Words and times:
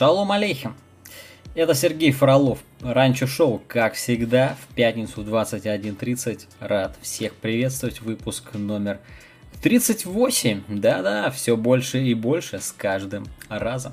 Шалом 0.00 0.32
алейхим! 0.32 0.76
Это 1.54 1.74
Сергей 1.74 2.10
Фролов, 2.10 2.60
Ранчо 2.80 3.26
Шоу, 3.26 3.60
как 3.68 3.92
всегда, 3.92 4.56
в 4.62 4.74
пятницу 4.74 5.20
21.30. 5.20 6.46
Рад 6.58 6.96
всех 7.02 7.34
приветствовать, 7.34 8.00
выпуск 8.00 8.54
номер 8.54 8.98
38. 9.60 10.62
Да-да, 10.68 11.30
все 11.30 11.54
больше 11.54 12.02
и 12.02 12.14
больше 12.14 12.60
с 12.60 12.72
каждым 12.72 13.26
разом. 13.50 13.92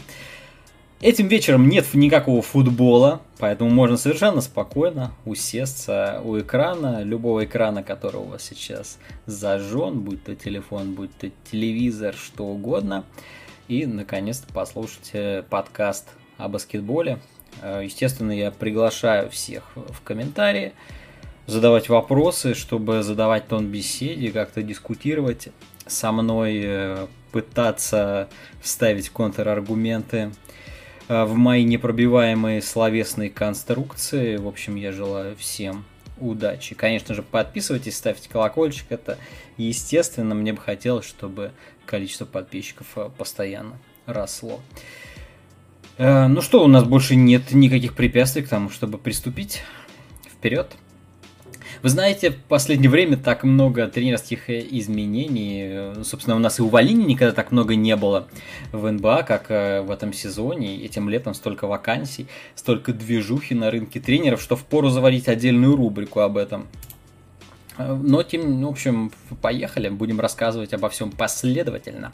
Этим 1.02 1.28
вечером 1.28 1.68
нет 1.68 1.94
никакого 1.94 2.42
футбола, 2.42 3.20
поэтому 3.38 3.70
можно 3.70 3.98
совершенно 3.98 4.40
спокойно 4.40 5.12
усесться 5.26 6.22
у 6.24 6.40
экрана, 6.40 7.04
любого 7.04 7.44
экрана, 7.44 7.84
который 7.84 8.22
у 8.22 8.28
вас 8.28 8.44
сейчас 8.44 8.98
зажжен, 9.26 10.00
будь 10.00 10.24
то 10.24 10.34
телефон, 10.36 10.94
будь 10.94 11.12
то 11.18 11.30
телевизор, 11.52 12.16
что 12.16 12.46
угодно, 12.46 13.04
и 13.68 13.86
наконец-то 13.86 14.52
послушать 14.54 15.10
э, 15.14 15.44
подкаст 15.50 16.10
о 16.38 16.48
баскетболе. 16.48 17.20
Э, 17.62 17.82
естественно, 17.84 18.32
я 18.32 18.52
приглашаю 18.52 19.30
всех 19.30 19.64
в 19.76 20.02
комментарии 20.04 20.74
задавать 21.46 21.90
вопросы, 21.90 22.54
чтобы 22.54 23.04
задавать 23.04 23.48
тон 23.48 23.68
беседе, 23.68 24.32
как-то 24.32 24.64
дискутировать 24.64 25.50
со 25.86 26.12
мной, 26.12 26.62
э, 26.64 27.08
пытаться 27.32 28.30
вставить 28.62 29.10
контраргументы 29.10 30.32
в 31.10 31.36
мои 31.36 31.64
непробиваемые 31.64 32.62
словесные 32.62 33.30
конструкции. 33.30 34.38
В 34.38 34.48
общем, 34.48 34.76
я 34.76 34.92
желаю 34.92 35.36
всем 35.36 35.86
удачи. 36.20 36.76
Конечно 36.76 37.16
же, 37.16 37.24
подписывайтесь, 37.24 37.98
ставьте 37.98 38.30
колокольчик. 38.30 38.86
Это 38.90 39.18
естественно. 39.58 40.36
Мне 40.36 40.54
бы 40.54 40.60
хотелось, 40.60 41.06
чтобы 41.06 41.52
количество 41.86 42.26
подписчиков 42.26 42.88
постоянно 43.18 43.78
росло. 44.06 44.62
Э, 45.98 46.28
ну 46.28 46.42
что, 46.42 46.64
у 46.64 46.68
нас 46.68 46.84
больше 46.84 47.16
нет 47.16 47.52
никаких 47.52 47.96
препятствий 47.96 48.44
к 48.44 48.50
тому, 48.50 48.70
чтобы 48.70 48.98
приступить. 48.98 49.62
Вперед! 50.32 50.76
Вы 51.84 51.90
знаете, 51.90 52.32
в 52.32 52.38
последнее 52.38 52.90
время 52.90 53.18
так 53.18 53.44
много 53.44 53.88
тренерских 53.88 54.50
э, 54.50 54.66
изменений. 54.72 56.04
Собственно, 56.04 56.36
у 56.36 56.40
нас 56.40 56.60
и 56.60 56.62
увольнений 56.62 57.06
никогда 57.06 57.34
так 57.34 57.52
много 57.52 57.76
не 57.76 57.96
было 57.96 58.28
в 58.72 58.90
НБА, 58.90 59.24
как 59.24 59.46
э, 59.50 59.82
в 59.82 59.92
этом 59.92 60.14
сезоне. 60.14 60.84
Этим 60.84 61.10
летом 61.10 61.34
столько 61.34 61.68
вакансий, 61.68 62.28
столько 62.56 62.94
движухи 62.94 63.54
на 63.54 63.72
рынке 63.72 64.00
тренеров, 64.00 64.42
что 64.42 64.56
впору 64.56 64.90
заводить 64.90 65.28
отдельную 65.28 65.76
рубрику 65.76 66.22
об 66.22 66.38
этом. 66.38 66.68
Но, 67.78 68.24
тем, 68.24 68.66
в 68.66 68.70
общем, 68.70 69.12
поехали, 69.42 69.90
будем 69.90 70.20
рассказывать 70.20 70.74
обо 70.74 70.90
всем 70.90 71.12
последовательно. 71.12 72.12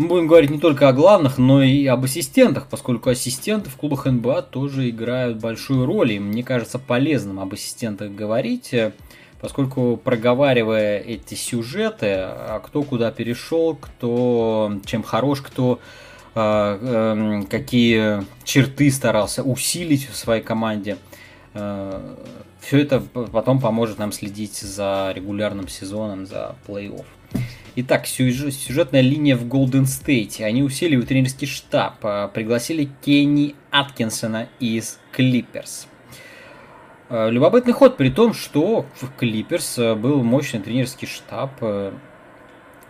Мы 0.00 0.08
будем 0.08 0.28
говорить 0.28 0.48
не 0.48 0.58
только 0.58 0.88
о 0.88 0.94
главных, 0.94 1.36
но 1.36 1.62
и 1.62 1.84
об 1.84 2.04
ассистентах, 2.04 2.68
поскольку 2.70 3.10
ассистенты 3.10 3.68
в 3.68 3.76
клубах 3.76 4.06
НБА 4.06 4.40
тоже 4.40 4.88
играют 4.88 5.36
большую 5.36 5.84
роль. 5.84 6.12
И 6.12 6.18
мне 6.18 6.42
кажется 6.42 6.78
полезным 6.78 7.38
об 7.38 7.52
ассистентах 7.52 8.10
говорить, 8.10 8.72
э, 8.72 8.94
поскольку 9.42 10.00
проговаривая 10.02 11.00
эти 11.00 11.34
сюжеты, 11.34 12.14
а 12.14 12.62
кто 12.64 12.82
куда 12.82 13.10
перешел, 13.10 13.76
кто 13.76 14.72
чем 14.86 15.02
хорош, 15.02 15.42
кто 15.42 15.80
э, 16.34 16.78
э, 16.80 17.42
какие 17.50 18.24
черты 18.42 18.90
старался 18.90 19.42
усилить 19.42 20.08
в 20.08 20.16
своей 20.16 20.42
команде, 20.42 20.96
э, 21.52 22.14
все 22.60 22.78
это 22.78 23.00
потом 23.00 23.60
поможет 23.60 23.98
нам 23.98 24.12
следить 24.12 24.56
за 24.56 25.12
регулярным 25.14 25.68
сезоном, 25.68 26.24
за 26.24 26.56
плей-офф. 26.66 27.04
Итак, 27.76 28.08
сюжетная 28.08 29.00
линия 29.00 29.36
в 29.36 29.46
Голден 29.46 29.86
Стейте. 29.86 30.44
Они 30.44 30.60
усилили 30.60 31.02
тренерский 31.02 31.46
штаб, 31.46 31.98
а, 32.02 32.26
пригласили 32.26 32.88
Кенни 33.00 33.54
Аткинсона 33.70 34.48
из 34.58 34.98
Клиперс. 35.12 35.86
А, 37.08 37.28
любопытный 37.28 37.72
ход, 37.72 37.96
при 37.96 38.10
том, 38.10 38.34
что 38.34 38.86
в 39.00 39.16
Клиперс 39.16 39.78
а, 39.78 39.94
был 39.94 40.24
мощный 40.24 40.58
тренерский 40.58 41.06
штаб. 41.06 41.52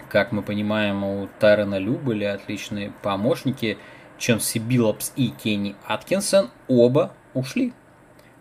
Как 0.08 0.32
мы 0.32 0.40
понимаем, 0.40 1.04
у 1.04 1.28
Тайрона 1.38 1.76
Лю 1.78 1.98
были 1.98 2.24
отличные 2.24 2.90
помощники. 3.02 3.76
Чонси 4.16 4.58
Биллопс 4.58 5.12
и 5.14 5.28
Кенни 5.28 5.76
Аткинсон 5.86 6.48
оба 6.68 7.12
ушли. 7.34 7.74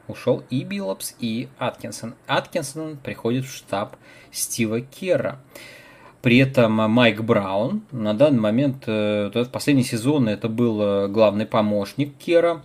Ушел 0.08 0.44
и 0.50 0.64
Биллопс, 0.64 1.16
и 1.20 1.50
Аткинсон. 1.58 2.16
Аткинсон 2.28 2.96
приходит 2.98 3.46
в 3.46 3.54
штаб 3.54 3.98
Стива 4.32 4.80
Керра. 4.80 5.40
При 6.22 6.38
этом 6.38 6.74
Майк 6.74 7.22
Браун 7.22 7.84
на 7.92 8.14
данный 8.14 8.42
момент, 8.42 8.84
э, 8.88 9.32
в 9.34 9.50
последний 9.50 9.84
сезон 9.84 10.28
это 10.28 10.50
был 10.50 10.82
э, 10.82 11.08
главный 11.08 11.46
помощник 11.46 12.18
Кера. 12.18 12.62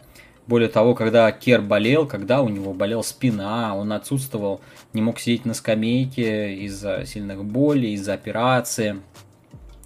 Более 0.48 0.68
того, 0.68 0.94
когда 0.94 1.30
Кер 1.30 1.62
болел, 1.62 2.06
когда 2.06 2.42
у 2.42 2.48
него 2.48 2.74
болела 2.74 3.02
спина, 3.02 3.76
он 3.76 3.92
отсутствовал, 3.92 4.60
не 4.92 5.02
мог 5.02 5.20
сидеть 5.20 5.44
на 5.44 5.54
скамейке 5.54 6.54
из-за 6.64 7.06
сильных 7.06 7.44
болей, 7.44 7.94
из-за 7.94 8.14
операции. 8.14 9.00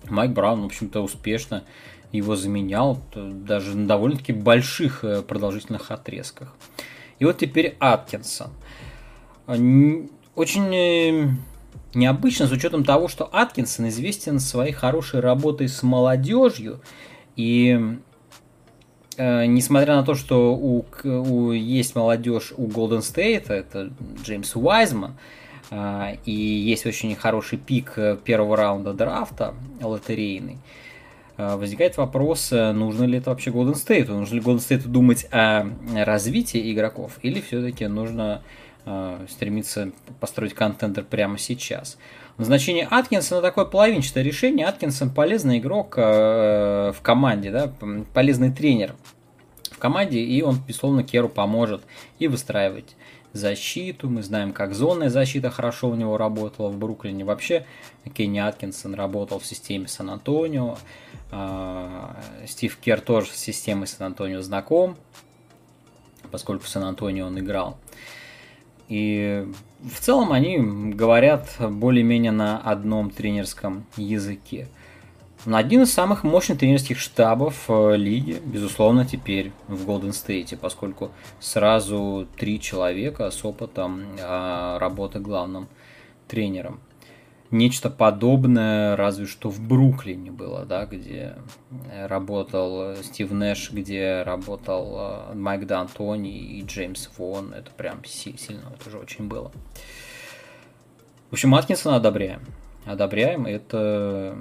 Майк 0.09 0.33
Браун, 0.33 0.63
в 0.63 0.67
общем-то, 0.67 1.03
успешно 1.03 1.63
его 2.11 2.37
заменял, 2.37 2.99
даже 3.15 3.77
на 3.77 3.87
довольно-таки 3.87 4.33
больших 4.33 5.05
э, 5.05 5.21
продолжительных 5.21 5.91
отрезках. 5.91 6.55
И 7.19 7.27
вот 7.27 7.37
теперь 7.37 7.77
Аткинсон. 7.81 8.51
Очень 9.47 11.39
Необычно 11.95 12.47
с 12.47 12.53
учетом 12.53 12.85
того, 12.85 13.09
что 13.09 13.29
Аткинсон 13.33 13.89
известен 13.89 14.41
своей 14.41 14.73
хорошей 14.73 15.21
работой 15.21 15.69
с 15.69 15.83
молодежью. 15.83 16.81
И 17.37 17.97
э, 19.17 19.47
несмотря 19.47 19.97
на 19.97 20.03
то, 20.03 20.15
что 20.15 20.55
у, 20.55 20.85
у, 21.05 21.53
есть 21.53 21.95
молодежь 21.95 22.53
у 22.57 22.67
Golden 22.67 23.01
State, 23.01 23.51
это 23.51 23.91
Джеймс 24.23 24.55
Уайзман, 24.55 25.15
э, 25.71 26.17
и 26.25 26.33
есть 26.33 26.85
очень 26.85 27.15
хороший 27.17 27.59
пик 27.59 27.97
первого 28.25 28.57
раунда 28.57 28.93
драфта 28.93 29.55
лотерейный, 29.81 30.59
э, 31.37 31.57
возникает 31.57 31.97
вопрос, 31.97 32.53
э, 32.53 32.73
нужно 32.73 33.05
ли 33.05 33.19
это 33.19 33.31
вообще 33.31 33.51
Golden 33.51 33.75
State? 33.75 34.13
Нужно 34.13 34.35
ли 34.35 34.41
Golden 34.41 34.59
State 34.59 34.87
думать 34.87 35.27
о 35.31 35.71
развитии 35.95 36.73
игроков, 36.73 37.19
или 37.23 37.41
все-таки 37.41 37.87
нужно 37.87 38.43
Э, 38.43 38.45
стремится 39.29 39.93
построить 40.21 40.55
контендер 40.55 41.05
прямо 41.05 41.39
сейчас. 41.39 41.99
Назначение 42.39 42.87
Аткинсона 42.89 43.43
такое 43.43 43.65
половинчатое 43.65 44.23
решение. 44.23 44.67
Аткинсон 44.67 45.11
полезный 45.11 45.59
игрок 45.59 45.95
э, 45.97 46.93
в 46.95 47.01
команде, 47.03 47.51
да, 47.51 47.73
полезный 48.15 48.53
тренер 48.53 48.95
в 49.73 49.79
команде, 49.79 50.21
и 50.21 50.41
он, 50.43 50.61
безусловно, 50.67 51.03
Керу 51.03 51.29
поможет 51.29 51.83
и 52.21 52.29
выстраивать 52.29 52.95
защиту. 53.33 54.09
Мы 54.09 54.23
знаем, 54.23 54.53
как 54.53 54.75
зонная 54.75 55.11
защита 55.11 55.51
хорошо 55.51 55.89
у 55.89 55.97
него 55.97 56.17
работала 56.17 56.69
в 56.69 56.79
Бруклине. 56.79 57.25
Вообще, 57.25 57.67
Кенни 58.15 58.39
Аткинсон 58.39 58.95
работал 58.95 59.41
в 59.41 59.47
системе 59.47 59.89
Сан-Антонио. 59.89 60.79
Э, 61.33 62.15
Стив 62.47 62.77
Кер 62.77 63.01
тоже 63.01 63.33
с 63.33 63.37
системой 63.37 63.89
Сан-Антонио 63.89 64.43
знаком, 64.43 64.97
поскольку 66.31 66.65
в 66.65 66.69
Сан-Антонио 66.69 67.27
он 67.27 67.39
играл. 67.41 67.77
И 68.89 69.47
в 69.81 70.01
целом 70.01 70.33
они 70.33 70.59
говорят 70.93 71.49
более-менее 71.59 72.33
на 72.33 72.59
одном 72.59 73.11
тренерском 73.11 73.85
языке. 73.97 74.69
Один 75.47 75.83
из 75.83 75.93
самых 75.93 76.25
мощных 76.25 76.59
тренерских 76.59 76.99
штабов 76.99 77.67
э, 77.69 77.97
лиги, 77.97 78.41
безусловно, 78.45 79.07
теперь 79.07 79.53
в 79.69 79.89
Golden 79.89 80.11
State, 80.11 80.57
поскольку 80.57 81.13
сразу 81.39 82.27
три 82.37 82.61
человека 82.61 83.31
с 83.31 83.45
опытом 83.45 84.05
а, 84.21 84.79
работы 84.81 85.21
главным 85.21 85.69
тренером 86.27 86.81
нечто 87.51 87.91
подобное, 87.91 88.97
разве 88.97 89.27
что 89.27 89.51
в 89.51 89.61
Бруклине 89.61 90.31
было, 90.31 90.65
да, 90.65 90.87
где 90.87 91.37
работал 92.07 92.97
Стив 92.97 93.31
Нэш, 93.31 93.71
где 93.73 94.23
работал 94.23 95.31
э, 95.31 95.35
Майк 95.35 95.63
Д'Антони 95.63 96.39
и 96.39 96.63
Джеймс 96.63 97.09
Вон. 97.17 97.53
Это 97.53 97.71
прям 97.71 98.05
сильно, 98.05 98.73
это 98.79 98.91
же 98.91 98.99
очень 98.99 99.29
было. 99.29 99.51
В 101.31 101.35
общем, 101.35 101.55
Аткинсона 101.55 101.97
одобряем. 101.97 102.41
Одобряем, 102.85 103.47
это 103.47 104.39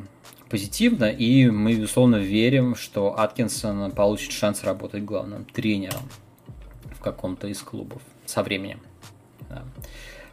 позитивно, 0.49 1.05
и 1.05 1.49
мы, 1.49 1.73
безусловно, 1.75 2.15
верим, 2.15 2.75
что 2.75 3.19
Аткинсон 3.19 3.91
получит 3.91 4.31
шанс 4.31 4.63
работать 4.63 5.03
главным 5.03 5.45
тренером 5.45 6.03
в 6.91 7.01
каком-то 7.01 7.47
из 7.47 7.61
клубов 7.61 8.01
со 8.25 8.43
временем. 8.43 8.79
Да. 9.49 9.63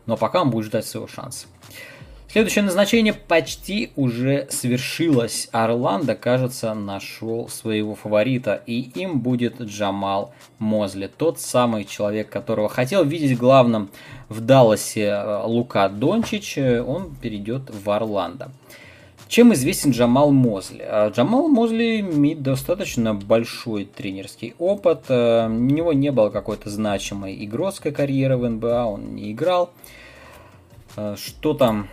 Но 0.06 0.16
пока 0.16 0.42
он 0.42 0.50
будет 0.50 0.66
ждать 0.66 0.86
своего 0.86 1.08
шанса. 1.08 1.46
Следующее 2.34 2.64
назначение 2.64 3.12
почти 3.12 3.92
уже 3.94 4.48
свершилось. 4.50 5.48
Орландо, 5.52 6.16
кажется, 6.16 6.74
нашел 6.74 7.48
своего 7.48 7.94
фаворита, 7.94 8.60
и 8.66 8.80
им 8.80 9.20
будет 9.20 9.60
Джамал 9.60 10.34
Мозли. 10.58 11.08
Тот 11.16 11.38
самый 11.38 11.84
человек, 11.84 12.30
которого 12.30 12.68
хотел 12.68 13.04
видеть 13.04 13.38
главным 13.38 13.88
в 14.28 14.40
Далласе 14.40 15.10
э, 15.10 15.42
Лука 15.44 15.88
Дончич, 15.88 16.58
он 16.58 17.14
перейдет 17.14 17.70
в 17.70 17.88
Орландо. 17.88 18.50
Чем 19.28 19.52
известен 19.52 19.92
Джамал 19.92 20.32
Мозли? 20.32 20.84
А, 20.84 21.10
Джамал 21.10 21.46
Мозли 21.46 22.00
имеет 22.00 22.42
достаточно 22.42 23.14
большой 23.14 23.84
тренерский 23.84 24.54
опыт. 24.58 25.04
А, 25.08 25.46
у 25.46 25.50
него 25.50 25.92
не 25.92 26.10
было 26.10 26.30
какой-то 26.30 26.68
значимой 26.68 27.44
игротской 27.44 27.92
карьеры 27.92 28.36
в 28.36 28.48
НБА, 28.48 28.86
он 28.86 29.14
не 29.14 29.30
играл. 29.30 29.70
Что 31.16 31.54
там? 31.54 31.88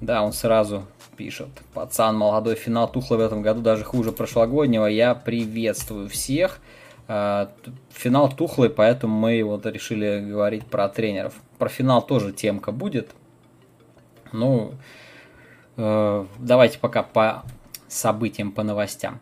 Да, 0.00 0.22
он 0.22 0.32
сразу 0.32 0.84
пишет. 1.16 1.48
Пацан, 1.72 2.16
молодой 2.16 2.54
финал 2.54 2.90
Тухла 2.90 3.16
в 3.16 3.20
этом 3.20 3.42
году 3.42 3.62
даже 3.62 3.84
хуже 3.84 4.12
прошлогоднего. 4.12 4.86
Я 4.86 5.14
приветствую 5.14 6.08
всех. 6.08 6.60
Финал 7.06 8.32
Тухлый, 8.32 8.68
поэтому 8.68 9.16
мы 9.16 9.42
вот 9.44 9.64
решили 9.64 10.20
говорить 10.28 10.66
про 10.66 10.88
тренеров. 10.88 11.34
Про 11.58 11.68
финал 11.68 12.02
тоже 12.04 12.32
темка 12.32 12.72
будет. 12.72 13.14
Ну, 14.32 14.74
э, 15.76 16.26
давайте 16.38 16.78
пока 16.78 17.02
по 17.04 17.44
событиям, 17.88 18.50
по 18.50 18.64
новостям. 18.64 19.20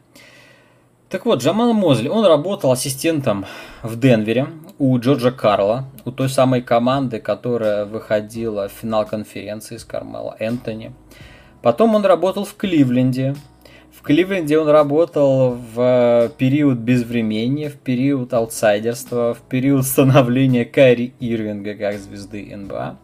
Так 1.14 1.26
вот, 1.26 1.44
Джамал 1.44 1.72
Мозли, 1.74 2.08
он 2.08 2.26
работал 2.26 2.72
ассистентом 2.72 3.46
в 3.84 3.96
Денвере 4.00 4.48
у 4.80 4.98
Джорджа 4.98 5.30
Карла, 5.30 5.84
у 6.04 6.10
той 6.10 6.28
самой 6.28 6.60
команды, 6.60 7.20
которая 7.20 7.84
выходила 7.84 8.68
в 8.68 8.72
финал 8.72 9.06
конференции 9.06 9.76
с 9.76 9.84
Кармела 9.84 10.34
Энтони. 10.40 10.92
Потом 11.62 11.94
он 11.94 12.04
работал 12.04 12.44
в 12.44 12.56
Кливленде. 12.56 13.36
В 13.96 14.02
Кливленде 14.02 14.58
он 14.58 14.66
работал 14.66 15.50
в 15.50 16.32
период 16.36 16.78
безвремения, 16.78 17.70
в 17.70 17.76
период 17.76 18.34
аутсайдерства, 18.34 19.34
в 19.34 19.42
период 19.42 19.84
становления 19.86 20.64
Кайри 20.64 21.14
Ирвинга 21.20 21.76
как 21.76 21.98
звезды 21.98 22.56
НБА. 22.56 22.98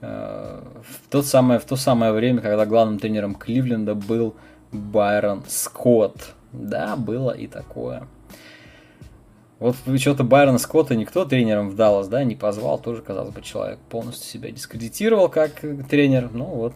Э, 0.00 0.62
в, 0.88 1.10
то 1.10 1.22
самое, 1.22 1.60
в 1.60 1.66
то 1.66 1.76
самое 1.76 2.12
время, 2.12 2.40
когда 2.40 2.64
главным 2.64 2.98
тренером 2.98 3.34
Кливленда 3.34 3.94
был 3.94 4.36
Байрон 4.72 5.42
Скотт. 5.46 6.34
Да, 6.52 6.96
было 6.96 7.30
и 7.30 7.46
такое. 7.46 8.06
Вот 9.58 9.76
что-то 9.96 10.24
Байрона 10.24 10.58
Скотта 10.58 10.96
никто 10.96 11.24
тренером 11.24 11.70
в 11.70 11.76
Даллас, 11.76 12.08
да, 12.08 12.24
не 12.24 12.34
позвал, 12.34 12.78
тоже, 12.78 13.00
казалось 13.00 13.32
бы, 13.32 13.42
человек 13.42 13.78
полностью 13.90 14.28
себя 14.28 14.50
дискредитировал 14.50 15.28
как 15.28 15.60
тренер. 15.88 16.30
Ну 16.32 16.44
вот, 16.46 16.74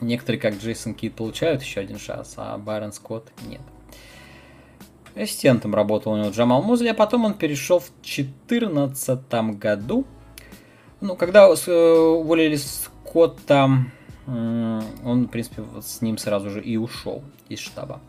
некоторые, 0.00 0.40
как 0.40 0.56
Джейсон 0.56 0.94
Кит, 0.94 1.14
получают 1.14 1.62
еще 1.62 1.80
один 1.80 1.98
шанс, 1.98 2.34
а 2.36 2.56
Байрон 2.56 2.92
Скотт 2.92 3.30
нет. 3.46 3.60
Ассистентом 5.14 5.74
работал 5.74 6.12
у 6.12 6.16
него 6.16 6.30
Джамал 6.30 6.62
Музли, 6.62 6.88
а 6.88 6.94
потом 6.94 7.26
он 7.26 7.34
перешел 7.34 7.80
в 7.80 7.92
2014 8.02 9.32
году 9.58 10.06
ну, 11.04 11.16
когда 11.16 11.46
э, 11.48 11.70
уволили 11.70 12.56
Скотта, 12.56 13.68
он, 14.26 15.26
в 15.26 15.28
принципе, 15.28 15.62
с 15.82 16.00
ним 16.00 16.16
сразу 16.16 16.48
же 16.48 16.62
и 16.62 16.78
ушел 16.78 17.22
из 17.50 17.58
штаба. 17.58 18.00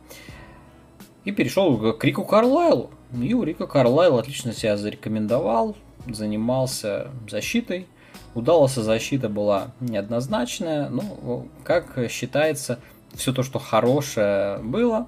И 1.25 1.31
перешел 1.31 1.93
к 1.93 2.03
Рику 2.03 2.23
Карлайлу. 2.23 2.91
И 3.21 3.33
у 3.33 3.43
Рика 3.43 3.67
Карлайл 3.67 4.17
отлично 4.17 4.53
себя 4.53 4.77
зарекомендовал, 4.77 5.75
занимался 6.07 7.09
защитой. 7.29 7.87
Удалась 8.33 8.75
защита 8.75 9.29
была 9.29 9.71
неоднозначная. 9.79 10.89
Ну, 10.89 11.49
как 11.63 11.97
считается, 12.09 12.79
все 13.13 13.33
то, 13.33 13.43
что 13.43 13.59
хорошее 13.59 14.59
было, 14.59 15.07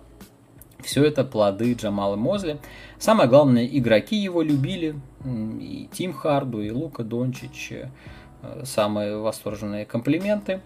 все 0.81 1.03
это 1.03 1.23
плоды 1.23 1.73
Джамала 1.73 2.15
Мозли. 2.15 2.59
Самое 2.99 3.29
главное, 3.29 3.65
игроки 3.65 4.15
его 4.15 4.41
любили, 4.41 4.95
и 5.25 5.89
Тим 5.91 6.13
Харду, 6.13 6.61
и 6.61 6.71
Лука 6.71 7.03
Дончич, 7.03 7.71
э, 7.71 8.63
самые 8.63 9.17
восторженные 9.17 9.85
комплименты 9.85 10.61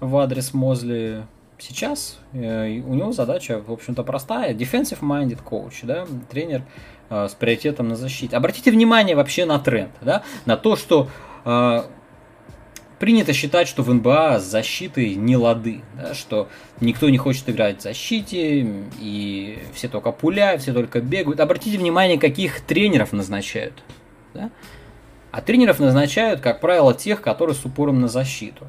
в 0.00 0.16
адрес 0.16 0.54
Мозли. 0.54 1.26
Сейчас 1.58 2.18
э, 2.32 2.80
у 2.80 2.94
него 2.94 3.12
задача, 3.12 3.60
в 3.60 3.72
общем-то, 3.72 4.04
простая. 4.04 4.54
Defensive-minded 4.54 5.42
coach, 5.44 5.80
да, 5.82 6.06
тренер 6.30 6.62
э, 7.10 7.28
с 7.28 7.34
приоритетом 7.34 7.88
на 7.88 7.96
защите. 7.96 8.36
Обратите 8.36 8.70
внимание 8.70 9.16
вообще 9.16 9.44
на 9.44 9.58
тренд, 9.58 9.92
да, 10.00 10.22
на 10.46 10.56
то, 10.56 10.76
что 10.76 11.08
принято 12.98 13.32
считать, 13.32 13.68
что 13.68 13.82
в 13.82 13.92
НБА 13.92 14.40
с 14.40 14.44
защитой 14.44 15.14
не 15.14 15.36
лады, 15.36 15.82
да, 15.96 16.14
что 16.14 16.48
никто 16.80 17.08
не 17.08 17.18
хочет 17.18 17.48
играть 17.48 17.78
в 17.78 17.82
защите, 17.82 18.66
и 18.98 19.58
все 19.72 19.88
только 19.88 20.12
пуляют, 20.12 20.62
все 20.62 20.72
только 20.72 21.00
бегают. 21.00 21.40
Обратите 21.40 21.78
внимание, 21.78 22.18
каких 22.18 22.60
тренеров 22.60 23.12
назначают. 23.12 23.82
Да? 24.34 24.50
А 25.30 25.40
тренеров 25.40 25.78
назначают, 25.78 26.40
как 26.40 26.60
правило, 26.60 26.94
тех, 26.94 27.20
которые 27.20 27.54
с 27.54 27.64
упором 27.64 28.00
на 28.00 28.08
защиту. 28.08 28.66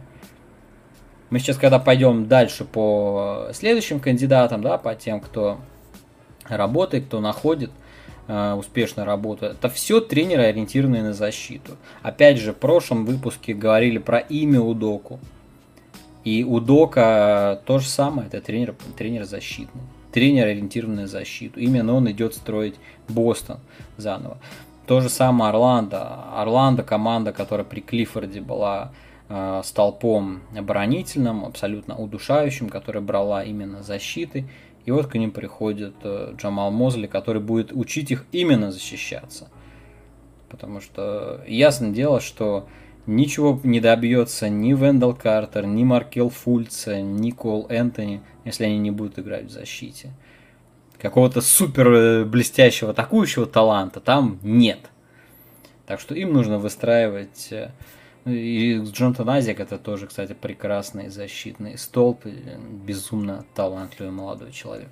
Мы 1.30 1.40
сейчас, 1.40 1.58
когда 1.58 1.80
пойдем 1.80 2.28
дальше 2.28 2.66
по 2.66 3.50
следующим 3.54 4.00
кандидатам, 4.00 4.62
да, 4.62 4.78
по 4.78 4.96
тем, 4.96 5.20
кто 5.20 5.60
работает, 6.48 7.06
кто 7.06 7.20
находит– 7.20 7.72
Э, 8.32 8.54
успешно 8.54 9.06
работают. 9.06 9.58
Это 9.58 9.70
все 9.70 10.02
тренеры, 10.02 10.44
ориентированные 10.44 11.02
на 11.02 11.14
защиту. 11.14 11.78
Опять 12.04 12.38
же, 12.38 12.54
в 12.54 12.58
прошлом 12.58 13.04
выпуске 13.04 13.56
говорили 13.56 13.98
про 13.98 14.20
имя 14.20 14.62
Удоку. 14.62 15.20
И 16.24 16.44
Удока 16.44 17.60
то 17.66 17.80
же 17.80 17.88
самое, 17.88 18.28
это 18.28 18.40
тренер, 18.40 18.76
тренер 18.96 19.24
защитный. 19.24 19.82
Тренер, 20.12 20.46
ориентированный 20.46 21.04
на 21.04 21.08
защиту. 21.08 21.60
Именно 21.60 21.96
он 21.96 22.12
идет 22.12 22.36
строить 22.36 22.76
Бостон 23.08 23.62
заново. 23.98 24.38
То 24.86 25.02
же 25.02 25.10
самое 25.10 25.50
Орландо. 25.50 26.26
Орландо 26.36 26.84
команда, 26.84 27.32
которая 27.32 27.66
при 27.66 27.80
Клиффорде 27.80 28.42
была 28.42 28.92
э, 28.92 29.09
столпом 29.64 30.42
оборонительным, 30.58 31.46
абсолютно 31.46 31.96
удушающим, 31.96 32.70
которая 32.70 33.04
брала 33.04 33.44
именно 33.44 33.84
защиты. 33.84 34.50
И 34.86 34.92
вот 34.92 35.06
к 35.06 35.16
ним 35.16 35.30
приходит 35.30 35.94
э, 36.04 36.34
Джамал 36.36 36.72
Мозли, 36.72 37.06
который 37.06 37.42
будет 37.42 37.72
учить 37.72 38.10
их 38.10 38.26
именно 38.32 38.72
защищаться. 38.72 39.50
Потому 40.50 40.82
что 40.82 41.44
ясно 41.46 41.92
дело, 41.92 42.20
что 42.20 42.68
ничего 43.06 43.60
не 43.64 43.80
добьется 43.82 44.50
ни 44.50 44.74
Вендел 44.74 45.14
Картер, 45.14 45.68
ни 45.68 45.84
Маркел 45.84 46.30
Фульца, 46.32 47.02
ни 47.02 47.30
Кол 47.30 47.68
Энтони, 47.70 48.22
если 48.46 48.64
они 48.66 48.80
не 48.80 48.90
будут 48.90 49.20
играть 49.20 49.46
в 49.46 49.52
защите. 49.52 50.12
Какого-то 50.98 51.42
супер 51.42 51.88
э, 51.92 52.26
блестящего 52.26 52.92
атакующего 52.92 53.46
таланта 53.46 54.00
там 54.00 54.40
нет. 54.42 54.80
Так 55.86 56.00
что 56.00 56.16
им 56.16 56.34
нужно 56.34 56.58
выстраивать 56.58 57.50
э, 57.52 57.72
и 58.26 58.82
Джонатан 58.84 59.30
Азик 59.30 59.60
это 59.60 59.78
тоже, 59.78 60.08
кстати, 60.08 60.34
прекрасный 60.34 61.10
защитный 61.10 61.78
столб, 61.78 62.26
безумно 62.26 63.46
талантливый 63.56 64.12
молодой 64.12 64.52
человек. 64.52 64.90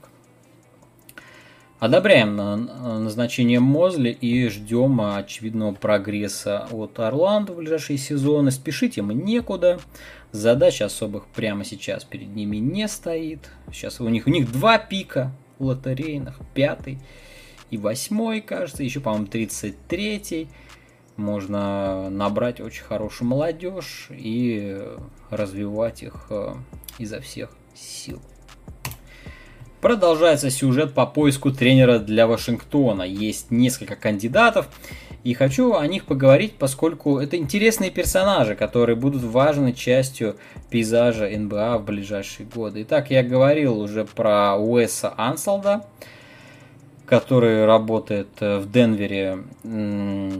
Одобряем 1.79 2.35
назначение 2.35 3.59
Мозли 3.59 4.09
и 4.09 4.47
ждем 4.49 4.99
очевидного 4.99 5.73
прогресса 5.75 6.67
от 6.71 6.99
Орландо 6.99 7.53
в 7.53 7.57
ближайшие 7.57 7.99
сезоны. 7.99 8.49
Спешить 8.49 8.97
им 8.97 9.11
некуда. 9.11 9.79
Задач 10.31 10.81
особых 10.81 11.27
прямо 11.27 11.63
сейчас 11.63 12.03
перед 12.03 12.29
ними 12.29 12.57
не 12.57 12.87
стоит. 12.87 13.51
Сейчас 13.71 14.01
у 14.01 14.09
них, 14.09 14.25
у 14.25 14.31
них 14.31 14.51
два 14.51 14.79
пика 14.79 15.31
лотерейных. 15.59 16.39
Пятый 16.55 16.97
и 17.69 17.77
восьмой, 17.77 18.41
кажется. 18.41 18.81
Еще, 18.81 18.99
по-моему, 18.99 19.27
тридцать 19.27 19.77
третий 19.87 20.47
можно 21.17 22.09
набрать 22.09 22.61
очень 22.61 22.83
хорошую 22.83 23.27
молодежь 23.27 24.07
и 24.09 24.81
развивать 25.29 26.03
их 26.03 26.27
э, 26.29 26.53
изо 26.99 27.19
всех 27.19 27.49
сил. 27.73 28.21
Продолжается 29.81 30.49
сюжет 30.49 30.93
по 30.93 31.05
поиску 31.05 31.51
тренера 31.51 31.99
для 31.99 32.25
Вашингтона. 32.25 33.03
Есть 33.03 33.51
несколько 33.51 33.95
кандидатов, 33.95 34.67
и 35.23 35.33
хочу 35.33 35.75
о 35.75 35.85
них 35.85 36.05
поговорить, 36.05 36.53
поскольку 36.57 37.19
это 37.19 37.37
интересные 37.37 37.91
персонажи, 37.91 38.55
которые 38.55 38.95
будут 38.95 39.23
важной 39.23 39.73
частью 39.73 40.37
пейзажа 40.69 41.29
НБА 41.29 41.77
в 41.77 41.85
ближайшие 41.85 42.47
годы. 42.47 42.83
Итак, 42.83 43.11
я 43.11 43.23
говорил 43.23 43.79
уже 43.79 44.05
про 44.05 44.55
Уэса 44.55 45.13
Анселда, 45.15 45.85
который 47.07 47.65
работает 47.65 48.27
э, 48.41 48.59
в 48.59 48.69
Денвере 48.69 49.39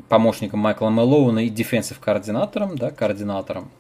помощником 0.09 0.59
Майкла 0.59 0.89
Мэлоуна 0.89 1.45
и 1.45 1.49
дефенсив 1.49 1.99
координатором, 1.99 2.77
да, 2.77 2.91
координатором 2.91 3.71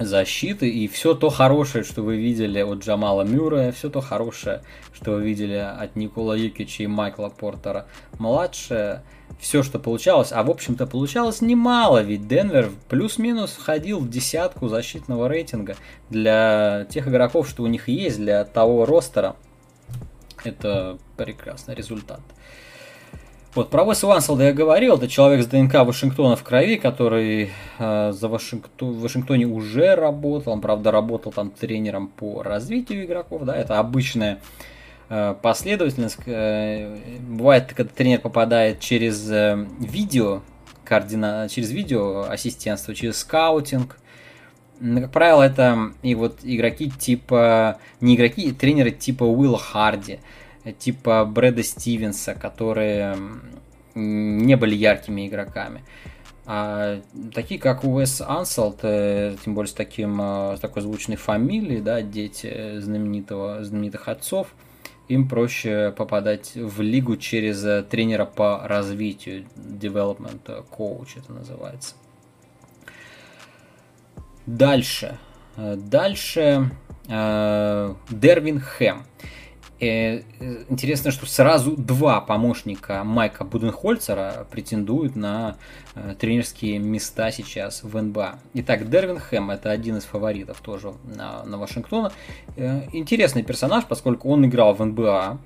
защиты, 0.00 0.68
и 0.68 0.88
все 0.88 1.14
то 1.14 1.28
хорошее, 1.28 1.84
что 1.84 2.02
вы 2.02 2.16
видели 2.16 2.60
от 2.60 2.80
Джамала 2.80 3.22
Мюррея, 3.22 3.70
все 3.70 3.90
то 3.90 4.00
хорошее, 4.00 4.62
что 4.92 5.12
вы 5.12 5.22
видели 5.22 5.54
от 5.54 5.94
Никола 5.94 6.34
Юкича 6.34 6.84
и 6.84 6.86
Майкла 6.86 7.28
Портера 7.28 7.86
младшее, 8.18 9.02
все, 9.38 9.62
что 9.62 9.78
получалось, 9.78 10.32
а 10.32 10.42
в 10.42 10.50
общем-то 10.50 10.86
получалось 10.86 11.42
немало, 11.42 12.02
ведь 12.02 12.26
Денвер 12.26 12.70
плюс-минус 12.88 13.52
входил 13.52 14.00
в 14.00 14.08
десятку 14.08 14.68
защитного 14.68 15.28
рейтинга 15.28 15.76
для 16.10 16.86
тех 16.90 17.06
игроков, 17.06 17.48
что 17.48 17.62
у 17.62 17.66
них 17.66 17.88
есть, 17.88 18.18
для 18.18 18.44
того 18.44 18.86
ростера, 18.86 19.36
это 20.44 20.98
прекрасный 21.16 21.74
результат. 21.74 22.20
Вот, 23.54 23.70
про 23.70 23.84
Уэса 23.84 24.08
Уанселда 24.08 24.46
я 24.46 24.52
говорил, 24.52 24.96
это 24.96 25.06
человек 25.06 25.44
с 25.44 25.46
ДНК 25.46 25.74
Вашингтона 25.74 26.34
в 26.34 26.42
крови, 26.42 26.74
который 26.74 27.50
э, 27.78 28.12
за 28.12 28.28
Вашингтон, 28.28 28.94
в 28.94 29.00
Вашингтоне 29.00 29.46
уже 29.46 29.94
работал, 29.94 30.54
он, 30.54 30.60
правда, 30.60 30.90
работал 30.90 31.30
там 31.30 31.52
тренером 31.52 32.08
по 32.08 32.42
развитию 32.42 33.04
игроков, 33.04 33.44
да, 33.44 33.54
это 33.54 33.78
обычная 33.78 34.40
э, 35.08 35.36
последовательность. 35.40 36.18
Э, 36.26 36.96
бывает, 37.20 37.72
когда 37.72 37.92
тренер 37.94 38.22
попадает 38.22 38.80
через 38.80 39.30
э, 39.30 39.64
видео, 39.78 40.42
координа... 40.84 41.46
через 41.48 41.70
видео 41.70 42.26
ассистентство, 42.28 42.92
через 42.92 43.18
скаутинг, 43.18 43.98
ну, 44.80 45.00
как 45.00 45.12
правило, 45.12 45.42
это 45.42 45.92
и 46.02 46.14
вот 46.14 46.40
игроки 46.42 46.90
типа, 46.90 47.78
не 48.00 48.16
игроки, 48.16 48.52
тренеры 48.52 48.90
типа 48.90 49.24
Уилла 49.24 49.58
Харди, 49.58 50.20
типа 50.78 51.24
Брэда 51.24 51.62
Стивенса, 51.62 52.34
которые 52.34 53.16
не 53.94 54.56
были 54.56 54.74
яркими 54.74 55.28
игроками. 55.28 55.82
А 56.46 57.00
такие, 57.32 57.58
как 57.58 57.84
Уэс 57.84 58.20
Анселт, 58.20 58.80
э, 58.82 59.36
тем 59.42 59.54
более 59.54 59.70
с, 59.70 59.72
таким, 59.72 60.20
э, 60.20 60.56
с 60.58 60.60
такой 60.60 60.82
звучной 60.82 61.16
фамилией, 61.16 61.80
да, 61.80 62.02
дети 62.02 62.80
знаменитого, 62.80 63.64
знаменитых 63.64 64.08
отцов, 64.08 64.48
им 65.08 65.26
проще 65.26 65.94
попадать 65.96 66.52
в 66.54 66.82
лигу 66.82 67.16
через 67.16 67.64
э, 67.64 67.82
тренера 67.82 68.26
по 68.26 68.60
развитию, 68.66 69.46
development 69.56 70.66
coach 70.70 71.16
это 71.16 71.32
называется. 71.32 71.94
Дальше. 74.46 75.18
Дальше 75.56 76.70
Дервин 77.06 78.60
Хэм. 78.60 79.04
Э, 79.80 80.22
интересно, 80.68 81.10
что 81.10 81.26
сразу 81.26 81.76
два 81.76 82.20
помощника 82.20 83.02
Майка 83.04 83.44
Буденхольцера 83.44 84.46
претендуют 84.50 85.16
на 85.16 85.56
э, 85.94 86.14
тренерские 86.18 86.78
места 86.78 87.30
сейчас 87.32 87.82
в 87.82 88.00
НБА. 88.00 88.38
Итак, 88.54 88.88
Дервин 88.88 89.18
Хэм 89.18 89.50
это 89.50 89.70
один 89.70 89.96
из 89.96 90.04
фаворитов 90.04 90.60
тоже 90.60 90.94
на, 91.04 91.44
на 91.44 91.58
Вашингтона. 91.58 92.12
Э, 92.56 92.82
интересный 92.92 93.42
персонаж, 93.42 93.84
поскольку 93.84 94.30
он 94.30 94.46
играл 94.46 94.74
в 94.74 94.84
НБА. 94.84 95.38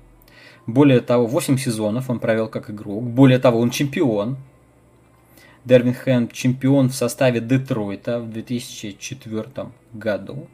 Более 0.67 0.99
того, 0.99 1.25
8 1.25 1.57
сезонов 1.57 2.09
он 2.09 2.19
провел 2.19 2.47
как 2.47 2.69
игрок. 2.69 3.03
Более 3.03 3.39
того, 3.39 3.59
он 3.59 3.71
чемпион. 3.71 4.37
Дервин 5.65 5.93
Хэм 5.93 6.29
чемпион 6.29 6.89
в 6.89 6.95
составе 6.95 7.39
Детройта 7.41 8.19
в 8.19 8.31
2004 8.31 9.69
году. 9.93 10.47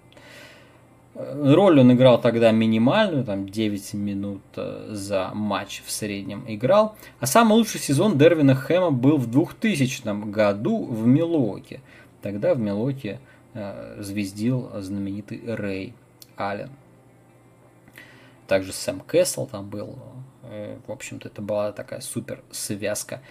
Роль 1.15 1.79
он 1.79 1.93
играл 1.93 2.19
тогда 2.19 2.51
минимальную, 2.51 3.23
там 3.23 3.47
9 3.47 3.93
минут 3.93 4.41
э, 4.57 4.87
за 4.89 5.31
матч 5.33 5.81
в 5.85 5.89
среднем 5.89 6.43
играл. 6.45 6.97
А 7.21 7.25
самый 7.25 7.53
лучший 7.53 7.79
сезон 7.79 8.17
Дервина 8.17 8.53
Хэма 8.53 8.91
был 8.91 9.17
в 9.17 9.31
2000 9.31 10.29
году 10.29 10.83
в 10.83 11.07
Милоке. 11.07 11.79
Тогда 12.21 12.53
в 12.53 12.59
Милоке 12.59 13.21
э, 13.53 13.95
звездил 14.01 14.69
знаменитый 14.75 15.41
Рэй 15.45 15.93
Аллен. 16.35 16.71
Также 18.47 18.73
Сэм 18.73 18.99
Кэссел 18.99 19.45
там 19.45 19.69
был. 19.69 19.97
Э, 20.43 20.77
в 20.85 20.91
общем-то, 20.91 21.29
это 21.29 21.41
была 21.41 21.71
такая 21.71 22.01
супер 22.01 22.43
связка 22.51 23.21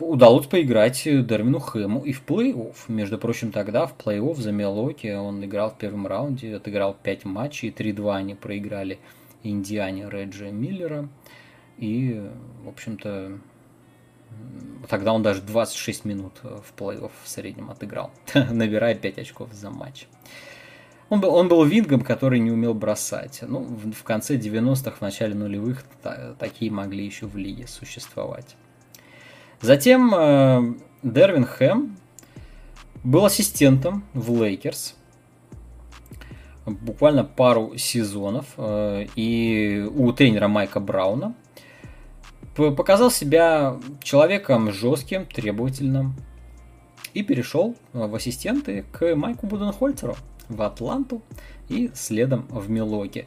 удалось 0.00 0.46
поиграть 0.46 1.02
Дервину 1.04 1.58
Хэму 1.58 2.04
и 2.04 2.12
в 2.12 2.22
плей-офф. 2.24 2.74
Между 2.88 3.18
прочим, 3.18 3.52
тогда 3.52 3.86
в 3.86 3.96
плей-офф 3.96 4.36
за 4.36 4.52
Мелоки 4.52 5.12
он 5.14 5.44
играл 5.44 5.70
в 5.70 5.78
первом 5.78 6.06
раунде, 6.06 6.56
отыграл 6.56 6.96
5 7.02 7.24
матчей, 7.24 7.70
3-2 7.70 8.14
они 8.14 8.34
проиграли 8.34 8.98
Индиане 9.42 10.08
Реджи 10.08 10.50
Миллера. 10.50 11.08
И, 11.78 12.22
в 12.64 12.68
общем-то, 12.68 13.38
тогда 14.88 15.12
он 15.12 15.22
даже 15.22 15.42
26 15.42 16.04
минут 16.04 16.32
в 16.42 16.74
плей-офф 16.78 17.10
в 17.22 17.28
среднем 17.28 17.70
отыграл, 17.70 18.10
набирая 18.34 18.94
5 18.94 19.18
очков 19.18 19.52
за 19.52 19.70
матч. 19.70 20.06
Он 21.10 21.20
был, 21.20 21.34
он 21.34 21.48
был 21.48 21.64
вингом, 21.64 22.00
который 22.00 22.38
не 22.38 22.50
умел 22.50 22.74
бросать. 22.74 23.40
Ну, 23.42 23.60
в, 23.60 23.92
в 23.92 24.02
конце 24.04 24.36
90-х, 24.36 24.96
в 24.96 25.00
начале 25.00 25.34
нулевых 25.34 25.84
та, 26.02 26.34
такие 26.38 26.70
могли 26.70 27.04
еще 27.04 27.26
в 27.26 27.36
лиге 27.36 27.66
существовать. 27.66 28.56
Затем 29.64 30.14
э, 30.14 30.74
Дервин 31.02 31.46
Хэм 31.46 31.96
был 33.02 33.24
ассистентом 33.24 34.04
в 34.12 34.30
Лейкерс 34.42 34.94
буквально 36.66 37.24
пару 37.24 37.74
сезонов 37.78 38.44
э, 38.58 39.06
и 39.16 39.88
у 39.96 40.12
тренера 40.12 40.48
Майка 40.48 40.80
Брауна 40.80 41.34
показал 42.54 43.10
себя 43.10 43.78
человеком 44.02 44.70
жестким, 44.70 45.24
требовательным 45.24 46.14
и 47.14 47.22
перешел 47.22 47.74
в 47.94 48.14
ассистенты 48.14 48.84
к 48.92 49.16
Майку 49.16 49.46
Буденхольцеру 49.46 50.14
в 50.50 50.60
Атланту 50.60 51.22
и 51.70 51.90
следом 51.94 52.46
в 52.50 52.68
Милуоки. 52.68 53.26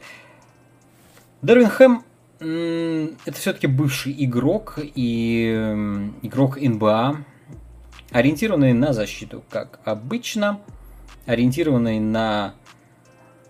Дервин 1.42 1.68
Хэм 1.68 2.04
это 2.40 3.32
все-таки 3.34 3.66
бывший 3.66 4.14
игрок 4.24 4.78
и 4.78 5.50
игрок 6.22 6.60
НБА, 6.60 7.24
ориентированный 8.10 8.72
на 8.72 8.92
защиту, 8.92 9.42
как 9.50 9.80
обычно, 9.84 10.60
ориентированный 11.26 11.98
на 11.98 12.54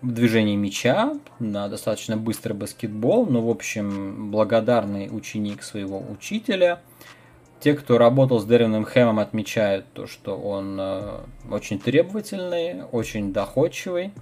движение 0.01 0.55
мяча, 0.55 1.13
на 1.39 1.67
достаточно 1.67 2.17
быстрый 2.17 2.53
баскетбол, 2.53 3.25
но, 3.25 3.41
в 3.41 3.49
общем, 3.49 4.31
благодарный 4.31 5.09
ученик 5.11 5.63
своего 5.63 6.03
учителя. 6.09 6.81
Те, 7.59 7.73
кто 7.73 7.97
работал 7.97 8.39
с 8.39 8.45
Деревным 8.45 8.85
Хэмом, 8.85 9.19
отмечают 9.19 9.85
то, 9.93 10.07
что 10.07 10.37
он 10.37 10.77
э, 10.79 11.19
очень 11.51 11.77
требовательный, 11.77 12.83
очень 12.85 13.33
доходчивый, 13.33 14.13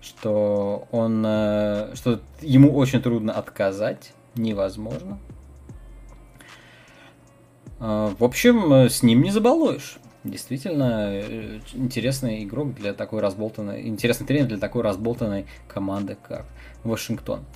что 0.00 0.86
он, 0.90 1.24
э, 1.26 1.94
что 1.94 2.20
ему 2.40 2.74
очень 2.74 3.02
трудно 3.02 3.32
отказать, 3.32 4.12
невозможно. 4.34 5.18
Э, 7.80 8.12
в 8.18 8.24
общем, 8.24 8.72
э, 8.72 8.88
с 8.88 9.02
ним 9.02 9.22
не 9.22 9.30
забалуешь. 9.30 9.98
Действительно, 10.22 11.22
интересный 11.72 12.44
игрок 12.44 12.74
для 12.74 12.92
такой 12.92 13.20
разболтанной, 13.20 13.88
интересный 13.88 14.26
тренер 14.26 14.48
для 14.48 14.58
такой 14.58 14.82
разболтанной 14.82 15.46
команды, 15.66 16.18
как 16.22 16.44
Вашингтон. 16.84 17.46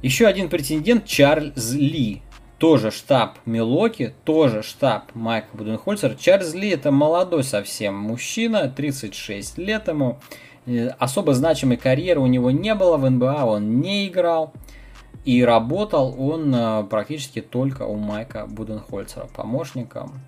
Еще 0.00 0.26
один 0.26 0.48
претендент 0.48 1.06
Чарльз 1.06 1.72
Ли. 1.72 2.22
Тоже 2.58 2.92
штаб 2.92 3.38
Милоки, 3.44 4.14
тоже 4.24 4.62
штаб 4.62 5.12
Майка 5.14 5.48
Буденхольцера. 5.56 6.14
Чарльз 6.14 6.54
Ли 6.54 6.70
это 6.70 6.92
молодой 6.92 7.42
совсем 7.42 7.96
мужчина, 7.96 8.68
36 8.68 9.58
лет 9.58 9.88
ему. 9.88 10.20
Особо 10.98 11.34
значимой 11.34 11.76
карьеры 11.76 12.20
у 12.20 12.26
него 12.26 12.50
не 12.50 12.74
было 12.74 12.96
в 12.96 13.08
НБА, 13.08 13.44
он 13.44 13.80
не 13.80 14.08
играл. 14.08 14.52
И 15.24 15.44
работал 15.44 16.16
он 16.18 16.52
э, 16.52 16.84
практически 16.84 17.40
только 17.40 17.84
у 17.84 17.94
Майка 17.94 18.46
Буденхольцера, 18.46 19.28
помощником 19.34 20.20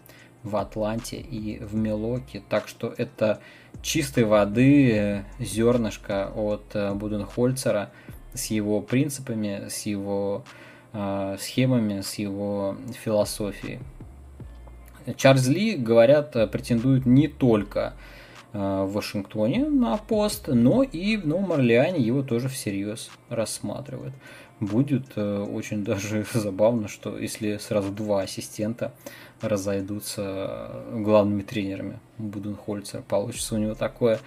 в 0.44 0.56
Атланте 0.56 1.16
и 1.16 1.58
в 1.58 1.74
Милоке. 1.74 2.42
Так 2.48 2.68
что 2.68 2.94
это 2.96 3.40
чистой 3.82 4.24
воды 4.24 4.92
э, 4.92 5.22
зернышко 5.40 6.30
от 6.34 6.64
э, 6.74 6.92
Буденхольцера 6.94 7.90
с 8.34 8.46
его 8.46 8.80
принципами, 8.80 9.68
с 9.68 9.86
его 9.86 10.44
э, 10.92 11.36
схемами, 11.40 12.02
с 12.02 12.14
его 12.14 12.76
философией. 13.02 13.80
Чарльз 15.16 15.48
Ли, 15.48 15.76
говорят, 15.76 16.32
претендует 16.50 17.04
не 17.04 17.28
только 17.28 17.94
в 18.54 18.92
Вашингтоне 18.92 19.66
на 19.66 19.96
пост, 19.96 20.46
но 20.46 20.84
и 20.84 21.16
в 21.16 21.26
Новом 21.26 21.52
Орлеане 21.52 21.98
его 21.98 22.22
тоже 22.22 22.48
всерьез 22.48 23.10
рассматривают. 23.28 24.14
Будет 24.60 25.12
э, 25.16 25.40
очень 25.42 25.84
даже 25.84 26.24
забавно, 26.32 26.88
что 26.88 27.18
если 27.18 27.56
сразу 27.56 27.90
два 27.90 28.22
ассистента 28.22 28.92
разойдутся 29.40 30.84
главными 30.92 31.42
тренерами 31.42 31.98
Буденхольцер, 32.18 33.02
получится 33.02 33.56
у 33.56 33.58
него 33.58 33.74
такое 33.74 34.20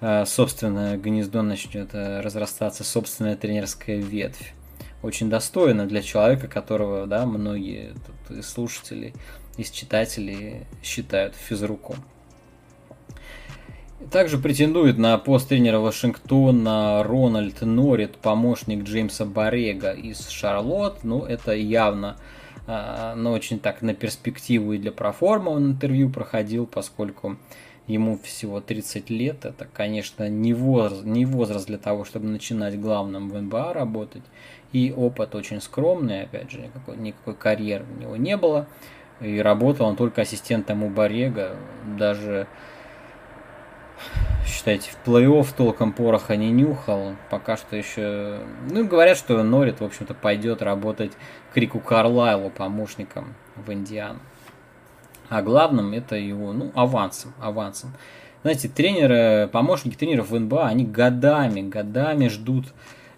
э, 0.00 0.24
собственное 0.24 0.96
гнездо 0.96 1.42
начнет 1.42 1.90
э, 1.92 2.20
разрастаться, 2.20 2.82
собственная 2.82 3.36
тренерская 3.36 3.98
ветвь. 3.98 4.54
Очень 5.02 5.28
достойно 5.28 5.86
для 5.86 6.02
человека, 6.02 6.48
которого 6.48 7.06
да, 7.06 7.26
многие 7.26 7.94
тут, 8.26 8.38
из 8.38 8.48
слушателей, 8.48 9.14
из 9.58 9.70
читателей 9.70 10.66
считают 10.82 11.34
физруком. 11.36 11.96
Также 14.12 14.38
претендует 14.38 14.96
на 14.96 15.18
пост 15.18 15.48
тренера 15.48 15.80
Вашингтона 15.80 17.02
Рональд 17.02 17.62
Норрит, 17.62 18.16
помощник 18.16 18.84
Джеймса 18.84 19.24
Барега 19.24 19.90
из 19.90 20.28
Шарлотт. 20.28 21.02
Ну, 21.02 21.24
это 21.24 21.52
явно, 21.52 22.16
а, 22.68 23.16
но 23.16 23.32
очень 23.32 23.58
так 23.58 23.82
на 23.82 23.94
перспективу 23.94 24.72
и 24.72 24.78
для 24.78 24.92
проформа 24.92 25.50
он 25.50 25.72
интервью 25.72 26.10
проходил, 26.10 26.64
поскольку 26.66 27.38
ему 27.88 28.16
всего 28.22 28.60
30 28.60 29.10
лет, 29.10 29.44
это, 29.44 29.66
конечно, 29.70 30.28
не 30.28 30.54
возраст, 30.54 31.04
не 31.04 31.26
возраст 31.26 31.66
для 31.66 31.78
того, 31.78 32.04
чтобы 32.04 32.26
начинать 32.26 32.80
главным 32.80 33.28
в 33.30 33.42
НБА 33.42 33.72
работать, 33.72 34.22
и 34.72 34.94
опыт 34.96 35.34
очень 35.34 35.60
скромный, 35.60 36.22
опять 36.22 36.52
же, 36.52 36.60
никакой, 36.60 36.98
никакой 36.98 37.34
карьеры 37.34 37.84
у 37.96 38.00
него 38.00 38.16
не 38.16 38.36
было, 38.36 38.68
и 39.20 39.38
работал 39.40 39.86
он 39.86 39.96
только 39.96 40.22
ассистентом 40.22 40.84
у 40.84 40.88
Борега, 40.88 41.56
даже 41.98 42.46
считайте, 44.46 44.90
в 44.90 45.06
плей-офф 45.06 45.46
толком 45.56 45.92
пороха 45.92 46.36
не 46.36 46.50
нюхал. 46.50 47.14
Пока 47.30 47.56
что 47.56 47.76
еще... 47.76 48.40
Ну, 48.70 48.86
говорят, 48.86 49.16
что 49.16 49.42
Норит, 49.42 49.80
в 49.80 49.84
общем-то, 49.84 50.14
пойдет 50.14 50.62
работать 50.62 51.12
к 51.52 51.56
Рику 51.56 51.80
Карлайлу 51.80 52.50
помощником 52.50 53.34
в 53.56 53.72
Индиану. 53.72 54.20
А 55.28 55.42
главным 55.42 55.92
это 55.92 56.16
его, 56.16 56.52
ну, 56.52 56.72
авансом, 56.74 57.34
авансом. 57.40 57.92
Знаете, 58.42 58.68
тренеры, 58.68 59.48
помощники 59.48 59.96
тренеров 59.96 60.30
в 60.30 60.38
НБА, 60.38 60.68
они 60.68 60.84
годами, 60.84 61.60
годами 61.60 62.28
ждут 62.28 62.66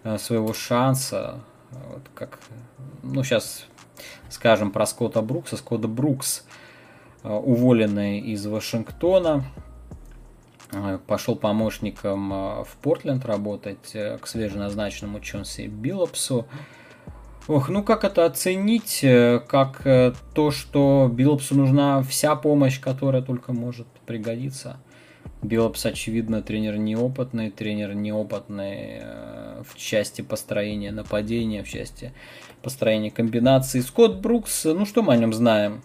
э, 0.03 0.19
своего 0.19 0.53
шанса. 0.53 1.41
Вот 1.71 2.03
как, 2.15 2.39
ну, 3.03 3.23
сейчас 3.23 3.67
скажем 4.29 4.73
про 4.73 4.87
Скотта 4.87 5.23
Брукса. 5.23 5.57
Скотт 5.57 5.83
Брукс, 5.87 6.45
э, 7.23 7.29
уволенный 7.29 8.19
из 8.21 8.47
Вашингтона, 8.47 9.45
пошел 11.07 11.37
помощником 11.37 12.31
в 12.31 12.77
Портленд 12.83 13.25
работать 13.25 13.93
к 13.93 14.27
свеженазначенному 14.27 15.21
Чонси 15.21 15.67
Биллопсу. 15.67 16.47
Ох, 17.51 17.69
ну 17.69 17.83
как 17.83 18.05
это 18.05 18.27
оценить, 18.27 19.01
э, 19.03 19.41
как 19.41 19.85
э, 19.85 20.13
то, 20.35 20.53
что 20.53 21.11
Биллопсу 21.13 21.57
нужна 21.57 22.01
вся 22.03 22.37
помощь, 22.37 22.79
которая 22.79 23.23
только 23.23 23.53
может 23.53 23.89
пригодиться. 24.07 24.79
Биллопс, 25.43 25.85
очевидно, 25.85 26.43
тренер 26.43 26.77
неопытный, 26.77 27.51
тренер 27.51 27.95
неопытный 27.95 29.01
э, 29.01 29.63
в 29.67 29.77
части 29.77 30.21
построения 30.23 30.93
нападения, 30.93 31.65
в 31.65 31.69
части 31.69 32.13
построения 32.63 33.11
комбинаций. 33.11 33.83
Скотт 33.83 34.21
Брукс, 34.21 34.67
ну 34.67 34.87
что 34.87 35.03
мы 35.03 35.15
о 35.15 35.17
нем 35.17 35.33
знаем? 35.33 35.83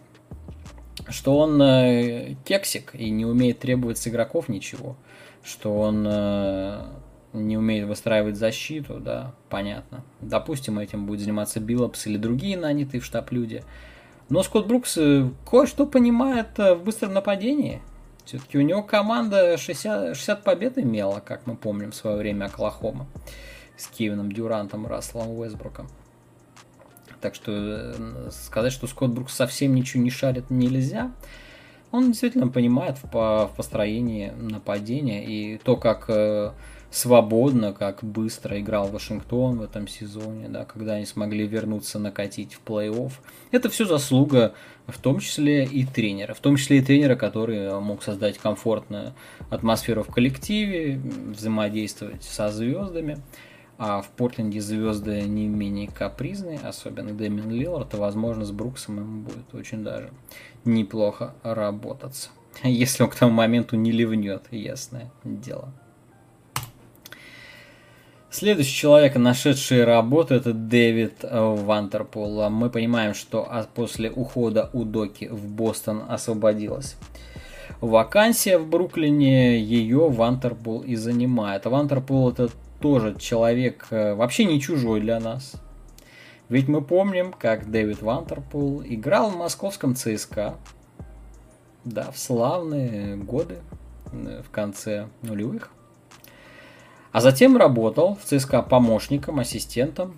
Что 1.07 1.38
он 1.38 2.35
кексик 2.45 2.95
и 2.95 3.09
не 3.09 3.25
умеет 3.25 3.59
требовать 3.59 3.97
с 3.97 4.07
игроков 4.07 4.50
ничего. 4.50 4.95
Что 5.43 5.77
он 5.77 6.07
не 7.35 7.57
умеет 7.57 7.88
выстраивать 7.88 8.38
защиту, 8.38 9.00
да, 9.00 9.33
понятно. 9.50 10.03
Допустим, 10.21 10.79
этим 10.79 11.05
будет 11.05 11.21
заниматься 11.21 11.59
Биллопс 11.59 12.07
или 12.07 12.17
другие 12.17 12.57
нанятые 12.57 13.01
в 13.01 13.05
штаб 13.05 13.31
люди. 13.31 13.63
Но 14.29 14.41
Скотт 14.41 14.67
Брукс 14.67 14.97
э, 14.97 15.29
кое-что 15.47 15.85
понимает 15.85 16.57
э, 16.57 16.74
в 16.74 16.83
быстром 16.83 17.13
нападении. 17.13 17.81
Все-таки 18.25 18.57
у 18.57 18.62
него 18.62 18.81
команда 18.81 19.55
60, 19.57 20.15
60 20.15 20.43
побед 20.43 20.79
имела, 20.79 21.19
как 21.19 21.45
мы 21.45 21.55
помним 21.55 21.91
в 21.91 21.95
свое 21.95 22.17
время 22.17 22.45
Оклахома 22.45 23.05
с 23.77 23.88
Кевином 23.88 24.31
Дюрантом, 24.31 24.88
Расселом 24.88 25.29
Уэсбруком. 25.38 25.88
Так 27.25 27.34
что 27.34 27.51
э, 27.55 28.29
сказать, 28.29 28.72
что 28.72 28.86
Скотт 28.86 29.10
Брукс 29.10 29.34
совсем 29.34 29.74
ничего 29.74 30.03
не 30.03 30.12
шарит, 30.12 30.51
нельзя. 30.51 31.12
Он 31.89 32.12
действительно 32.12 32.50
понимает 32.50 33.00
в 33.01 33.51
построении 33.58 34.29
нападения 34.29 35.25
и 35.25 35.58
то, 35.58 35.75
как 35.75 36.53
свободно, 36.91 37.74
как 37.74 38.03
быстро 38.03 38.60
играл 38.60 38.89
Вашингтон 38.89 39.58
в 39.58 39.63
этом 39.63 39.88
сезоне, 39.88 40.50
да, 40.50 40.65
когда 40.65 40.94
они 40.94 41.08
смогли 41.08 41.48
вернуться 41.48 41.98
накатить 41.98 42.53
в 42.53 42.62
плей-офф. 42.63 43.12
Это 43.50 43.70
все 43.72 43.86
заслуга 43.86 44.53
в 44.86 45.00
том 45.00 45.20
числе 45.20 45.65
и 45.65 45.84
тренера, 45.84 46.36
в 46.36 46.41
том 46.41 46.58
числе 46.58 46.77
и 46.77 46.82
тренера, 46.82 47.15
который 47.15 47.79
мог 47.79 48.03
создать 48.03 48.38
комфортную 48.38 49.15
атмосферу 49.50 50.03
в 50.03 50.13
коллективе, 50.13 51.01
взаимодействовать 51.32 52.24
со 52.24 52.50
звездами. 52.50 53.17
А 53.77 54.01
в 54.01 54.10
Портленде 54.10 54.62
звезды 54.62 55.22
не 55.24 55.48
менее 55.48 55.89
капризные, 55.89 56.60
особенно 56.60 57.12
Дэмин 57.13 57.50
Лиллард, 57.50 57.94
и, 57.94 57.98
возможно, 57.98 58.46
с 58.46 58.51
Бруксом 58.51 58.98
ему 58.98 59.22
будет 59.24 59.53
очень 59.53 59.84
даже 59.84 60.12
неплохо 60.63 61.36
работаться. 61.44 62.29
Если 62.63 63.03
он 63.03 63.10
к 63.10 63.15
тому 63.15 63.34
моменту 63.34 63.75
не 63.75 63.91
ливнет, 63.91 64.44
ясное 64.51 65.12
дело. 65.23 65.73
Следующий 68.30 68.76
человек, 68.76 69.15
нашедший 69.15 69.86
работу, 69.86 70.36
это 70.36 70.52
Дэвид 70.54 71.23
Вантерпол. 71.23 72.49
Мы 72.49 72.69
понимаем, 72.69 73.13
что 73.13 73.49
после 73.73 74.12
ухода 74.12 74.69
у 74.73 74.84
Доки 74.84 75.26
в 75.26 75.47
Бостон 75.47 76.04
освободилась 76.10 76.97
вакансия 77.82 78.58
в 78.58 78.67
Бруклине, 78.67 79.60
ее 79.60 80.10
Вантерпол 80.10 80.82
и 80.82 80.95
занимает. 80.95 81.65
Вантерпол 81.65 82.32
это 82.32 82.49
тоже 82.79 83.15
человек 83.17 83.88
э, 83.89 84.13
вообще 84.13 84.45
не 84.45 84.59
чужой 84.61 85.01
для 85.01 85.19
нас. 85.19 85.53
Ведь 86.49 86.67
мы 86.67 86.81
помним, 86.81 87.33
как 87.33 87.71
Дэвид 87.71 88.01
Вантерпул 88.01 88.83
играл 88.83 89.31
в 89.31 89.38
московском 89.38 89.95
ЦСКА. 89.95 90.55
Да, 91.83 92.11
в 92.11 92.17
славные 92.17 93.15
годы, 93.15 93.59
э, 94.11 94.41
в 94.45 94.49
конце 94.51 95.07
нулевых. 95.21 95.71
А 97.11 97.21
затем 97.21 97.57
работал 97.57 98.15
в 98.15 98.25
ЦСКА 98.25 98.61
помощником, 98.61 99.39
ассистентом, 99.39 100.17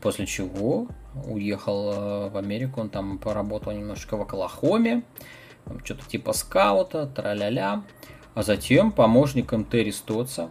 после 0.00 0.26
чего 0.26 0.86
уехал 1.26 1.92
э, 1.92 2.28
в 2.30 2.36
Америку, 2.36 2.80
он 2.80 2.88
там 2.88 3.18
поработал 3.18 3.72
немножко 3.72 4.16
в 4.16 4.22
Оклахоме, 4.22 5.02
что-то 5.84 6.06
типа 6.06 6.32
скаута, 6.32 7.06
траля-ля, 7.06 7.82
а 8.34 8.42
затем 8.42 8.92
помощником 8.92 9.64
Терри 9.64 9.90
Стоца. 9.90 10.50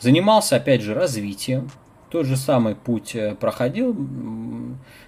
Занимался, 0.00 0.56
опять 0.56 0.80
же, 0.80 0.94
развитием, 0.94 1.70
тот 2.10 2.26
же 2.26 2.36
самый 2.36 2.74
путь 2.74 3.14
э, 3.14 3.34
проходил. 3.34 3.96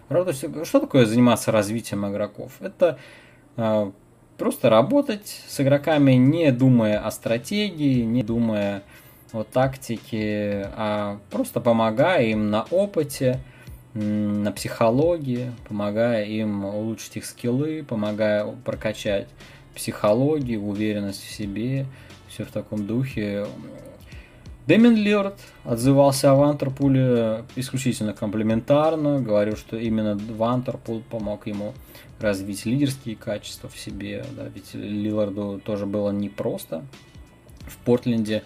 Что 0.08 0.80
такое 0.80 1.06
заниматься 1.06 1.50
развитием 1.50 2.06
игроков? 2.06 2.52
Это 2.60 2.98
э, 3.56 3.90
просто 4.36 4.70
работать 4.70 5.42
с 5.48 5.60
игроками, 5.60 6.12
не 6.12 6.52
думая 6.52 7.00
о 7.00 7.10
стратегии, 7.10 8.02
не 8.02 8.22
думая 8.22 8.82
о 9.32 9.44
тактике, 9.44 10.70
а 10.76 11.18
просто 11.30 11.60
помогая 11.60 12.24
им 12.26 12.50
на 12.50 12.64
опыте, 12.70 13.40
на 13.94 14.52
психологии, 14.52 15.52
помогая 15.68 16.24
им 16.24 16.64
улучшить 16.64 17.16
их 17.16 17.26
скиллы, 17.26 17.82
помогая 17.82 18.46
прокачать 18.64 19.28
психологию, 19.74 20.62
уверенность 20.62 21.24
в 21.24 21.30
себе, 21.30 21.86
все 22.28 22.44
в 22.44 22.50
таком 22.50 22.86
духе. 22.86 23.46
Дэмин 24.66 24.94
Лерд 24.94 25.38
отзывался 25.64 26.30
о 26.30 26.36
Вантерпуле 26.36 27.44
исключительно 27.56 28.12
комплиментарно, 28.12 29.20
говорил, 29.20 29.56
что 29.56 29.76
именно 29.76 30.16
Вантерпул 30.16 31.02
помог 31.10 31.46
ему 31.46 31.74
развить 32.20 32.64
лидерские 32.64 33.16
качества 33.16 33.68
в 33.68 33.76
себе, 33.76 34.24
да, 34.36 34.44
ведь 34.54 34.74
Лиларду 34.74 35.60
тоже 35.64 35.86
было 35.86 36.10
непросто. 36.10 36.84
В 37.66 37.76
Портленде 37.78 38.42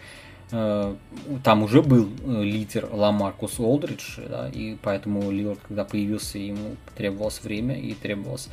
Э, 0.52 0.94
там 1.42 1.64
уже 1.64 1.82
был 1.82 2.08
э, 2.24 2.42
лидер 2.42 2.88
Ламаркус 2.92 3.58
Олдридж, 3.58 4.20
да, 4.28 4.48
и 4.48 4.76
поэтому 4.80 5.30
Лилард, 5.30 5.58
когда 5.66 5.84
появился, 5.84 6.38
ему 6.38 6.76
требовалось 6.96 7.42
время 7.42 7.74
и 7.76 7.94
требовалась 7.94 8.48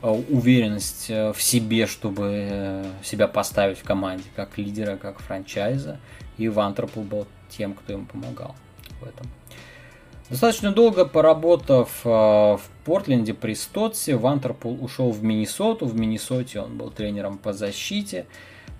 э, 0.00 0.08
уверенность 0.08 1.08
в 1.08 1.36
себе, 1.38 1.86
чтобы 1.86 2.84
себя 3.02 3.26
поставить 3.26 3.78
в 3.78 3.82
команде 3.82 4.24
как 4.36 4.58
лидера, 4.58 4.96
как 4.96 5.18
франчайза, 5.18 5.98
и 6.38 6.48
Вантерпул 6.48 7.02
был 7.02 7.26
тем, 7.48 7.74
кто 7.74 7.92
ему 7.92 8.06
помогал 8.06 8.54
в 9.00 9.06
этом. 9.06 9.26
Достаточно 10.30 10.72
долго 10.72 11.04
поработав 11.04 12.02
в 12.02 12.60
Портленде 12.84 13.34
при 13.34 13.54
Стотсе, 13.54 14.16
Вантерпул 14.16 14.82
ушел 14.82 15.10
в 15.10 15.22
Миннесоту. 15.22 15.86
В 15.86 15.94
Миннесоте 15.94 16.60
он 16.60 16.78
был 16.78 16.90
тренером 16.90 17.36
по 17.36 17.52
защите 17.52 18.26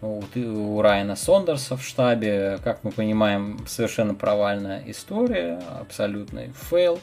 у, 0.01 0.23
у 0.35 0.83
Райана 0.83 1.17
Сондерса 1.17 1.77
в 1.77 1.85
штабе. 1.85 2.59
Как 2.65 2.83
мы 2.83 2.91
понимаем, 2.91 3.59
совершенно 3.67 4.15
провальная 4.15 4.83
история, 4.87 5.61
абсолютный 5.81 6.53
фейл. 6.71 6.99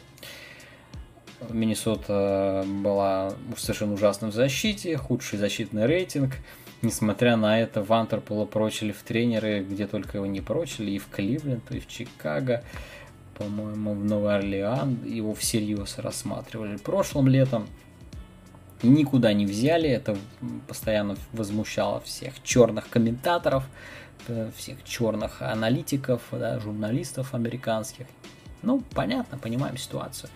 Миннесота 1.49 2.63
была 2.67 3.33
совершенно 3.57 3.93
ужасна 3.93 4.27
в 4.27 4.33
защите, 4.33 4.97
худший 4.97 5.39
защитный 5.39 5.85
рейтинг. 5.85 6.33
Несмотря 6.81 7.35
на 7.35 7.59
это, 7.59 7.83
Вантерпола 7.83 8.45
прочили 8.45 8.91
в 8.91 9.03
тренеры, 9.03 9.63
где 9.63 9.85
только 9.85 10.17
его 10.17 10.25
не 10.25 10.41
прочили, 10.41 10.91
и 10.91 10.97
в 10.99 11.07
Кливленд, 11.07 11.71
и 11.71 11.79
в 11.79 11.87
Чикаго, 11.87 12.63
по-моему, 13.37 13.93
в 13.93 14.03
Новый 14.03 14.35
Орлеан. 14.35 14.97
Его 15.05 15.35
всерьез 15.35 15.99
рассматривали 15.99 16.77
прошлым 16.77 17.27
летом 17.27 17.67
никуда 18.83 19.33
не 19.33 19.45
взяли. 19.45 19.89
Это 19.89 20.17
постоянно 20.67 21.15
возмущало 21.33 21.99
всех 22.01 22.41
черных 22.43 22.89
комментаторов, 22.89 23.63
э, 24.27 24.51
всех 24.55 24.83
черных 24.83 25.41
аналитиков, 25.41 26.21
да, 26.31 26.59
журналистов 26.59 27.33
американских. 27.33 28.07
Ну, 28.61 28.83
понятно, 28.93 29.37
понимаем 29.37 29.77
ситуацию. 29.77 30.29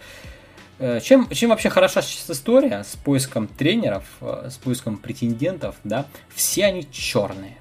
Э, 0.77 0.99
чем, 0.99 1.29
чем 1.29 1.51
вообще 1.51 1.69
хороша 1.69 2.01
сейчас 2.01 2.37
история 2.37 2.83
с 2.83 2.95
поиском 2.97 3.47
тренеров, 3.47 4.03
э, 4.21 4.49
с 4.49 4.57
поиском 4.57 4.97
претендентов, 4.97 5.75
да? 5.83 6.05
Все 6.33 6.65
они 6.65 6.87
черные. 6.91 7.57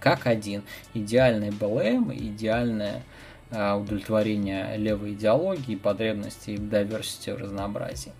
Как 0.00 0.26
один. 0.26 0.62
Идеальный 0.94 1.50
БЛМ, 1.50 2.12
идеальное 2.12 3.02
э, 3.50 3.72
удовлетворение 3.74 4.76
левой 4.78 5.12
идеологии, 5.12 5.76
потребностей 5.76 6.56
в 6.56 6.62
diversity, 6.62 7.34
в 7.34 7.38
разнообразии. 7.38 8.12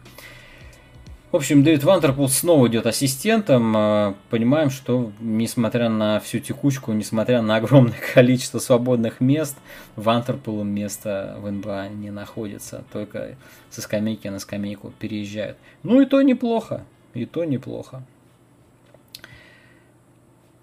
В 1.32 1.36
общем, 1.36 1.62
Дэвид 1.62 1.84
Вантерпул 1.84 2.28
снова 2.28 2.66
идет 2.66 2.86
ассистентом. 2.86 3.72
А, 3.76 4.16
понимаем, 4.30 4.68
что 4.68 5.12
несмотря 5.20 5.88
на 5.88 6.18
всю 6.18 6.40
текучку, 6.40 6.92
несмотря 6.92 7.40
на 7.40 7.54
огромное 7.54 7.94
количество 8.14 8.58
свободных 8.58 9.20
мест, 9.20 9.56
Вантерпулу 9.94 10.64
место 10.64 11.36
в 11.38 11.48
НБА 11.48 11.88
не 11.90 12.10
находится. 12.10 12.82
Только 12.92 13.36
со 13.70 13.80
скамейки 13.80 14.26
на 14.26 14.40
скамейку 14.40 14.92
переезжают. 14.98 15.56
Ну 15.84 16.00
и 16.00 16.06
то 16.06 16.20
неплохо. 16.20 16.84
И 17.14 17.26
то 17.26 17.44
неплохо. 17.44 18.02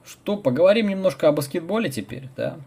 Что, 0.03 0.35
поговорим 0.35 0.89
немножко 0.89 1.29
о 1.29 1.31
баскетболе 1.31 1.89
теперь, 1.89 2.27
да? 2.35 2.57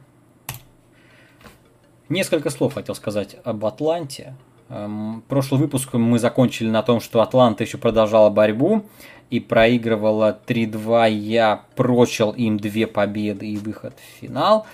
Несколько 2.08 2.48
слов 2.48 2.72
хотел 2.72 2.94
сказать 2.94 3.36
об 3.44 3.62
Атланте. 3.66 4.34
Эм, 4.70 5.24
прошлый 5.28 5.60
выпуск 5.60 5.94
мы 5.94 6.20
закончили 6.20 6.70
на 6.70 6.82
том, 6.82 7.00
что 7.00 7.22
Атланта 7.22 7.64
еще 7.64 7.76
продолжала 7.76 8.30
борьбу 8.30 8.84
и 9.28 9.40
проигрывала 9.40 10.38
3-2. 10.46 11.10
Я 11.10 11.62
прочил 11.74 12.30
им 12.30 12.56
две 12.56 12.86
победы 12.86 13.48
и 13.48 13.56
выход 13.56 13.94
в 13.98 14.20
финал. 14.20 14.66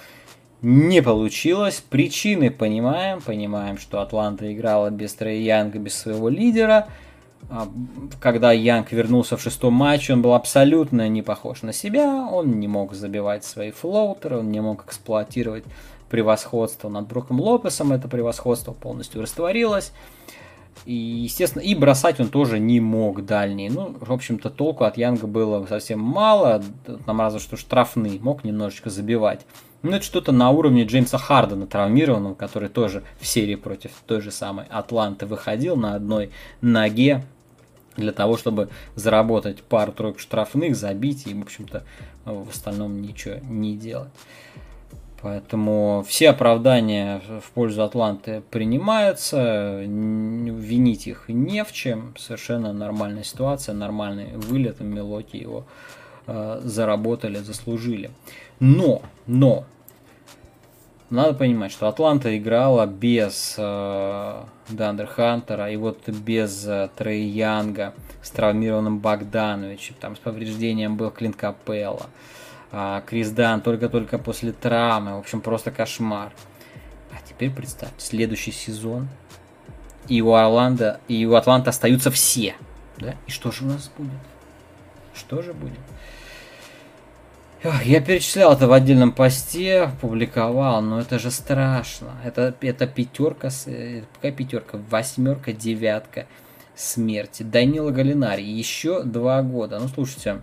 Не 0.60 1.02
получилось. 1.02 1.82
Причины 1.88 2.50
понимаем. 2.50 3.22
Понимаем, 3.22 3.78
что 3.78 4.02
Атланта 4.02 4.52
играла 4.52 4.90
без 4.90 5.14
Трея 5.14 5.60
Янга, 5.60 5.78
без 5.78 5.94
своего 5.94 6.28
лидера. 6.28 6.88
А, 7.48 7.66
когда 8.20 8.52
Янг 8.52 8.92
вернулся 8.92 9.38
в 9.38 9.42
шестом 9.42 9.72
матче, 9.72 10.12
он 10.12 10.20
был 10.20 10.34
абсолютно 10.34 11.08
не 11.08 11.22
похож 11.22 11.62
на 11.62 11.72
себя. 11.72 12.28
Он 12.30 12.60
не 12.60 12.68
мог 12.68 12.92
забивать 12.92 13.44
свои 13.44 13.70
флоутеры, 13.70 14.38
он 14.38 14.50
не 14.50 14.60
мог 14.60 14.84
эксплуатировать 14.84 15.64
превосходство 16.08 16.88
над 16.88 17.06
Броком 17.06 17.40
Лопесом, 17.40 17.92
это 17.92 18.08
превосходство 18.08 18.72
полностью 18.72 19.22
растворилось. 19.22 19.92
И, 20.84 20.94
естественно, 20.94 21.62
и 21.62 21.74
бросать 21.74 22.20
он 22.20 22.28
тоже 22.28 22.58
не 22.58 22.80
мог 22.80 23.24
дальний. 23.24 23.70
Ну, 23.70 23.96
в 23.98 24.12
общем-то, 24.12 24.50
толку 24.50 24.84
от 24.84 24.96
Янга 24.96 25.26
было 25.26 25.64
совсем 25.66 26.00
мало. 26.00 26.62
Нам 27.06 27.20
разве 27.20 27.40
что 27.40 27.56
штрафный 27.56 28.18
мог 28.20 28.44
немножечко 28.44 28.90
забивать. 28.90 29.40
Ну, 29.82 29.92
это 29.92 30.04
что-то 30.04 30.32
на 30.32 30.50
уровне 30.50 30.84
Джеймса 30.84 31.18
Хардена 31.18 31.66
травмированного, 31.66 32.34
который 32.34 32.68
тоже 32.68 33.02
в 33.20 33.26
серии 33.26 33.54
против 33.54 33.92
той 34.06 34.20
же 34.20 34.30
самой 34.30 34.66
Атланты 34.68 35.26
выходил 35.26 35.76
на 35.76 35.94
одной 35.94 36.30
ноге 36.60 37.24
для 37.96 38.12
того, 38.12 38.36
чтобы 38.36 38.68
заработать 38.94 39.62
пару-тройку 39.62 40.18
штрафных, 40.18 40.76
забить 40.76 41.26
и, 41.26 41.34
в 41.34 41.42
общем-то, 41.42 41.84
в 42.24 42.48
остальном 42.50 43.00
ничего 43.00 43.36
не 43.42 43.76
делать. 43.76 44.10
Поэтому 45.26 46.04
все 46.06 46.30
оправдания 46.30 47.20
в 47.44 47.50
пользу 47.50 47.82
Атланты 47.82 48.44
принимаются, 48.48 49.80
винить 49.80 51.08
их 51.08 51.24
не 51.26 51.64
в 51.64 51.72
чем, 51.72 52.14
совершенно 52.16 52.72
нормальная 52.72 53.24
ситуация, 53.24 53.74
нормальный 53.74 54.36
вылет, 54.36 54.78
Мелоки 54.78 55.36
его 55.36 55.64
э, 56.28 56.60
заработали, 56.62 57.38
заслужили. 57.38 58.12
Но, 58.60 59.02
но, 59.26 59.64
надо 61.10 61.34
понимать, 61.34 61.72
что 61.72 61.88
Атланта 61.88 62.38
играла 62.38 62.86
без 62.86 63.56
э, 63.58 64.44
Дандер 64.68 65.08
Хантера 65.08 65.68
и 65.72 65.74
вот 65.74 66.08
без 66.08 66.68
э, 66.68 66.88
Трей 66.94 67.26
Янга 67.26 67.94
с 68.22 68.30
травмированным 68.30 69.00
Богдановичем, 69.00 69.96
там 69.98 70.14
с 70.14 70.20
повреждением 70.20 70.96
был 70.96 71.10
Клинт 71.10 71.34
Капелла. 71.34 72.06
А, 72.78 73.00
Крис 73.00 73.30
Дан 73.30 73.62
только-только 73.62 74.18
после 74.18 74.52
травмы. 74.52 75.16
В 75.16 75.20
общем, 75.20 75.40
просто 75.40 75.70
кошмар. 75.70 76.30
А 77.10 77.14
теперь 77.26 77.50
представьте, 77.50 77.94
следующий 77.98 78.52
сезон. 78.52 79.08
И 80.08 80.20
у 80.20 80.34
Орландо, 80.34 81.00
и 81.08 81.24
у 81.24 81.34
Атланта 81.36 81.70
остаются 81.70 82.10
все. 82.10 82.54
Да? 82.98 83.14
И 83.26 83.30
что 83.30 83.50
же 83.50 83.64
у 83.64 83.68
нас 83.68 83.90
будет? 83.96 84.10
Что 85.14 85.40
же 85.40 85.54
будет? 85.54 85.78
Я 87.82 88.02
перечислял 88.02 88.52
это 88.52 88.68
в 88.68 88.72
отдельном 88.74 89.12
посте, 89.12 89.90
публиковал, 90.02 90.82
но 90.82 91.00
это 91.00 91.18
же 91.18 91.30
страшно. 91.30 92.10
Это, 92.24 92.54
это 92.60 92.86
пятерка, 92.86 93.48
э, 93.64 94.02
какая 94.16 94.32
пятерка? 94.32 94.78
Восьмерка, 94.90 95.54
девятка 95.54 96.26
смерти. 96.74 97.42
Данила 97.42 97.90
Галинари. 97.90 98.42
Еще 98.42 99.02
два 99.02 99.40
года. 99.40 99.78
Ну, 99.78 99.88
слушайте, 99.88 100.42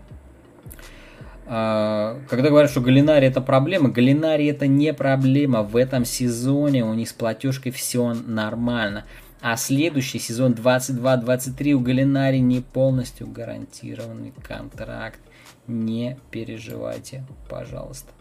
когда 1.45 2.49
говорят, 2.49 2.71
что 2.71 2.81
Галинари 2.81 3.27
это 3.27 3.41
проблема, 3.41 3.89
Галинари 3.89 4.45
это 4.45 4.67
не 4.67 4.93
проблема. 4.93 5.63
В 5.63 5.75
этом 5.75 6.05
сезоне 6.05 6.85
у 6.85 6.93
них 6.93 7.09
с 7.09 7.13
платежкой 7.13 7.71
все 7.71 8.13
нормально. 8.13 9.05
А 9.41 9.57
следующий 9.57 10.19
сезон 10.19 10.53
22-23 10.53 11.73
у 11.73 11.79
Галинари 11.81 12.39
не 12.39 12.61
полностью 12.61 13.27
гарантированный 13.27 14.33
контракт. 14.41 15.19
Не 15.67 16.17
переживайте, 16.31 17.25
пожалуйста 17.49 18.11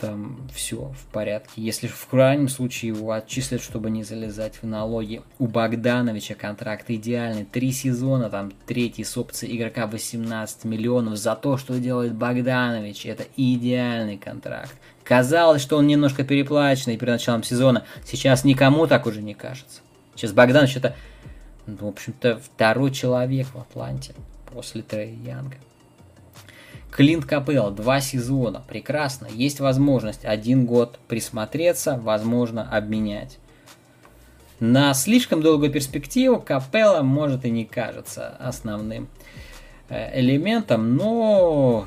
там 0.00 0.48
все 0.54 0.92
в 0.96 1.12
порядке. 1.12 1.50
Если 1.56 1.86
в 1.86 2.06
крайнем 2.06 2.48
случае 2.48 2.92
его 2.92 3.12
отчислят, 3.12 3.62
чтобы 3.62 3.90
не 3.90 4.02
залезать 4.02 4.56
в 4.62 4.66
налоги. 4.66 5.22
У 5.38 5.46
Богдановича 5.46 6.34
контракт 6.34 6.86
идеальный. 6.88 7.44
Три 7.44 7.72
сезона, 7.72 8.30
там 8.30 8.52
третий 8.66 9.04
с 9.04 9.16
опцией 9.16 9.56
игрока 9.56 9.86
18 9.86 10.64
миллионов 10.64 11.16
за 11.16 11.36
то, 11.36 11.56
что 11.56 11.78
делает 11.78 12.14
Богданович. 12.14 13.06
Это 13.06 13.26
идеальный 13.36 14.16
контракт. 14.16 14.74
Казалось, 15.04 15.62
что 15.62 15.76
он 15.76 15.86
немножко 15.86 16.24
переплаченный 16.24 16.96
перед 16.96 17.12
началом 17.12 17.42
сезона. 17.42 17.84
Сейчас 18.04 18.44
никому 18.44 18.86
так 18.86 19.06
уже 19.06 19.20
не 19.22 19.34
кажется. 19.34 19.80
Сейчас 20.14 20.32
Богданович 20.32 20.76
это, 20.76 20.94
ну, 21.66 21.76
в 21.80 21.88
общем-то, 21.88 22.38
второй 22.38 22.90
человек 22.92 23.48
в 23.54 23.58
Атланте 23.58 24.14
после 24.52 24.82
Трея 24.82 25.14
Янга. 25.14 25.56
Клинт 26.90 27.24
Капелл, 27.24 27.70
два 27.70 28.00
сезона, 28.00 28.62
прекрасно. 28.66 29.28
Есть 29.32 29.60
возможность 29.60 30.24
один 30.24 30.66
год 30.66 30.98
присмотреться, 31.06 31.98
возможно 32.02 32.68
обменять. 32.68 33.38
На 34.58 34.92
слишком 34.92 35.40
долгую 35.40 35.70
перспективу 35.70 36.40
Капелла 36.40 37.02
может 37.02 37.44
и 37.44 37.50
не 37.50 37.64
кажется 37.64 38.28
основным 38.38 39.08
э, 39.88 40.20
элементом, 40.20 40.96
но 40.96 41.86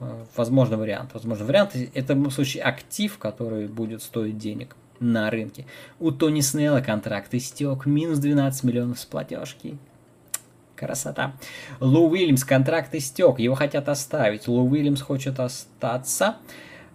э, 0.00 0.24
возможно 0.36 0.76
вариант. 0.76 1.10
Возможно 1.14 1.44
вариант. 1.44 1.76
Это 1.94 2.14
в 2.14 2.16
любом 2.16 2.32
случае 2.32 2.64
актив, 2.64 3.16
который 3.18 3.68
будет 3.68 4.02
стоить 4.02 4.38
денег 4.38 4.74
на 4.98 5.30
рынке. 5.30 5.66
У 6.00 6.10
Тони 6.10 6.40
Снелла 6.40 6.80
контракт 6.80 7.32
истек, 7.34 7.86
минус 7.86 8.18
12 8.18 8.64
миллионов 8.64 8.98
с 8.98 9.04
платежки. 9.04 9.76
Красота. 10.82 11.34
Лу 11.78 12.10
Уильямс 12.10 12.42
контракт 12.42 12.92
истек, 12.96 13.38
его 13.38 13.54
хотят 13.54 13.88
оставить. 13.88 14.48
Лу 14.48 14.68
Уильямс 14.68 15.00
хочет 15.00 15.38
остаться. 15.38 16.38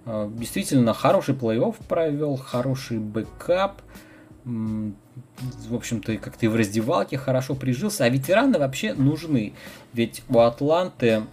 Э, 0.06 0.30
действительно, 0.30 0.94
хороший 0.94 1.36
плей-офф 1.36 1.76
провел, 1.88 2.36
хороший 2.36 3.00
бэкап. 3.00 3.82
В 4.44 5.76
общем-то, 5.76 6.18
как-то 6.18 6.46
и 6.46 6.50
в 6.50 6.56
раздевалке 6.58 7.18
хорошо 7.18 7.56
прижился. 7.56 8.04
А 8.04 8.10
ветераны 8.10 8.60
вообще 8.60 8.94
нужны. 8.94 9.54
Ведь 9.94 10.22
у 10.28 10.40
Атланты, 10.40 11.24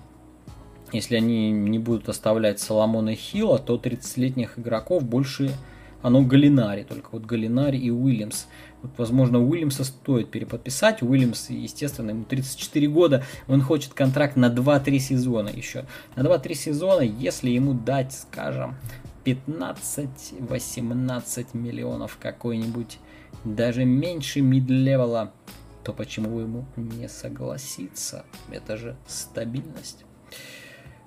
если 0.93 1.17
они 1.17 1.51
не 1.51 1.81
будут 1.81 2.09
оставлять 2.09 2.61
Соломона 2.61 3.17
Хилла, 3.17 3.59
то 3.59 3.75
30-летних 3.77 4.61
игроков 4.61 5.03
больше 5.03 5.51
оно 6.03 6.23
Галлинари, 6.23 6.85
только 6.85 7.09
вот 7.11 7.25
Галлинари 7.25 7.79
и 7.79 7.90
Уильямс. 7.90 8.45
Вот, 8.85 8.92
возможно, 8.99 9.42
Уильямса 9.42 9.83
стоит 9.83 10.31
переподписать. 10.31 11.03
Уильямс, 11.03 11.49
естественно, 11.49 12.11
ему 12.11 12.25
34 12.25 12.87
года, 12.88 13.25
он 13.49 13.62
хочет 13.62 13.94
контракт 13.94 14.37
на 14.37 14.51
2-3 14.51 14.99
сезона 14.99 15.49
еще. 15.49 15.87
На 16.16 16.20
2-3 16.20 16.55
сезона, 16.55 17.01
если 17.01 17.49
ему 17.49 17.73
дать, 17.73 18.12
скажем, 18.12 18.77
15-18 19.25 21.47
миллионов 21.55 22.18
какой-нибудь, 22.20 22.99
даже 23.42 23.87
меньше 23.87 24.42
mid-level 24.43 25.16
а, 25.16 25.33
то 25.83 25.94
почему 25.94 26.40
ему 26.40 26.66
не 26.77 27.09
согласиться? 27.09 28.27
Это 28.51 28.77
же 28.77 28.97
стабильность. 29.07 30.05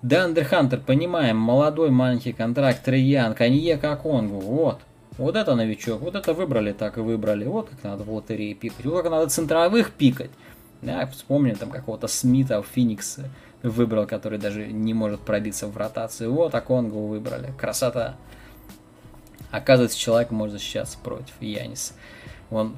Дандер 0.01 0.45
Хантер, 0.45 0.81
понимаем, 0.81 1.37
молодой 1.37 1.91
маленький 1.91 2.33
контракт, 2.33 2.83
Трейян, 2.83 3.35
Канье 3.35 3.77
Конгу, 3.77 4.39
вот. 4.39 4.81
Вот 5.17 5.35
это 5.35 5.55
новичок, 5.55 6.01
вот 6.01 6.15
это 6.15 6.33
выбрали, 6.33 6.73
так 6.73 6.97
и 6.97 7.01
выбрали. 7.01 7.45
Вот 7.45 7.69
как 7.69 7.83
надо 7.83 8.03
в 8.03 8.13
лотерее 8.13 8.53
пикать, 8.53 8.85
вот 8.85 9.01
как 9.01 9.11
надо 9.11 9.29
центровых 9.29 9.91
пикать. 9.91 10.31
Да, 10.81 11.07
вспомним 11.07 11.55
там 11.55 11.71
какого-то 11.71 12.07
Смита 12.07 12.61
в 12.61 12.67
Феникс 12.67 13.17
выбрал, 13.63 14.05
который 14.05 14.37
даже 14.37 14.67
не 14.67 14.93
может 14.93 15.21
пробиться 15.21 15.67
в 15.67 15.75
ротацию. 15.75 16.31
Вот, 16.31 16.53
а 16.53 16.61
Конгу 16.61 17.07
выбрали. 17.07 17.51
Красота. 17.57 18.15
Оказывается, 19.49 19.97
человек 19.97 20.29
может 20.31 20.53
защищаться 20.53 20.97
против 20.99 21.33
Яниса. 21.41 21.93
Он 22.51 22.77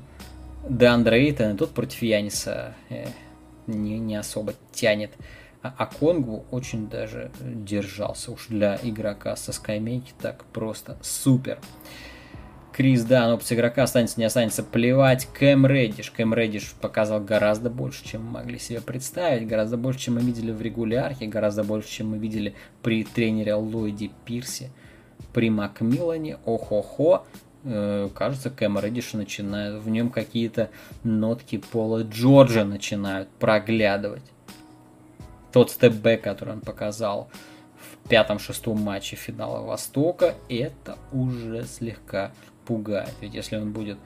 Деандре 0.67 1.25
Эйтон, 1.25 1.57
тут 1.57 1.71
против 1.71 2.01
Яниса 2.01 2.73
э, 2.89 3.07
не, 3.67 3.99
не 3.99 4.15
особо 4.15 4.53
тянет. 4.71 5.11
А, 5.61 5.73
а 5.77 5.85
Конгу 5.87 6.45
очень 6.51 6.87
даже 6.87 7.31
держался 7.41 8.31
уж 8.31 8.47
для 8.47 8.79
игрока 8.81 9.35
со 9.35 9.51
скамейки 9.51 10.13
так 10.21 10.45
просто 10.45 10.97
супер. 11.01 11.59
Крис, 12.79 13.03
да, 13.03 13.27
но 13.27 13.33
опция 13.33 13.57
игрока 13.57 13.83
останется, 13.83 14.17
не 14.21 14.23
останется, 14.23 14.63
плевать. 14.63 15.27
Кэм 15.33 15.67
Реддиш. 15.67 16.11
Кэм 16.11 16.33
Реддиш 16.33 16.73
показал 16.79 17.19
гораздо 17.19 17.69
больше, 17.69 18.07
чем 18.07 18.23
мы 18.23 18.39
могли 18.39 18.57
себе 18.57 18.79
представить, 18.79 19.45
гораздо 19.45 19.75
больше, 19.75 19.99
чем 19.99 20.15
мы 20.15 20.21
видели 20.21 20.53
в 20.53 20.61
регулярке, 20.61 21.27
гораздо 21.27 21.65
больше, 21.65 21.89
чем 21.89 22.11
мы 22.11 22.17
видели 22.17 22.55
при 22.81 23.03
тренере 23.03 23.53
Ллойде 23.55 24.11
Пирсе, 24.23 24.69
при 25.33 25.49
Макмиллане. 25.49 26.37
Охо-хо. 26.45 27.25
Э, 27.65 28.07
кажется, 28.15 28.49
Кэм 28.49 28.79
Реддиш 28.79 29.11
начинает, 29.11 29.83
в 29.83 29.89
нем 29.89 30.09
какие-то 30.09 30.69
нотки 31.03 31.57
Пола 31.57 32.03
Джорджа 32.03 32.63
начинают 32.63 33.27
проглядывать. 33.27 34.23
Тот 35.51 35.69
степбэк, 35.69 36.21
который 36.21 36.53
он 36.53 36.61
показал 36.61 37.27
в 37.75 38.07
пятом-шестом 38.07 38.79
матче 38.79 39.17
финала 39.17 39.65
Востока, 39.65 40.35
это 40.47 40.97
уже 41.11 41.65
слегка 41.65 42.31
пугает. 42.69 43.15
Ведь 43.19 43.33
если 43.33 43.57
он 43.57 43.71
будет 43.71 43.97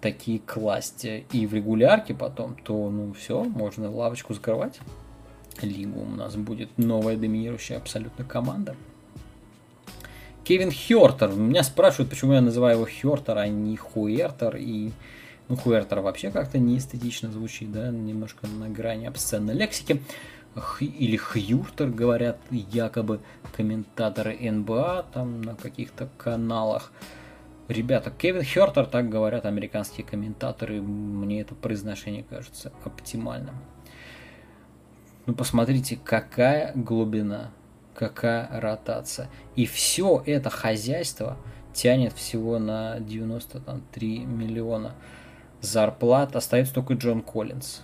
такие 0.00 0.38
класть 0.38 1.04
и 1.04 1.46
в 1.46 1.52
регулярке 1.52 2.14
потом, 2.14 2.56
то 2.64 2.88
ну 2.88 3.12
все, 3.12 3.44
можно 3.44 3.90
лавочку 3.90 4.32
закрывать. 4.32 4.80
Лигу 5.60 6.00
у 6.00 6.16
нас 6.16 6.36
будет 6.36 6.70
новая 6.78 7.16
доминирующая 7.16 7.76
абсолютно 7.76 8.24
команда. 8.24 8.76
Кевин 10.42 10.72
Хёртер. 10.72 11.32
Меня 11.32 11.62
спрашивают, 11.62 12.08
почему 12.08 12.32
я 12.32 12.40
называю 12.40 12.76
его 12.78 12.86
Хёртер, 12.86 13.36
а 13.36 13.46
не 13.46 13.76
Хуэртер. 13.76 14.56
И 14.56 14.92
ну, 15.48 15.56
Хуэртер 15.56 16.00
вообще 16.00 16.30
как-то 16.30 16.56
не 16.58 16.78
эстетично 16.78 17.30
звучит, 17.30 17.70
да, 17.70 17.90
немножко 17.90 18.46
на 18.46 18.70
грани 18.70 19.04
обсценной 19.04 19.52
лексики. 19.52 20.00
Х, 20.54 20.82
или 20.82 21.18
Хьюртер, 21.18 21.88
говорят 21.88 22.38
якобы 22.50 23.20
комментаторы 23.54 24.38
НБА 24.50 25.06
там 25.12 25.42
на 25.42 25.54
каких-то 25.54 26.08
каналах. 26.16 26.90
Ребята, 27.68 28.10
Кевин 28.10 28.42
Хёртер, 28.42 28.86
так 28.86 29.10
говорят 29.10 29.44
американские 29.44 30.06
комментаторы, 30.06 30.80
мне 30.80 31.42
это 31.42 31.54
произношение 31.54 32.24
кажется 32.24 32.72
оптимальным. 32.82 33.56
Ну 35.26 35.34
посмотрите, 35.34 35.98
какая 36.02 36.72
глубина, 36.74 37.50
какая 37.94 38.48
ротация. 38.58 39.28
И 39.54 39.66
все 39.66 40.22
это 40.24 40.48
хозяйство 40.48 41.36
тянет 41.74 42.14
всего 42.14 42.58
на 42.58 43.00
93 43.00 44.20
миллиона 44.20 44.94
зарплат. 45.60 46.36
Остается 46.36 46.72
только 46.72 46.94
Джон 46.94 47.20
Коллинз. 47.20 47.82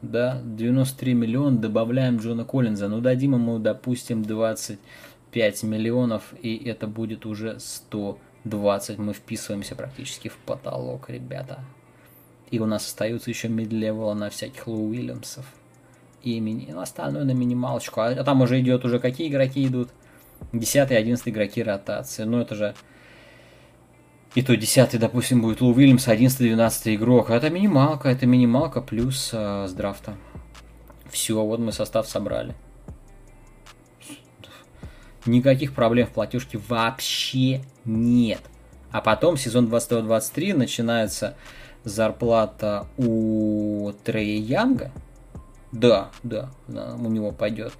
Да, 0.00 0.40
93 0.42 1.12
миллиона, 1.12 1.58
добавляем 1.58 2.16
Джона 2.16 2.46
Коллинза. 2.46 2.88
Ну 2.88 3.02
дадим 3.02 3.34
ему, 3.34 3.58
допустим, 3.58 4.22
25 4.22 5.62
миллионов, 5.64 6.32
и 6.40 6.56
это 6.56 6.86
будет 6.86 7.26
уже 7.26 7.60
100 7.60 8.18
20 8.44 8.98
мы 8.98 9.12
вписываемся 9.12 9.74
практически 9.74 10.28
в 10.28 10.36
потолок, 10.36 11.10
ребята. 11.10 11.60
И 12.50 12.58
у 12.58 12.66
нас 12.66 12.86
остаются 12.86 13.30
еще 13.30 13.48
мидлевела 13.48 14.14
на 14.14 14.30
всяких 14.30 14.66
Лоу 14.66 14.88
Уильямсов. 14.88 15.44
И 16.22 16.38
мини... 16.40 16.68
ну, 16.70 16.80
остальное 16.80 17.24
на 17.24 17.32
минималочку. 17.32 18.00
А, 18.00 18.08
а 18.08 18.24
там 18.24 18.42
уже 18.42 18.60
идет 18.60 18.84
уже 18.84 18.98
какие 18.98 19.28
игроки 19.28 19.66
идут? 19.66 19.90
10 20.52 20.90
и 20.90 20.94
11 20.94 21.28
игроки 21.28 21.62
ротации. 21.62 22.24
Ну 22.24 22.40
это 22.40 22.54
же... 22.54 22.74
И 24.34 24.42
то 24.42 24.56
10 24.56 24.98
допустим, 24.98 25.42
будет 25.42 25.60
Лоу 25.60 25.74
Уильямс, 25.74 26.08
11 26.08 26.38
12 26.38 26.96
игрок. 26.96 27.30
Это 27.30 27.50
минималка, 27.50 28.08
это 28.08 28.26
минималка 28.26 28.80
плюс 28.80 29.30
э, 29.32 29.66
с 29.68 29.72
драфта. 29.72 30.16
Все, 31.10 31.42
вот 31.44 31.60
мы 31.60 31.72
состав 31.72 32.08
собрали. 32.08 32.54
Никаких 35.26 35.74
проблем 35.74 36.06
в 36.06 36.10
платежке 36.10 36.58
вообще 36.68 37.62
нет. 37.84 38.40
А 38.90 39.00
потом 39.00 39.36
сезон 39.36 39.66
22-23 39.66 40.54
начинается 40.56 41.36
зарплата 41.84 42.86
у 42.96 43.92
Трея 44.04 44.40
Янга. 44.40 44.90
Да, 45.72 46.10
да, 46.24 46.50
да, 46.66 46.96
у 46.96 47.08
него 47.08 47.30
пойдет. 47.30 47.72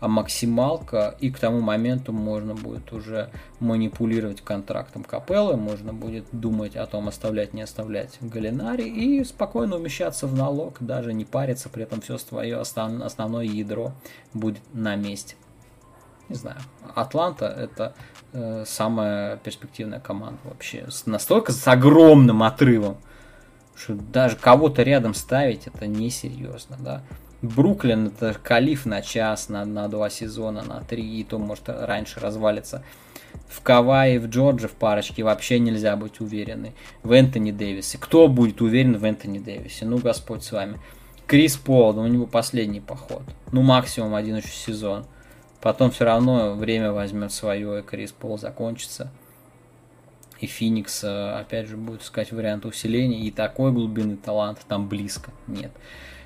А 0.00 0.08
максималка, 0.08 1.14
и 1.20 1.30
к 1.30 1.38
тому 1.38 1.60
моменту 1.60 2.12
можно 2.12 2.54
будет 2.54 2.92
уже 2.92 3.30
манипулировать 3.60 4.40
контрактом 4.40 5.04
Капеллы, 5.04 5.56
можно 5.56 5.92
будет 5.92 6.24
думать 6.32 6.74
о 6.74 6.86
том, 6.86 7.06
оставлять, 7.06 7.54
не 7.54 7.62
оставлять 7.62 8.18
Галинари, 8.20 8.88
и 8.88 9.22
спокойно 9.22 9.76
умещаться 9.76 10.26
в 10.26 10.34
налог, 10.34 10.78
даже 10.80 11.12
не 11.12 11.24
париться, 11.24 11.68
при 11.68 11.84
этом 11.84 12.00
все 12.00 12.18
свое 12.18 12.58
основное 12.58 13.44
ядро 13.44 13.92
будет 14.34 14.62
на 14.72 14.96
месте 14.96 15.36
не 16.28 16.36
знаю, 16.36 16.58
Атланта 16.94 17.46
это 17.46 17.94
э, 18.32 18.64
самая 18.66 19.36
перспективная 19.38 20.00
команда 20.00 20.38
вообще. 20.44 20.86
С, 20.88 21.06
настолько 21.06 21.52
с 21.52 21.66
огромным 21.68 22.42
отрывом, 22.42 22.96
что 23.74 23.94
даже 23.94 24.36
кого-то 24.36 24.82
рядом 24.82 25.14
ставить 25.14 25.66
это 25.66 25.86
несерьезно, 25.86 26.76
да. 26.78 27.02
Бруклин 27.42 28.08
это 28.08 28.34
калиф 28.42 28.86
на 28.86 29.02
час, 29.02 29.48
на, 29.48 29.64
на 29.64 29.88
два 29.88 30.08
сезона, 30.10 30.62
на 30.62 30.80
три, 30.80 31.20
и 31.20 31.22
то 31.22 31.38
может 31.38 31.68
раньше 31.68 32.18
развалится. 32.18 32.82
В 33.48 33.60
Кавае, 33.60 34.18
в 34.18 34.28
Джорджи, 34.28 34.66
в 34.68 34.72
парочке 34.72 35.22
вообще 35.22 35.58
нельзя 35.58 35.94
быть 35.96 36.20
уверенной. 36.20 36.74
В 37.02 37.12
Энтони 37.12 37.52
Дэвисе. 37.52 37.98
Кто 37.98 38.28
будет 38.28 38.60
уверен 38.60 38.96
в 38.96 39.04
Энтони 39.04 39.38
Дэвисе? 39.38 39.84
Ну, 39.84 39.98
Господь 39.98 40.42
с 40.42 40.52
вами. 40.52 40.80
Крис 41.26 41.56
Пол, 41.56 41.92
ну, 41.92 42.02
у 42.02 42.06
него 42.06 42.26
последний 42.26 42.80
поход. 42.80 43.22
Ну, 43.52 43.62
максимум 43.62 44.14
один 44.14 44.36
еще 44.36 44.48
сезон. 44.48 45.04
Потом 45.66 45.90
все 45.90 46.04
равно 46.04 46.54
время 46.54 46.92
возьмет 46.92 47.32
свое, 47.32 47.80
и 47.80 47.82
Крис 47.82 48.12
Пол 48.12 48.38
закончится. 48.38 49.10
И 50.38 50.46
Феникс, 50.46 51.02
э, 51.02 51.40
опять 51.40 51.66
же, 51.66 51.76
будет 51.76 52.02
искать 52.02 52.30
вариант 52.30 52.64
усиления. 52.64 53.18
И 53.22 53.32
такой 53.32 53.72
глубины 53.72 54.16
таланта 54.16 54.60
там 54.68 54.88
близко 54.88 55.32
нет. 55.48 55.72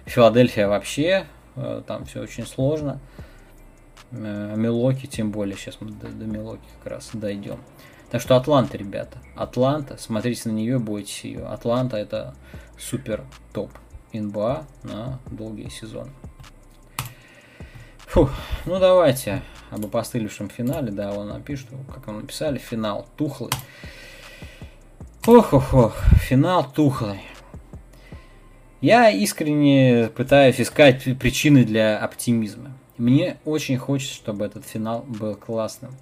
Филадельфия 0.05 0.69
вообще, 0.69 1.25
э, 1.57 1.83
там 1.87 2.05
все 2.05 2.21
очень 2.21 2.47
сложно. 2.47 3.01
Э, 4.11 4.57
Милоки, 4.59 5.07
тем 5.07 5.31
более, 5.31 5.57
сейчас 5.57 5.79
мы 5.81 5.91
до, 5.93 6.09
до 6.09 6.27
Милоки 6.27 6.69
как 6.83 6.93
раз 6.93 7.09
дойдем. 7.15 7.61
Так 8.11 8.21
что 8.21 8.37
Атланта, 8.37 8.77
ребята. 8.77 9.17
Атланта, 9.37 9.97
смотрите 9.97 10.51
на 10.51 10.53
нее, 10.53 10.79
бойтесь 10.79 11.25
ее. 11.25 11.47
Атланта 11.47 11.97
это 11.97 12.35
супер 12.79 13.25
топ 13.55 13.71
НБА 14.13 14.67
на 14.83 15.19
долгие 15.31 15.71
сезоны. 15.71 16.11
Фу, 18.11 18.29
ну 18.67 18.81
давайте 18.81 19.41
об 19.71 19.87
опостылевшем 19.87 20.51
финале, 20.51 20.91
да, 20.91 21.13
он 21.13 21.29
напишет, 21.29 21.69
как 21.95 22.09
он 22.09 22.17
написали, 22.17 22.59
финал 22.59 23.07
тухлый. 23.17 23.53
Ох, 25.29 25.53
ох, 25.53 25.73
ох, 25.73 25.95
финал 26.17 26.69
тухлый. 26.69 27.21
Я 28.81 29.11
искренне 29.11 30.11
пытаюсь 30.17 30.61
искать 30.61 31.05
причины 31.21 31.63
для 31.63 32.01
оптимизма. 32.01 32.73
Мне 32.99 33.37
очень 33.45 33.79
хочется, 33.79 34.17
чтобы 34.17 34.45
этот 34.45 34.67
финал 34.67 35.05
был 35.07 35.37
классным. 35.37 35.93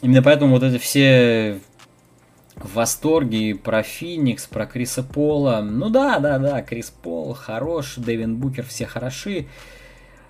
Именно 0.00 0.22
поэтому 0.22 0.54
вот 0.54 0.62
эти 0.62 0.78
все 0.78 1.60
восторги 2.54 3.52
про 3.52 3.82
Феникс, 3.82 4.46
про 4.46 4.64
Криса 4.64 5.02
Пола. 5.02 5.60
Ну 5.60 5.90
да, 5.90 6.18
да, 6.18 6.38
да, 6.38 6.62
Крис 6.62 6.88
Пол 6.88 7.34
хорош, 7.34 7.96
Дэвин 7.96 8.36
Букер 8.36 8.64
все 8.64 8.86
хороши. 8.86 9.48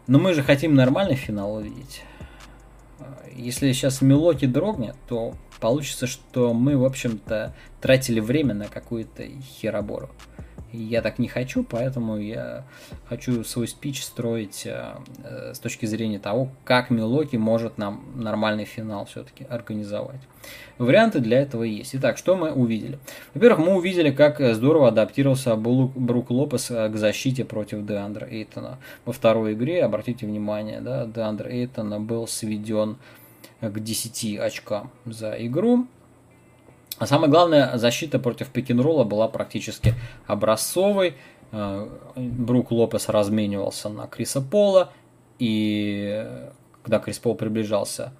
Но 0.09 0.19
мы 0.19 0.33
же 0.33 0.43
хотим 0.43 0.75
нормальный 0.75 1.17
финал 1.17 1.57
увидеть. 1.57 2.03
Если 3.37 3.73
сейчас 3.73 4.01
Милоки 4.01 4.47
дрогнет, 4.47 4.97
то 5.07 5.35
получится, 5.61 6.07
что 6.07 6.55
мы, 6.55 6.79
в 6.79 6.85
общем-то, 6.85 7.55
тратили 7.83 8.19
время 8.19 8.55
на 8.55 8.69
какую-то 8.69 9.25
херобору. 9.61 10.09
Я 10.73 11.01
так 11.01 11.19
не 11.19 11.29
хочу, 11.29 11.65
поэтому 11.65 12.19
я 12.19 12.65
хочу 13.09 13.43
свой 13.43 13.67
спич 13.69 14.03
строить 14.05 14.67
э, 14.67 14.97
э, 15.25 15.55
с 15.55 15.59
точки 15.59 15.87
зрения 15.87 16.19
того, 16.19 16.51
как 16.65 16.91
Милоки 16.91 17.37
может 17.37 17.79
нам 17.79 18.05
нормальный 18.15 18.67
финал 18.67 19.07
все-таки 19.07 19.45
организовать. 19.45 20.21
Варианты 20.77 21.21
для 21.21 21.41
этого 21.41 21.63
есть. 21.63 21.95
Итак, 21.95 22.19
что 22.19 22.37
мы 22.37 22.53
увидели? 22.53 22.99
Во-первых, 23.33 23.67
мы 23.67 23.77
увидели, 23.77 24.11
как 24.11 24.41
здорово 24.55 24.89
адаптировался 24.89 25.57
Брук 25.57 26.31
Лопес 26.31 26.71
э, 26.71 26.91
к 26.91 26.97
защите 26.97 27.47
против 27.47 27.87
Деандра 27.87 28.27
Эйтона. 28.27 28.79
Во 29.07 29.15
второй 29.15 29.55
игре, 29.55 29.83
обратите 29.83 30.27
внимание, 30.27 30.83
да, 30.83 31.07
Деандр 31.07 31.49
Эйтона 31.49 31.99
был 31.99 32.27
сведен 32.27 32.99
к 33.63 33.81
10 33.81 34.39
очкам 34.39 34.91
за 35.07 35.35
игру. 35.47 35.87
А 36.99 37.07
самое 37.07 37.31
главное, 37.31 37.77
защита 37.79 38.19
против 38.19 38.49
пикинролла 38.49 39.05
была 39.05 39.29
практически 39.29 39.95
образцовой. 40.27 41.15
Э, 41.53 41.89
Брук 42.17 42.73
Лопес 42.73 43.09
разменивался 43.09 43.89
на 43.89 44.07
Криса 44.07 44.41
Пола, 44.41 44.93
и 45.39 46.27
когда 46.83 46.99
Крис 46.99 47.19
Пол 47.19 47.35
приближался 47.35 48.13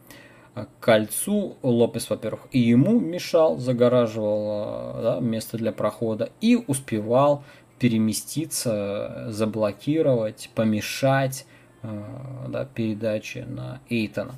к 0.55 0.69
кольцу, 0.81 1.57
Лопес, 1.63 2.09
во-первых, 2.11 2.43
и 2.53 2.59
ему 2.59 2.99
мешал, 3.01 3.59
загораживал 3.59 4.99
э, 4.99 5.03
да, 5.03 5.21
место 5.21 5.57
для 5.57 5.73
прохода, 5.73 6.31
и 6.41 6.57
успевал 6.57 7.43
переместиться, 7.79 9.27
заблокировать, 9.29 10.51
помешать 10.55 11.47
э, 11.83 12.05
да, 12.49 12.65
передаче 12.65 13.45
на 13.45 13.81
Эйтона 13.89 14.35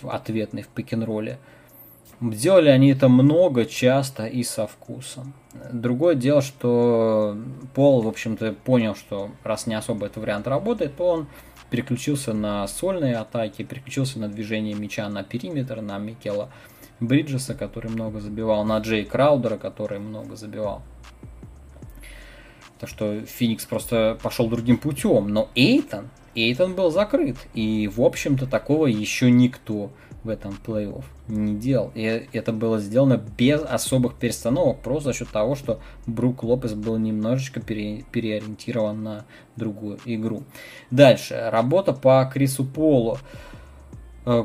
в 0.00 0.08
ответной 0.08 0.62
в 0.62 0.68
пик-н-ролле. 0.68 1.38
Делали 2.20 2.68
они 2.68 2.90
это 2.90 3.08
много, 3.08 3.64
часто 3.64 4.26
и 4.26 4.42
со 4.42 4.66
вкусом. 4.66 5.32
Другое 5.72 6.14
дело, 6.14 6.42
что 6.42 7.36
Пол, 7.74 8.02
в 8.02 8.08
общем-то, 8.08 8.54
понял, 8.64 8.94
что 8.94 9.30
раз 9.42 9.66
не 9.66 9.74
особо 9.74 10.06
этот 10.06 10.18
вариант 10.18 10.46
работает, 10.46 10.96
то 10.96 11.06
он 11.06 11.26
переключился 11.70 12.34
на 12.34 12.66
сольные 12.68 13.16
атаки, 13.16 13.62
переключился 13.62 14.18
на 14.18 14.28
движение 14.28 14.74
мяча 14.74 15.08
на 15.08 15.22
периметр, 15.22 15.80
на 15.80 15.98
Микела 15.98 16.50
Бриджеса, 16.98 17.54
который 17.54 17.90
много 17.90 18.20
забивал, 18.20 18.64
на 18.64 18.78
Джей 18.78 19.04
Краудера, 19.04 19.56
который 19.56 19.98
много 19.98 20.36
забивал. 20.36 20.82
Так 22.78 22.88
что 22.88 23.20
Феникс 23.20 23.64
просто 23.64 24.18
пошел 24.22 24.48
другим 24.48 24.76
путем. 24.76 25.28
Но 25.28 25.48
Эйтон, 25.54 26.10
Эйтон 26.34 26.74
был 26.74 26.90
закрыт. 26.90 27.36
И, 27.54 27.88
в 27.88 28.02
общем-то, 28.02 28.46
такого 28.46 28.86
еще 28.86 29.30
никто 29.30 29.90
в 30.22 30.28
этом 30.28 30.58
плей-офф 30.64 31.04
не 31.28 31.54
делал. 31.54 31.90
И 31.94 32.28
это 32.32 32.52
было 32.52 32.78
сделано 32.78 33.20
без 33.38 33.62
особых 33.62 34.14
перестановок, 34.14 34.80
просто 34.80 35.12
за 35.12 35.18
счет 35.18 35.28
того, 35.30 35.54
что 35.54 35.80
Брук 36.06 36.42
Лопес 36.42 36.74
был 36.74 36.98
немножечко 36.98 37.60
пере, 37.60 38.04
переориентирован 38.12 39.02
на 39.02 39.24
другую 39.56 39.98
игру. 40.04 40.42
Дальше. 40.90 41.48
Работа 41.50 41.92
по 41.92 42.28
Крису 42.32 42.64
Полу. 42.64 43.18
Э, 44.26 44.44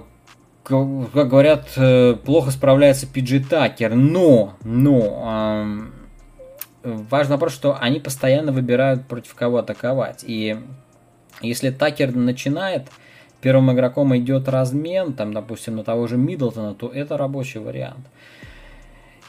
как 0.64 1.30
говорят, 1.30 1.68
э, 1.76 2.16
плохо 2.26 2.52
справляется 2.52 3.06
Пиджи 3.06 3.40
Такер, 3.40 3.94
но, 3.94 4.54
но, 4.64 5.66
важно 6.84 7.38
просто, 7.38 7.58
что 7.58 7.78
они 7.80 8.00
постоянно 8.00 8.52
выбирают 8.52 9.06
против 9.06 9.36
кого 9.36 9.58
атаковать. 9.58 10.24
И 10.26 10.58
если 11.42 11.70
Такер 11.70 12.16
начинает, 12.16 12.90
первым 13.46 13.72
игроком 13.72 14.18
идет 14.18 14.50
размен, 14.50 15.14
там, 15.14 15.32
допустим, 15.32 15.76
на 15.76 15.84
того 15.84 16.08
же 16.08 16.18
Миддлтона, 16.18 16.74
то 16.74 16.88
это 16.88 17.16
рабочий 17.16 17.60
вариант. 17.60 18.08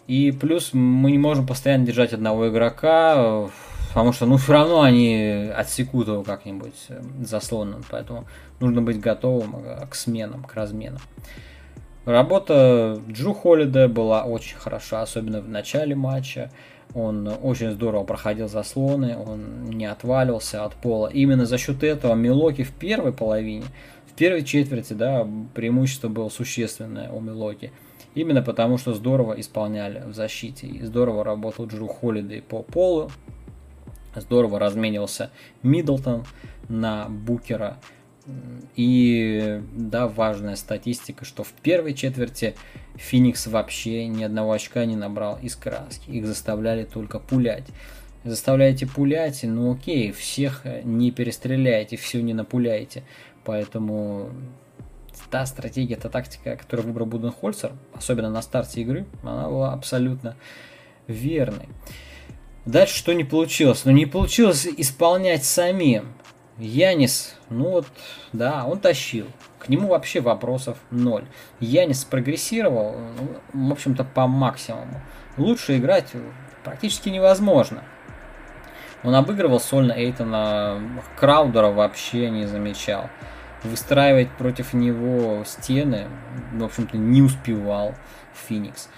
И 0.06 0.32
плюс 0.32 0.70
мы 0.72 1.10
не 1.10 1.18
можем 1.18 1.46
постоянно 1.46 1.84
держать 1.84 2.14
одного 2.14 2.48
игрока, 2.48 3.50
потому 3.88 4.14
что, 4.14 4.24
ну, 4.24 4.38
все 4.38 4.54
равно 4.54 4.80
они 4.80 5.50
отсекут 5.54 6.08
его 6.08 6.22
как-нибудь 6.22 6.86
э, 6.88 7.02
заслонным, 7.20 7.84
поэтому 7.90 8.24
нужно 8.58 8.80
быть 8.80 9.00
готовым 9.00 9.56
э, 9.56 9.86
к 9.90 9.94
сменам, 9.94 10.44
к 10.44 10.54
разменам. 10.54 11.02
Работа 12.06 12.98
Джу 13.10 13.34
Холлиде 13.34 13.86
была 13.86 14.24
очень 14.24 14.56
хороша, 14.56 15.02
особенно 15.02 15.42
в 15.42 15.48
начале 15.50 15.94
матча. 15.94 16.50
Он 16.94 17.30
очень 17.42 17.70
здорово 17.72 18.04
проходил 18.04 18.48
заслоны, 18.48 19.14
он 19.18 19.66
не 19.66 19.84
отваливался 19.84 20.64
от 20.64 20.72
пола. 20.72 21.08
Именно 21.08 21.44
за 21.44 21.58
счет 21.58 21.84
этого 21.84 22.14
Милоки 22.14 22.62
в 22.62 22.72
первой 22.72 23.12
половине 23.12 23.64
первой 24.16 24.44
четверти, 24.44 24.92
да, 24.94 25.28
преимущество 25.54 26.08
было 26.08 26.28
существенное 26.28 27.10
у 27.10 27.20
Милоки. 27.20 27.72
Именно 28.14 28.42
потому, 28.42 28.78
что 28.78 28.94
здорово 28.94 29.38
исполняли 29.38 30.02
в 30.06 30.14
защите. 30.14 30.66
И 30.66 30.82
здорово 30.82 31.22
работал 31.22 31.66
Джру 31.66 31.86
Холлидей 31.86 32.40
по 32.40 32.62
полу. 32.62 33.10
Здорово 34.14 34.58
разменивался 34.58 35.30
Миддлтон 35.62 36.24
на 36.68 37.08
Букера. 37.08 37.78
И 38.74 39.60
да, 39.72 40.08
важная 40.08 40.56
статистика, 40.56 41.24
что 41.24 41.44
в 41.44 41.52
первой 41.52 41.94
четверти 41.94 42.54
Феникс 42.96 43.46
вообще 43.46 44.06
ни 44.08 44.24
одного 44.24 44.52
очка 44.52 44.84
не 44.86 44.96
набрал 44.96 45.38
из 45.42 45.54
краски. 45.54 46.10
Их 46.10 46.26
заставляли 46.26 46.84
только 46.84 47.18
пулять. 47.18 47.66
Заставляете 48.24 48.86
пулять, 48.88 49.44
ну 49.44 49.74
окей, 49.74 50.10
всех 50.10 50.62
не 50.82 51.12
перестреляйте, 51.12 51.96
все 51.96 52.20
не 52.20 52.34
напуляйте. 52.34 53.04
Поэтому 53.46 54.30
та 55.30 55.46
стратегия, 55.46 55.96
та 55.96 56.08
тактика, 56.08 56.56
которую 56.56 56.88
выбрал 56.88 57.06
Буденхольцер, 57.06 57.72
особенно 57.94 58.28
на 58.28 58.42
старте 58.42 58.80
игры, 58.82 59.06
она 59.22 59.48
была 59.48 59.72
абсолютно 59.72 60.36
верной. 61.06 61.68
Дальше 62.64 62.96
что 62.96 63.12
не 63.12 63.22
получилось? 63.22 63.84
Ну, 63.84 63.92
не 63.92 64.04
получилось 64.04 64.66
исполнять 64.66 65.44
самим. 65.44 66.12
Янис, 66.58 67.36
ну 67.48 67.70
вот, 67.70 67.86
да, 68.32 68.64
он 68.64 68.80
тащил. 68.80 69.26
К 69.60 69.68
нему 69.68 69.88
вообще 69.88 70.20
вопросов 70.20 70.78
ноль. 70.90 71.24
Янис 71.60 72.04
прогрессировал, 72.04 72.96
ну, 73.52 73.68
в 73.68 73.72
общем-то, 73.72 74.02
по 74.02 74.26
максимуму. 74.26 75.00
Лучше 75.36 75.76
играть 75.76 76.12
практически 76.64 77.10
невозможно. 77.10 77.84
Он 79.04 79.14
обыгрывал 79.14 79.60
сольно 79.60 79.92
Эйтона, 79.92 80.80
Краудера 81.16 81.68
вообще 81.68 82.28
не 82.30 82.46
замечал 82.46 83.08
выстраивать 83.62 84.30
против 84.32 84.74
него 84.74 85.42
стены, 85.44 86.08
в 86.52 86.64
общем-то, 86.64 86.96
не 86.96 87.22
успевал 87.22 87.94
Феникс. 88.34 88.88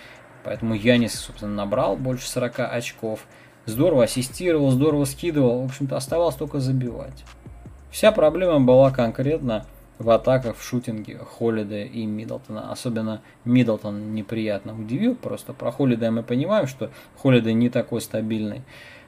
Поэтому 0.45 0.75
Янис, 0.75 1.15
собственно, 1.15 1.53
набрал 1.53 1.97
больше 1.97 2.29
40 2.29 2.61
очков. 2.61 3.27
Здорово 3.67 4.05
ассистировал, 4.05 4.71
здорово 4.71 5.05
скидывал. 5.05 5.63
В 5.63 5.67
общем-то, 5.67 5.97
оставалось 5.97 6.37
только 6.37 6.61
забивать. 6.61 7.25
Вся 7.91 8.13
проблема 8.13 8.61
была 8.61 8.91
конкретно 8.91 9.67
в 9.99 10.11
атаках, 10.11 10.57
в 10.57 10.65
шутинге 10.65 11.19
Холлида 11.19 11.83
и 11.83 12.07
Миддлтона. 12.07 12.71
Особенно 12.71 13.21
Миддлтон 13.45 14.15
неприятно 14.15 14.79
удивил. 14.79 15.15
Просто 15.17 15.53
про 15.53 15.73
Холлида 15.73 16.11
мы 16.11 16.23
понимаем, 16.23 16.67
что 16.67 16.91
Холлида 17.17 17.53
не 17.53 17.69
такой 17.69 18.01
стабильный 18.01 18.63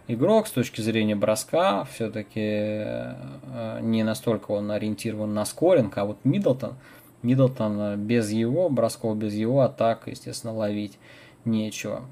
игрок 0.08 0.46
с 0.46 0.50
точки 0.50 0.80
зрения 0.80 1.16
броска, 1.16 1.84
все-таки 1.84 2.40
э, 2.40 3.78
не 3.80 4.02
настолько 4.02 4.52
он 4.52 4.70
ориентирован 4.70 5.32
на 5.34 5.44
скоринг, 5.44 5.96
а 5.98 6.04
вот 6.04 6.18
Миддлтон, 6.24 6.74
Миддлтон 7.22 7.80
э, 7.80 7.96
без 7.96 8.30
его 8.30 8.68
бросков, 8.68 9.16
без 9.16 9.34
его 9.34 9.60
атак, 9.60 10.06
естественно, 10.06 10.54
ловить 10.54 10.98
нечего. 11.44 12.02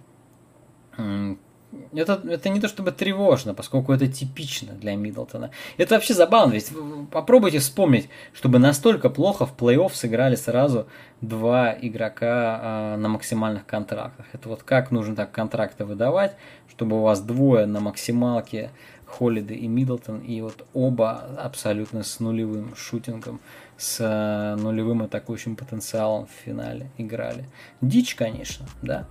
Это, 1.92 2.20
это 2.26 2.48
не 2.48 2.60
то 2.60 2.68
чтобы 2.68 2.92
тревожно, 2.92 3.52
поскольку 3.52 3.92
это 3.92 4.06
типично 4.06 4.72
для 4.72 4.96
Миддлтона. 4.96 5.50
Это 5.76 5.96
вообще 5.96 6.14
забавно, 6.14 6.54
ведь 6.54 6.72
попробуйте 7.10 7.58
вспомнить, 7.58 8.08
чтобы 8.32 8.58
настолько 8.58 9.10
плохо 9.10 9.44
в 9.44 9.54
плей-офф 9.54 9.92
сыграли 9.92 10.34
сразу 10.36 10.86
два 11.20 11.76
игрока 11.80 12.94
э, 12.94 12.96
на 12.96 13.08
максимальных 13.08 13.66
контрактах. 13.66 14.26
Это 14.32 14.48
вот 14.48 14.62
как 14.62 14.90
нужно 14.90 15.14
так 15.14 15.30
контракты 15.30 15.84
выдавать, 15.84 16.36
чтобы 16.70 16.98
у 16.98 17.02
вас 17.02 17.20
двое 17.20 17.66
на 17.66 17.80
максималке, 17.80 18.70
Холлиды 19.04 19.54
и 19.54 19.66
Миддлтон, 19.66 20.20
и 20.20 20.40
вот 20.42 20.66
оба 20.74 21.22
абсолютно 21.38 22.02
с 22.02 22.20
нулевым 22.20 22.74
шутингом, 22.76 23.40
с 23.76 23.98
э, 24.00 24.60
нулевым 24.60 25.02
атакующим 25.02 25.56
потенциалом 25.56 26.26
в 26.26 26.30
финале 26.44 26.90
играли. 26.98 27.46
Дичь, 27.80 28.14
конечно, 28.14 28.66
да. 28.82 29.06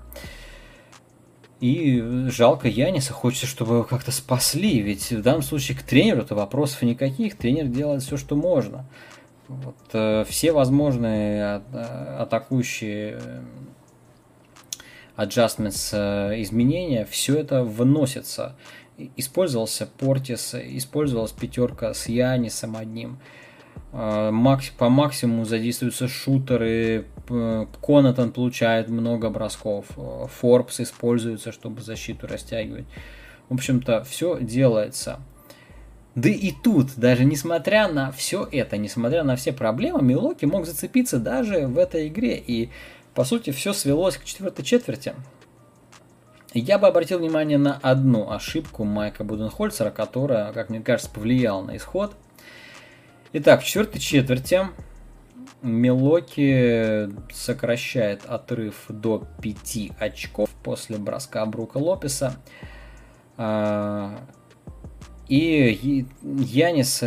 И 1.59 2.27
жалко 2.29 2.67
Яниса, 2.67 3.13
хочется, 3.13 3.47
чтобы 3.47 3.75
его 3.75 3.83
как-то 3.83 4.11
спасли, 4.11 4.79
ведь 4.79 5.11
в 5.11 5.21
данном 5.23 5.41
случае 5.41 5.77
к 5.77 5.81
тренеру-то 5.81 6.35
вопросов 6.35 6.83
никаких, 6.83 7.35
тренер 7.35 7.65
делает 7.65 8.03
все, 8.03 8.17
что 8.17 8.35
можно. 8.35 8.85
Вот, 9.47 9.75
э, 9.93 10.23
все 10.27 10.51
возможные 10.51 11.63
э, 11.71 12.17
атакующие 12.19 13.19
э, 13.19 13.41
adjustments, 15.15 15.89
э, 15.93 16.41
изменения, 16.43 17.05
все 17.05 17.39
это 17.39 17.63
выносится. 17.63 18.55
Использовался 19.15 19.87
Портис, 19.87 20.53
использовалась 20.53 21.31
пятерка 21.31 21.93
с 21.93 22.07
Янисом 22.07 22.75
одним. 22.75 23.19
По 23.91 24.89
максимуму 24.89 25.45
задействуются 25.45 26.07
шутеры, 26.07 27.05
Конатон 27.81 28.31
получает 28.31 28.89
много 28.89 29.29
бросков, 29.29 29.85
Форбс 30.39 30.79
используется, 30.79 31.51
чтобы 31.51 31.81
защиту 31.81 32.27
растягивать. 32.27 32.85
В 33.49 33.53
общем-то, 33.53 34.03
все 34.03 34.37
делается. 34.39 35.19
Да 36.15 36.29
и 36.29 36.51
тут, 36.51 36.95
даже 36.97 37.25
несмотря 37.25 37.87
на 37.87 38.11
все 38.11 38.47
это, 38.51 38.77
несмотря 38.77 39.23
на 39.23 39.35
все 39.35 39.53
проблемы, 39.53 40.01
Милоки 40.01 40.45
мог 40.45 40.65
зацепиться 40.65 41.19
даже 41.19 41.67
в 41.67 41.77
этой 41.77 42.07
игре. 42.07 42.37
И 42.37 42.69
по 43.13 43.23
сути, 43.23 43.51
все 43.51 43.73
свелось 43.73 44.17
к 44.17 44.23
четвертой 44.23 44.65
четверти. 44.65 45.13
Я 46.53 46.79
бы 46.79 46.87
обратил 46.87 47.19
внимание 47.19 47.57
на 47.57 47.79
одну 47.81 48.31
ошибку 48.31 48.83
Майка 48.83 49.23
Буденхольцера, 49.23 49.91
которая, 49.91 50.53
как 50.53 50.69
мне 50.69 50.81
кажется, 50.81 51.11
повлияла 51.11 51.61
на 51.61 51.77
исход. 51.77 52.15
Итак, 53.33 53.61
в 53.61 53.65
четвертой 53.65 53.99
четверти 53.99 54.61
Милоки 55.61 57.09
сокращает 57.33 58.25
отрыв 58.25 58.85
до 58.87 59.27
5 59.41 59.91
очков 59.99 60.49
после 60.63 60.97
броска 60.97 61.45
Брука 61.45 61.77
Лопеса. 61.77 62.37
А, 63.35 64.17
и 65.27 66.05
Янис 66.21 67.03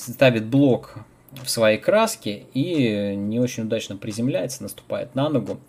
ставит 0.00 0.46
блок 0.46 0.96
в 1.40 1.48
своей 1.48 1.78
краске 1.78 2.46
и 2.52 3.14
не 3.14 3.38
очень 3.38 3.62
удачно 3.62 3.96
приземляется, 3.96 4.64
наступает 4.64 5.14
на 5.14 5.28
ногу, 5.28 5.60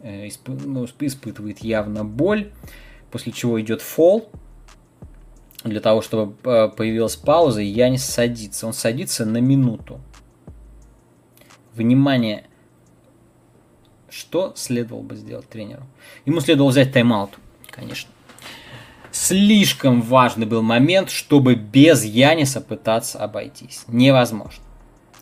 э, 0.00 0.28
ну, 0.46 0.86
испытывает 0.86 1.60
явно 1.60 2.04
боль, 2.04 2.50
после 3.12 3.30
чего 3.30 3.60
идет 3.60 3.80
фол. 3.80 4.28
Для 5.64 5.80
того, 5.80 6.00
чтобы 6.00 6.34
э, 6.44 6.68
появилась 6.68 7.16
пауза, 7.16 7.60
Янис 7.60 8.04
садится. 8.04 8.66
Он 8.66 8.72
садится 8.72 9.26
на 9.26 9.38
минуту. 9.38 10.00
Внимание, 11.74 12.46
что 14.08 14.52
следовало 14.56 15.02
бы 15.02 15.16
сделать 15.16 15.48
тренеру? 15.48 15.82
Ему 16.24 16.40
следовало 16.40 16.70
взять 16.70 16.92
тайм-аут, 16.92 17.30
конечно. 17.70 18.10
Слишком 19.12 20.02
важный 20.02 20.46
был 20.46 20.62
момент, 20.62 21.10
чтобы 21.10 21.54
без 21.54 22.04
Яниса 22.04 22.60
пытаться 22.60 23.18
обойтись. 23.18 23.84
Невозможно. 23.88 24.62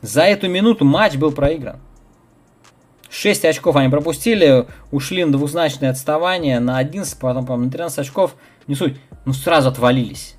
За 0.02 0.22
эту 0.22 0.48
минуту 0.48 0.84
матч 0.84 1.16
был 1.16 1.32
проигран. 1.32 1.80
6 3.10 3.44
очков 3.46 3.76
они 3.76 3.88
пропустили, 3.88 4.66
ушли 4.90 5.24
на 5.24 5.32
двузначное 5.32 5.90
отставание 5.90 6.60
на 6.60 6.78
11, 6.78 7.18
потом, 7.18 7.46
по-моему, 7.46 7.66
на 7.66 7.72
13 7.72 7.98
очков. 8.00 8.36
Не 8.68 8.74
суть. 8.74 8.96
Ну, 9.24 9.32
сразу 9.32 9.70
отвалились. 9.70 10.36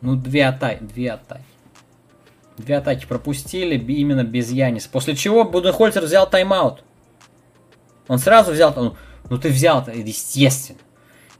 Ну, 0.00 0.16
две 0.16 0.46
атаки, 0.46 0.82
две 0.82 1.12
атаки. 1.12 1.44
Две 2.56 2.78
атаки 2.78 3.06
пропустили 3.06 3.78
именно 3.92 4.24
без 4.24 4.50
Яниса. 4.50 4.88
После 4.90 5.14
чего 5.14 5.44
Буденхольцер 5.44 6.02
взял 6.02 6.28
тайм-аут. 6.28 6.82
Он 8.08 8.18
сразу 8.18 8.52
взял... 8.52 8.72
Ну, 8.74 8.96
ну 9.28 9.38
ты 9.38 9.50
взял, 9.50 9.86
естественно. 9.86 10.80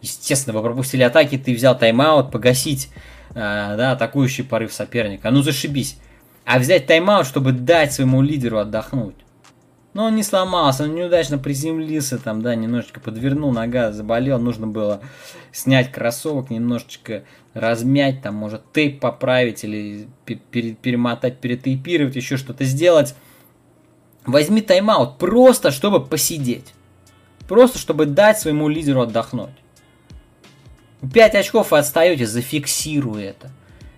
Естественно, 0.00 0.56
вы 0.56 0.62
пропустили 0.62 1.02
атаки, 1.02 1.36
ты 1.38 1.54
взял 1.54 1.76
тайм-аут, 1.76 2.30
погасить 2.30 2.90
э, 3.30 3.34
да, 3.34 3.92
атакующий 3.92 4.44
порыв 4.44 4.72
соперника. 4.72 5.30
Ну 5.30 5.42
зашибись. 5.42 5.98
А 6.44 6.58
взять 6.58 6.86
тайм-аут, 6.86 7.26
чтобы 7.26 7.52
дать 7.52 7.92
своему 7.92 8.22
лидеру 8.22 8.58
отдохнуть. 8.58 9.16
Но 9.98 10.04
он 10.04 10.14
не 10.14 10.22
сломался, 10.22 10.84
он 10.84 10.94
неудачно 10.94 11.38
приземлился, 11.38 12.20
там, 12.20 12.40
да, 12.40 12.54
немножечко 12.54 13.00
подвернул, 13.00 13.50
нога 13.50 13.90
заболел, 13.90 14.38
нужно 14.38 14.68
было 14.68 15.00
снять 15.50 15.90
кроссовок, 15.90 16.50
немножечко 16.50 17.24
размять, 17.52 18.22
там, 18.22 18.36
может, 18.36 18.62
тейп 18.72 19.00
поправить 19.00 19.64
или 19.64 20.06
перемотать, 20.24 21.40
перетейпировать, 21.40 22.14
еще 22.14 22.36
что-то 22.36 22.62
сделать. 22.62 23.16
Возьми 24.24 24.62
тайм-аут, 24.62 25.18
просто 25.18 25.72
чтобы 25.72 26.06
посидеть. 26.06 26.74
Просто 27.48 27.80
чтобы 27.80 28.06
дать 28.06 28.38
своему 28.38 28.68
лидеру 28.68 29.00
отдохнуть. 29.00 29.50
5 31.12 31.34
очков 31.34 31.72
вы 31.72 31.78
отстаете, 31.78 32.24
зафиксируй 32.24 33.24
это. 33.24 33.50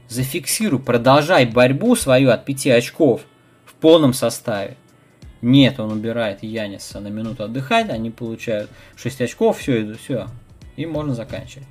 Зафиксируй, 0.08 0.80
продолжай 0.80 1.44
борьбу 1.44 1.94
свою 1.94 2.30
от 2.30 2.46
5 2.46 2.68
очков 2.68 3.20
в 3.66 3.74
полном 3.74 4.14
составе. 4.14 4.78
Нет, 5.42 5.80
он 5.80 5.92
убирает 5.92 6.42
Яниса 6.42 7.00
на 7.00 7.08
минуту 7.08 7.44
отдыхать, 7.44 7.88
они 7.88 8.10
получают 8.10 8.70
6 8.96 9.22
очков, 9.22 9.58
все, 9.58 9.82
иду, 9.82 9.96
все. 9.96 10.26
И 10.76 10.86
можно 10.86 11.14
заканчивать. 11.14 11.66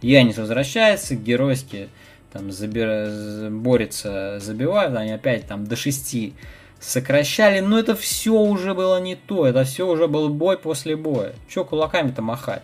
Янис 0.00 0.38
возвращается, 0.38 1.14
геройски 1.14 1.88
там 2.32 2.50
забира... 2.50 3.48
борется, 3.50 4.38
забивают, 4.40 4.96
они 4.96 5.12
опять 5.12 5.46
там 5.46 5.66
до 5.66 5.76
6 5.76 6.32
сокращали, 6.80 7.60
но 7.60 7.78
это 7.78 7.94
все 7.94 8.32
уже 8.32 8.74
было 8.74 9.00
не 9.00 9.14
то, 9.14 9.46
это 9.46 9.64
все 9.64 9.86
уже 9.86 10.08
был 10.08 10.28
бой 10.28 10.58
после 10.58 10.96
боя. 10.96 11.34
Че 11.48 11.64
кулаками-то 11.64 12.22
махать? 12.22 12.62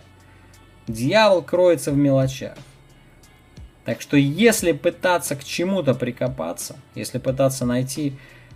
Дьявол 0.87 1.43
кроется 1.43 1.91
в 1.91 1.97
мелочах. 1.97 2.55
Так 3.85 4.01
что 4.01 4.17
если 4.17 4.71
пытаться 4.71 5.35
к 5.35 5.43
чему-то 5.43 5.93
прикопаться, 5.93 6.75
если 6.95 7.17
пытаться 7.17 7.65
найти 7.65 8.13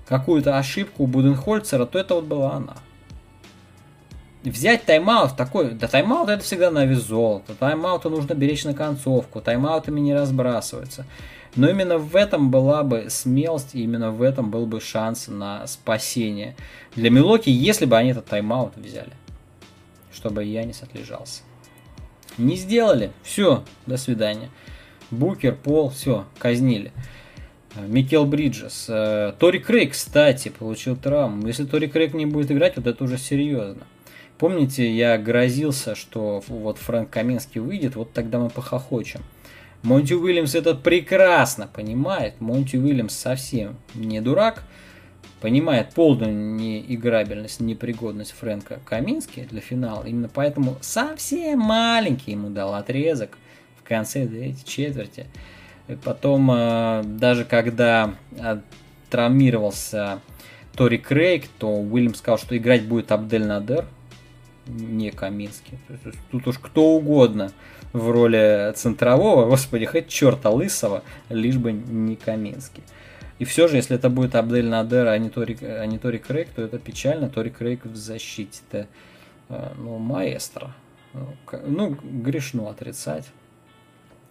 какую-то 0.07 0.57
ошибку 0.57 1.03
у 1.03 1.07
Буденхольцера, 1.07 1.85
то 1.85 1.99
это 1.99 2.15
вот 2.15 2.25
была 2.25 2.53
она. 2.53 2.75
Взять 4.43 4.83
тайм-аут 4.83 5.37
такой, 5.37 5.71
да 5.71 5.87
тайм-аут 5.87 6.27
это 6.27 6.43
всегда 6.43 6.69
на 6.69 6.85
вес 6.85 7.03
золота, 7.03 7.55
тайм-ауты 7.55 8.09
нужно 8.09 8.33
беречь 8.33 8.65
на 8.65 8.73
концовку, 8.73 9.39
тайм-аутами 9.39 10.01
не 10.01 10.13
разбрасываются. 10.13 11.05
Но 11.55 11.69
именно 11.69 11.97
в 11.97 12.15
этом 12.15 12.51
была 12.51 12.83
бы 12.83 13.05
смелость, 13.09 13.73
и 13.73 13.83
именно 13.83 14.11
в 14.11 14.21
этом 14.21 14.51
был 14.51 14.65
бы 14.65 14.81
шанс 14.81 15.27
на 15.27 15.65
спасение 15.67 16.55
для 16.95 17.09
Милуоки, 17.09 17.49
если 17.49 17.85
бы 17.85 17.95
они 17.95 18.09
этот 18.09 18.25
тайм-аут 18.25 18.75
взяли, 18.75 19.13
чтобы 20.11 20.43
Яннис 20.43 20.83
отлежался. 20.83 21.43
Не 22.37 22.57
сделали, 22.57 23.11
все, 23.21 23.63
до 23.85 23.95
свидания. 23.95 24.49
Букер, 25.11 25.55
Пол, 25.55 25.89
все, 25.89 26.25
казнили. 26.39 26.91
Микал 27.75 28.25
Бриджес. 28.25 28.85
Э, 28.89 29.33
Тори 29.39 29.59
Крейг, 29.59 29.93
кстати, 29.93 30.49
получил 30.49 30.95
травму. 30.95 31.47
Если 31.47 31.65
Тори 31.65 31.87
Крейг 31.87 32.13
не 32.13 32.25
будет 32.25 32.51
играть, 32.51 32.75
вот 32.77 32.87
это 32.87 33.03
уже 33.03 33.17
серьезно. 33.17 33.83
Помните, 34.37 34.91
я 34.91 35.17
грозился, 35.17 35.95
что 35.95 36.43
вот 36.47 36.77
Фрэнк 36.77 37.09
Каминский 37.09 37.61
выйдет, 37.61 37.95
вот 37.95 38.11
тогда 38.13 38.39
мы 38.39 38.49
похохочем. 38.49 39.21
Монти 39.83 40.13
Уильямс 40.13 40.55
этот 40.55 40.81
прекрасно 40.81 41.67
понимает. 41.67 42.39
Монти 42.39 42.77
Уильямс 42.77 43.13
совсем 43.13 43.75
не 43.93 44.21
дурак. 44.21 44.63
Понимает 45.41 45.93
полную 45.93 46.33
неиграбельность, 46.33 47.59
непригодность 47.59 48.31
Фрэнка 48.31 48.79
Камински 48.85 49.45
для 49.49 49.59
финала. 49.59 50.05
Именно 50.05 50.29
поэтому 50.33 50.77
совсем 50.79 51.59
маленький 51.59 52.31
ему 52.31 52.49
дал 52.49 52.75
отрезок 52.75 53.37
в 53.77 53.83
конце 53.87 54.23
этой 54.23 54.55
четверти. 54.65 55.25
И 55.87 55.95
потом, 55.95 56.49
э, 56.51 57.03
даже 57.03 57.45
когда 57.45 58.15
э, 58.31 58.59
травмировался 59.09 60.19
Тори 60.75 60.97
Крейг, 60.97 61.47
то 61.59 61.69
Уильям 61.69 62.15
сказал, 62.15 62.37
что 62.37 62.57
играть 62.57 62.85
будет 62.85 63.11
Абдель 63.11 63.45
Надер, 63.45 63.85
не 64.65 65.11
Каминский. 65.11 65.77
Тут 66.31 66.47
уж 66.47 66.57
кто 66.57 66.95
угодно 66.95 67.51
в 67.91 68.09
роли 68.09 68.73
центрового, 68.75 69.45
господи, 69.49 69.85
хоть 69.85 70.07
черта 70.07 70.49
лысого, 70.49 71.03
лишь 71.29 71.57
бы 71.57 71.73
не 71.73 72.15
Каминский. 72.15 72.83
И 73.39 73.45
все 73.45 73.67
же, 73.67 73.75
если 73.75 73.97
это 73.97 74.09
будет 74.09 74.35
Абдель 74.35 74.67
Надер, 74.67 75.07
а 75.07 75.17
не 75.17 75.29
Тори, 75.29 75.57
а 75.61 75.85
не 75.85 75.97
Тори 75.97 76.17
Крейг, 76.17 76.49
то 76.49 76.61
это 76.61 76.79
печально. 76.79 77.29
Тори 77.29 77.49
Крейг 77.49 77.85
в 77.85 77.95
защите-то, 77.95 78.87
э, 79.49 79.71
ну, 79.77 79.97
маэстро. 79.97 80.73
Ну, 81.13 81.35
ну, 81.65 81.97
грешно 82.01 82.69
отрицать. 82.69 83.25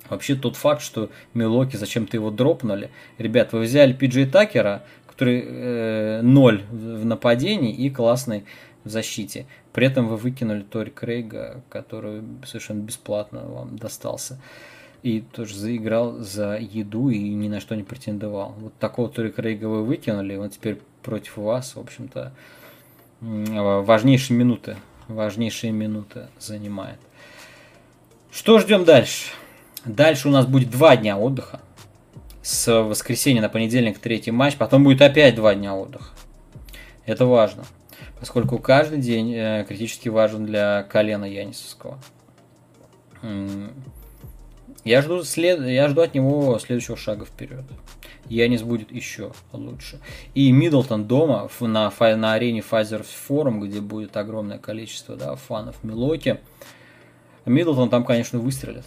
Вообще 0.08 0.34
тот 0.34 0.56
факт, 0.56 0.82
что 0.82 1.10
Милоки 1.34 1.76
зачем-то 1.76 2.16
его 2.16 2.30
дропнули. 2.30 2.90
Ребят, 3.18 3.52
вы 3.52 3.60
взяли 3.60 3.92
Пиджей 3.92 4.26
Такера, 4.26 4.82
который 5.06 5.44
э, 5.46 6.20
ноль 6.22 6.62
в 6.70 7.04
нападении 7.04 7.72
и 7.72 7.90
классный 7.90 8.44
в 8.84 8.88
защите. 8.88 9.46
При 9.72 9.86
этом 9.86 10.08
вы 10.08 10.16
выкинули 10.16 10.62
Тори 10.62 10.90
Крейга, 10.90 11.62
который 11.68 12.22
совершенно 12.44 12.80
бесплатно 12.80 13.42
вам 13.46 13.78
достался. 13.78 14.40
И 15.02 15.20
тоже 15.20 15.56
заиграл 15.56 16.18
за 16.18 16.56
еду 16.58 17.08
и 17.08 17.18
ни 17.18 17.48
на 17.48 17.60
что 17.60 17.74
не 17.74 17.82
претендовал. 17.82 18.54
Вот 18.58 18.74
такого 18.78 19.08
Тори 19.08 19.30
Крейга 19.30 19.66
вы 19.66 19.84
выкинули, 19.84 20.36
он 20.36 20.50
теперь 20.50 20.78
против 21.02 21.36
вас, 21.36 21.74
в 21.74 21.80
общем-то, 21.80 22.32
важнейшие 23.20 24.36
минуты, 24.36 24.76
важнейшие 25.08 25.72
минуты 25.72 26.28
занимает. 26.38 26.98
Что 28.30 28.58
ждем 28.58 28.84
дальше? 28.84 29.30
Дальше 29.84 30.28
у 30.28 30.30
нас 30.30 30.46
будет 30.46 30.70
два 30.70 30.96
дня 30.96 31.18
отдыха. 31.18 31.60
С 32.42 32.82
воскресенья 32.82 33.40
на 33.40 33.48
понедельник 33.48 33.98
третий 33.98 34.30
матч, 34.30 34.56
потом 34.56 34.84
будет 34.84 35.00
опять 35.02 35.34
два 35.34 35.54
дня 35.54 35.74
отдыха. 35.74 36.12
Это 37.04 37.26
важно, 37.26 37.64
поскольку 38.18 38.58
каждый 38.58 38.98
день 38.98 39.32
э, 39.34 39.64
критически 39.66 40.08
важен 40.08 40.46
для 40.46 40.84
колена 40.84 41.24
Янисовского. 41.24 41.98
Я 44.84 45.02
жду, 45.02 45.22
след... 45.22 45.64
я 45.64 45.88
жду 45.88 46.00
от 46.00 46.14
него 46.14 46.58
следующего 46.58 46.96
шага 46.96 47.24
вперед. 47.24 47.64
Янис 48.28 48.62
будет 48.62 48.90
еще 48.90 49.32
лучше. 49.52 50.00
И 50.34 50.50
Миддлтон 50.50 51.04
дома 51.04 51.48
на, 51.60 51.92
на 51.98 52.32
арене 52.32 52.60
Pfizer 52.60 53.04
Forum, 53.28 53.60
где 53.60 53.80
будет 53.80 54.16
огромное 54.16 54.58
количество 54.58 55.16
да, 55.16 55.36
фанов 55.36 55.82
Милоки. 55.84 56.40
Миддлтон 57.44 57.90
там, 57.90 58.04
конечно, 58.04 58.38
выстрелит. 58.38 58.84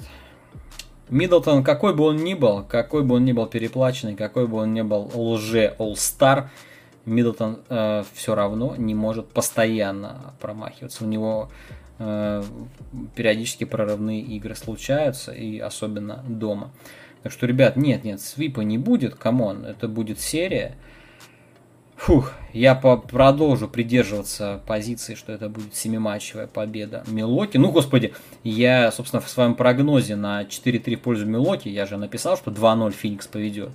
Миддлтон, 1.09 1.63
какой 1.63 1.93
бы 1.95 2.03
он 2.05 2.17
ни 2.17 2.33
был, 2.33 2.63
какой 2.63 3.03
бы 3.03 3.15
он 3.15 3.25
ни 3.25 3.31
был 3.31 3.45
переплаченный, 3.45 4.15
какой 4.15 4.47
бы 4.47 4.57
он 4.57 4.73
ни 4.73 4.81
был 4.81 5.11
лже 5.13 5.75
All-Star, 5.77 6.47
Миддлтон 7.05 7.59
э, 7.69 8.03
все 8.13 8.33
равно 8.33 8.75
не 8.77 8.95
может 8.95 9.27
постоянно 9.27 10.33
промахиваться. 10.41 11.03
У 11.03 11.07
него 11.07 11.49
э, 11.99 12.43
периодически 13.15 13.63
прорывные 13.63 14.21
игры 14.21 14.55
случаются, 14.55 15.31
и 15.31 15.59
особенно 15.59 16.23
дома. 16.27 16.71
Так 17.21 17.31
что, 17.31 17.45
ребят, 17.45 17.75
нет, 17.75 18.03
нет, 18.03 18.21
свипа 18.21 18.61
не 18.61 18.77
будет, 18.77 19.15
come 19.15 19.44
on, 19.44 19.65
это 19.65 19.87
будет 19.87 20.19
серия. 20.19 20.75
Фух, 21.95 22.33
я 22.53 22.75
по 22.75 22.97
продолжу 22.97 23.67
придерживаться 23.67 24.61
позиции, 24.67 25.15
что 25.15 25.31
это 25.31 25.49
будет 25.49 25.75
семиматчевая 25.75 26.47
победа 26.47 27.03
Милуоки. 27.07 27.57
Ну, 27.57 27.71
господи, 27.71 28.13
я, 28.43 28.91
собственно, 28.91 29.21
в 29.21 29.29
своем 29.29 29.55
прогнозе 29.55 30.15
на 30.15 30.43
4-3 30.43 30.97
в 30.97 31.01
пользу 31.01 31.25
Милоки, 31.25 31.69
я 31.69 31.85
же 31.85 31.97
написал, 31.97 32.37
что 32.37 32.51
2-0 32.51 32.91
Феникс 32.91 33.27
поведет. 33.27 33.71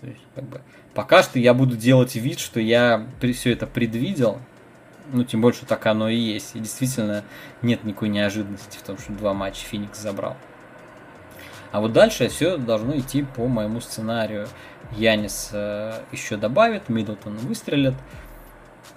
То 0.00 0.06
есть, 0.06 0.20
как 0.34 0.44
бы, 0.44 0.60
пока 0.94 1.22
что 1.22 1.38
я 1.38 1.54
буду 1.54 1.76
делать 1.76 2.14
вид, 2.14 2.38
что 2.38 2.60
я 2.60 3.06
все 3.34 3.52
это 3.52 3.66
предвидел. 3.66 4.38
Ну, 5.12 5.24
тем 5.24 5.40
больше 5.40 5.66
так 5.66 5.84
оно 5.86 6.08
и 6.08 6.16
есть. 6.16 6.54
И 6.54 6.60
действительно 6.60 7.24
нет 7.62 7.84
никакой 7.84 8.10
неожиданности 8.10 8.78
в 8.78 8.82
том, 8.82 8.96
что 8.96 9.12
два 9.12 9.34
матча 9.34 9.64
Феникс 9.64 9.98
забрал. 9.98 10.36
А 11.72 11.80
вот 11.80 11.92
дальше 11.92 12.28
все 12.28 12.56
должно 12.56 12.96
идти 12.98 13.22
по 13.22 13.46
моему 13.46 13.80
сценарию. 13.80 14.48
Янис 14.96 15.50
э, 15.52 15.92
еще 16.10 16.36
добавит, 16.36 16.88
Миддлтон 16.88 17.36
выстрелит. 17.36 17.94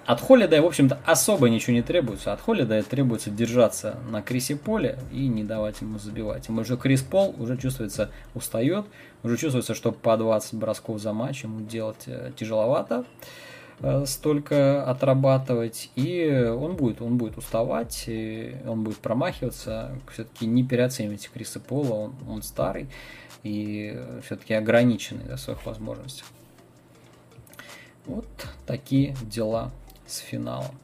От 0.06 0.20
Холлида, 0.20 0.60
в 0.60 0.66
общем-то, 0.66 0.98
особо 1.06 1.48
ничего 1.48 1.72
не 1.72 1.82
требуется. 1.82 2.32
От 2.32 2.40
Холлида 2.40 2.82
требуется 2.82 3.30
держаться 3.30 3.96
на 4.10 4.20
Крисе 4.22 4.56
Поле 4.56 4.98
и 5.12 5.28
не 5.28 5.44
давать 5.44 5.80
ему 5.80 5.98
забивать. 5.98 6.48
Ему 6.48 6.60
уже 6.60 6.76
Крис 6.76 7.02
Пол 7.02 7.34
уже 7.38 7.56
чувствуется 7.56 8.10
устает, 8.34 8.84
уже 9.22 9.38
чувствуется, 9.38 9.74
что 9.74 9.92
по 9.92 10.16
20 10.16 10.54
бросков 10.54 11.00
за 11.00 11.12
матч 11.12 11.44
ему 11.44 11.60
делать 11.60 12.04
э, 12.06 12.32
тяжеловато 12.36 13.04
э, 13.04 13.04
столько 14.06 14.84
отрабатывать, 14.84 15.90
и 15.94 16.30
он 16.32 16.76
будет, 16.76 17.02
он 17.02 17.18
будет 17.18 17.36
уставать, 17.36 18.08
он 18.66 18.84
будет 18.84 18.98
промахиваться. 18.98 19.98
Все-таки 20.12 20.46
не 20.46 20.64
переоценивайте 20.64 21.28
Криса 21.32 21.60
Пола, 21.60 21.94
он, 21.94 22.14
он 22.28 22.42
старый 22.42 22.88
и 23.42 24.00
все-таки 24.24 24.54
ограниченный 24.54 25.34
в 25.34 25.38
своих 25.38 25.64
возможностях. 25.66 26.26
Вот 28.06 28.26
такие 28.66 29.16
дела 29.22 29.70
с 30.06 30.18
финалом. 30.18 30.74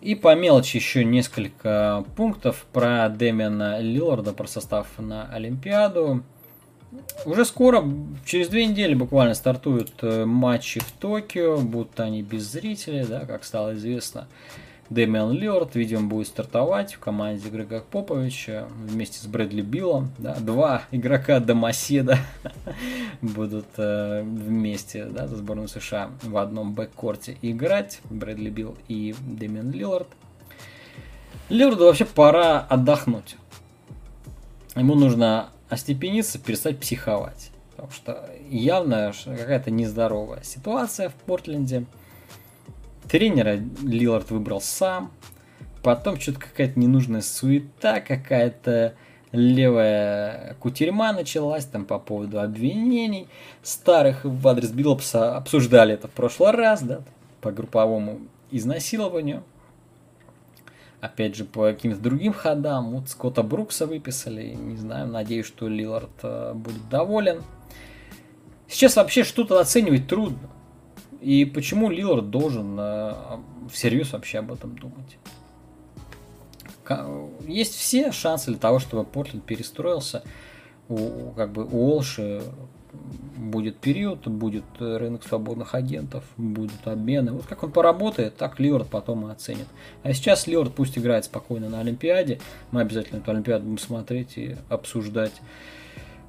И 0.00 0.16
по 0.16 0.34
мелочи 0.34 0.76
еще 0.76 1.04
несколько 1.04 2.04
пунктов 2.16 2.66
про 2.72 3.08
Дэмиана 3.08 3.78
Лилларда, 3.78 4.32
про 4.32 4.48
состав 4.48 4.88
на 4.98 5.28
Олимпиаду. 5.32 6.24
Уже 7.24 7.44
скоро, 7.44 7.84
через 8.24 8.48
две 8.48 8.66
недели 8.66 8.94
буквально 8.94 9.34
стартуют 9.34 9.92
э, 10.02 10.24
матчи 10.24 10.80
в 10.80 10.92
Токио, 10.92 11.58
будут 11.58 11.98
они 12.00 12.22
без 12.22 12.42
зрителей, 12.42 13.06
да, 13.06 13.24
как 13.24 13.44
стало 13.44 13.74
известно. 13.74 14.26
Дэмиан 14.90 15.32
Лилард, 15.32 15.74
видимо, 15.74 16.08
будет 16.08 16.26
стартовать 16.26 16.94
в 16.94 16.98
команде 16.98 17.48
Грега 17.48 17.82
Поповича 17.90 18.68
вместе 18.76 19.20
с 19.20 19.26
Брэдли 19.26 19.62
Биллом. 19.62 20.10
Да, 20.18 20.34
два 20.34 20.82
игрока 20.90 21.40
Домоседа 21.40 22.18
будут 23.22 23.66
э, 23.78 24.22
вместе 24.22 25.06
да, 25.06 25.28
за 25.28 25.36
сборную 25.36 25.68
США 25.68 26.10
в 26.22 26.36
одном 26.36 26.74
бэккорте 26.74 27.38
играть. 27.40 28.00
Брэдли 28.10 28.50
Билл 28.50 28.76
и 28.88 29.14
Дэмиан 29.20 29.70
Лилард. 29.70 30.08
Лиларду 31.48 31.86
вообще 31.86 32.04
пора 32.04 32.60
отдохнуть. 32.60 33.36
Ему 34.76 34.94
нужно 34.94 35.50
остепениться, 35.72 36.38
перестать 36.38 36.78
психовать. 36.78 37.50
Потому 37.70 37.90
что 37.92 38.30
явно 38.48 39.12
какая-то 39.24 39.70
нездоровая 39.70 40.42
ситуация 40.42 41.08
в 41.08 41.14
Портленде. 41.14 41.86
Тренера 43.10 43.58
Лилард 43.82 44.30
выбрал 44.30 44.60
сам. 44.60 45.10
Потом 45.82 46.20
что-то 46.20 46.40
какая-то 46.40 46.78
ненужная 46.78 47.22
суета, 47.22 48.00
какая-то 48.00 48.94
левая 49.32 50.54
кутерьма 50.60 51.14
началась 51.14 51.64
там 51.64 51.86
по 51.86 51.98
поводу 51.98 52.40
обвинений 52.40 53.28
старых 53.62 54.24
в 54.24 54.46
адрес 54.46 54.70
Биллопса. 54.70 55.36
Обсуждали 55.36 55.94
это 55.94 56.06
в 56.06 56.12
прошлый 56.12 56.52
раз, 56.52 56.82
да, 56.82 57.00
по 57.40 57.50
групповому 57.50 58.20
изнасилованию. 58.50 59.42
Опять 61.02 61.34
же, 61.34 61.44
по 61.44 61.72
каким-то 61.72 61.98
другим 62.00 62.32
ходам. 62.32 62.92
Вот 62.92 63.08
Скотта 63.08 63.42
Брукса 63.42 63.88
выписали. 63.88 64.54
Не 64.54 64.76
знаю, 64.76 65.08
надеюсь, 65.08 65.46
что 65.46 65.66
Лилард 65.66 66.12
э, 66.22 66.52
будет 66.54 66.88
доволен. 66.88 67.42
Сейчас 68.68 68.94
вообще 68.94 69.24
что-то 69.24 69.58
оценивать 69.58 70.06
трудно. 70.06 70.48
И 71.20 71.44
почему 71.44 71.90
Лилард 71.90 72.30
должен 72.30 72.76
э, 72.78 73.14
всерьез 73.68 74.12
вообще 74.12 74.38
об 74.38 74.52
этом 74.52 74.78
думать? 74.78 75.18
Есть 77.48 77.74
все 77.74 78.12
шансы 78.12 78.52
для 78.52 78.60
того, 78.60 78.78
чтобы 78.78 79.02
Портленд 79.02 79.44
перестроился. 79.44 80.22
У, 80.88 81.32
как 81.32 81.50
бы 81.50 81.66
у 81.66 81.96
Олши 81.96 82.44
будет 82.92 83.78
период, 83.78 84.26
будет 84.26 84.64
рынок 84.78 85.24
свободных 85.24 85.74
агентов, 85.74 86.24
будут 86.36 86.86
обмены. 86.86 87.32
Вот 87.32 87.46
как 87.46 87.62
он 87.62 87.72
поработает, 87.72 88.36
так 88.36 88.60
Лилард 88.60 88.88
потом 88.88 89.26
и 89.26 89.32
оценит. 89.32 89.66
А 90.02 90.12
сейчас 90.12 90.46
Лилард 90.46 90.74
пусть 90.74 90.98
играет 90.98 91.24
спокойно 91.24 91.68
на 91.68 91.80
Олимпиаде. 91.80 92.40
Мы 92.70 92.80
обязательно 92.80 93.18
эту 93.18 93.30
Олимпиаду 93.30 93.64
будем 93.64 93.78
смотреть 93.78 94.36
и 94.36 94.56
обсуждать 94.68 95.40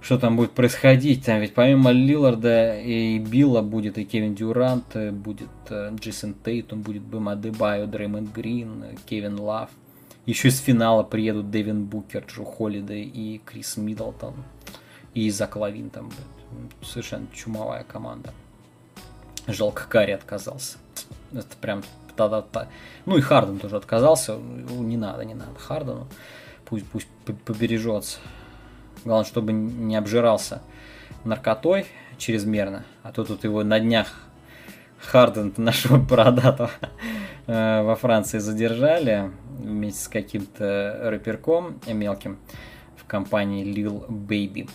что 0.04 0.18
там 0.18 0.36
будет 0.36 0.52
происходить. 0.52 1.26
Там 1.26 1.40
ведь 1.40 1.54
помимо 1.54 1.92
Лиларда 1.92 2.80
и 2.80 3.18
Билла 3.20 3.62
будет 3.62 3.98
и 3.98 4.04
Кевин 4.04 4.36
Дюрант, 4.36 4.96
э, 4.96 5.12
будет 5.12 5.48
э, 5.70 5.96
Джейсон 5.96 6.36
Тейтум, 6.44 6.82
будет 6.82 7.04
Бэм 7.04 7.30
Адебайо, 7.30 7.88
Дреймонд 7.88 8.32
Грин, 8.34 8.84
э, 8.84 8.96
Кевин 9.06 9.40
Лав. 9.40 9.70
Еще 10.26 10.50
из 10.50 10.60
финала 10.60 11.04
приедут 11.04 11.52
Дэвин 11.52 11.86
Букер, 11.86 12.26
Джо 12.28 12.44
Холлидей 12.44 13.04
и 13.04 13.42
Крис 13.46 13.78
Миддлтон. 13.78 14.36
И 15.14 15.30
Зак 15.30 15.56
Лавин 15.56 15.90
там 15.90 16.06
будет. 16.06 16.43
Совершенно 16.82 17.28
чумовая 17.34 17.84
команда. 17.84 18.34
Жалко, 19.48 19.86
Карри 19.88 20.12
отказался. 20.12 20.78
Это 21.34 21.56
прям 21.60 21.84
тогда-то. 22.16 22.68
Ну 23.06 23.18
и 23.18 23.22
Харден 23.22 23.60
тоже 23.60 23.78
отказался. 23.78 24.36
Не 24.36 24.98
надо, 24.98 25.26
не 25.26 25.34
надо 25.34 25.58
Хардену. 25.60 26.08
Пусть, 26.66 26.86
пусть 26.88 27.08
побережется. 27.46 28.20
Главное, 29.04 29.26
чтобы 29.26 29.52
не 29.52 29.96
обжирался 29.96 30.62
наркотой 31.26 31.86
чрезмерно. 32.18 32.86
А 33.02 33.12
то 33.12 33.24
тут 33.24 33.44
его 33.44 33.64
на 33.64 33.80
днях 33.80 34.08
Харден 35.00 35.54
нашего 35.58 35.98
бородатого 35.98 36.72
э, 37.48 37.82
во 37.84 37.96
Франции 37.96 38.38
задержали 38.38 39.32
вместе 39.60 40.02
с 40.02 40.08
каким-то 40.08 41.00
рэперком 41.04 41.80
мелким 41.88 42.38
в 42.96 43.06
компании 43.06 43.66
Lil 43.66 44.08
Baby. 44.08 44.70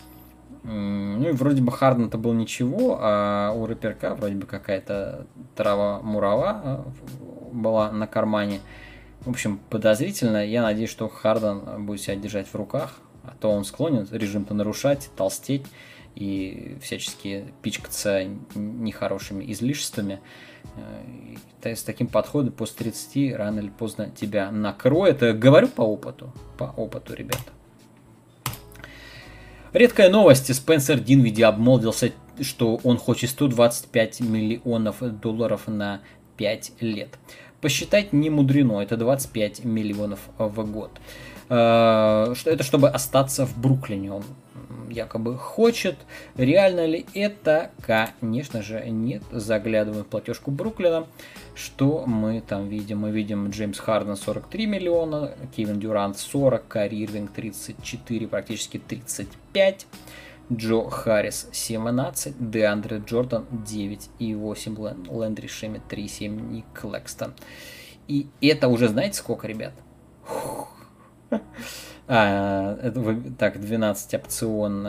Ну 0.65 1.29
и 1.29 1.33
вроде 1.33 1.63
бы 1.63 1.73
Харден-то 1.73 2.19
был 2.19 2.33
ничего, 2.33 2.99
а 3.01 3.53
у 3.53 3.67
рэперка 3.67 4.15
вроде 4.15 4.35
бы 4.35 4.47
какая-то 4.47 5.27
трава-мурава 5.55 6.61
э, 6.65 7.53
была 7.53 7.93
на 7.93 8.07
кармане. 8.07 8.61
В 9.21 9.31
общем, 9.31 9.61
подозрительно. 9.71 10.45
Я 10.45 10.63
надеюсь, 10.63 10.91
что 10.91 11.09
Харден 11.09 11.87
будет 11.87 12.01
себя 12.01 12.17
держать 12.17 12.49
в 12.49 12.55
руках, 12.55 12.99
а 13.23 13.35
то 13.41 13.51
он 13.51 13.65
склонен 13.65 14.07
режим-то 14.11 14.55
нарушать, 14.55 15.11
толстеть 15.17 15.67
и 16.15 16.77
всячески 16.83 17.53
пичкаться 17.63 18.25
нехорошими 18.55 19.51
излишествами. 19.53 20.21
Э, 21.63 21.75
с 21.75 21.83
таким 21.83 22.09
подходом 22.09 22.53
после 22.53 22.91
30 22.91 23.37
рано 23.37 23.61
или 23.61 23.71
поздно 23.71 24.11
тебя 24.11 24.51
накроет. 24.51 25.23
Э, 25.23 25.33
говорю 25.33 25.69
по 25.69 25.83
опыту. 25.83 26.33
По 26.57 26.65
опыту, 26.77 27.15
ребята. 27.15 27.58
Редкая 29.73 30.09
новость. 30.09 30.55
Спенсер 30.55 30.99
Динвиди 30.99 31.43
обмолвился, 31.43 32.12
что 32.41 32.81
он 32.85 32.97
хочет 32.97 33.31
125 33.31 34.21
миллионов 34.21 34.97
долларов 35.21 35.62
на 35.66 36.01
5 36.39 36.73
лет. 36.81 37.19
Посчитать 37.61 38.12
не 38.12 38.31
мудрено, 38.31 38.81
это 38.81 38.97
25 38.97 39.64
миллионов 39.64 40.21
в 40.39 40.64
год. 40.71 40.93
Э, 41.51 42.35
это 42.45 42.62
чтобы 42.62 42.89
остаться 42.89 43.47
в 43.47 43.59
Бруклине. 43.59 44.12
Он 44.12 44.25
якобы 44.91 45.36
хочет. 45.36 45.97
Реально 46.36 46.86
ли 46.86 47.07
это? 47.14 47.70
Конечно 47.86 48.62
же 48.62 48.82
нет. 48.89 49.22
Заглядываем 49.30 50.05
в 50.05 50.09
платежку 50.09 50.51
Бруклина. 50.51 51.07
Что 51.55 52.05
мы 52.07 52.41
там 52.41 52.68
видим? 52.68 53.01
Мы 53.01 53.11
видим 53.11 53.51
Джеймс 53.51 53.78
Харден 53.78 54.16
43 54.16 54.66
миллиона, 54.66 55.32
Кевин 55.57 55.80
Дюрант 55.80 56.18
40, 56.18 56.68
Кари 56.68 57.03
Ирвинг 57.03 57.32
34, 57.32 58.28
практически 58.28 58.78
35. 58.78 59.86
Джо 60.51 60.89
Харрис 60.89 61.49
17, 61.53 62.51
Деандре 62.51 63.03
Джордан 63.05 63.47
9 63.51 64.11
и 64.18 64.34
8, 64.34 64.76
Лэндри 65.09 65.47
Шемит 65.47 65.82
3, 65.89 66.09
7, 66.09 66.53
Ник 66.53 66.64
Клэкстон. 66.72 67.34
И 68.07 68.28
это 68.41 68.68
уже 68.68 68.89
знаете 68.89 69.18
сколько, 69.18 69.47
ребят? 69.47 69.74
А, 72.11 72.91
так, 73.39 73.61
12 73.61 74.15
опцион, 74.15 74.81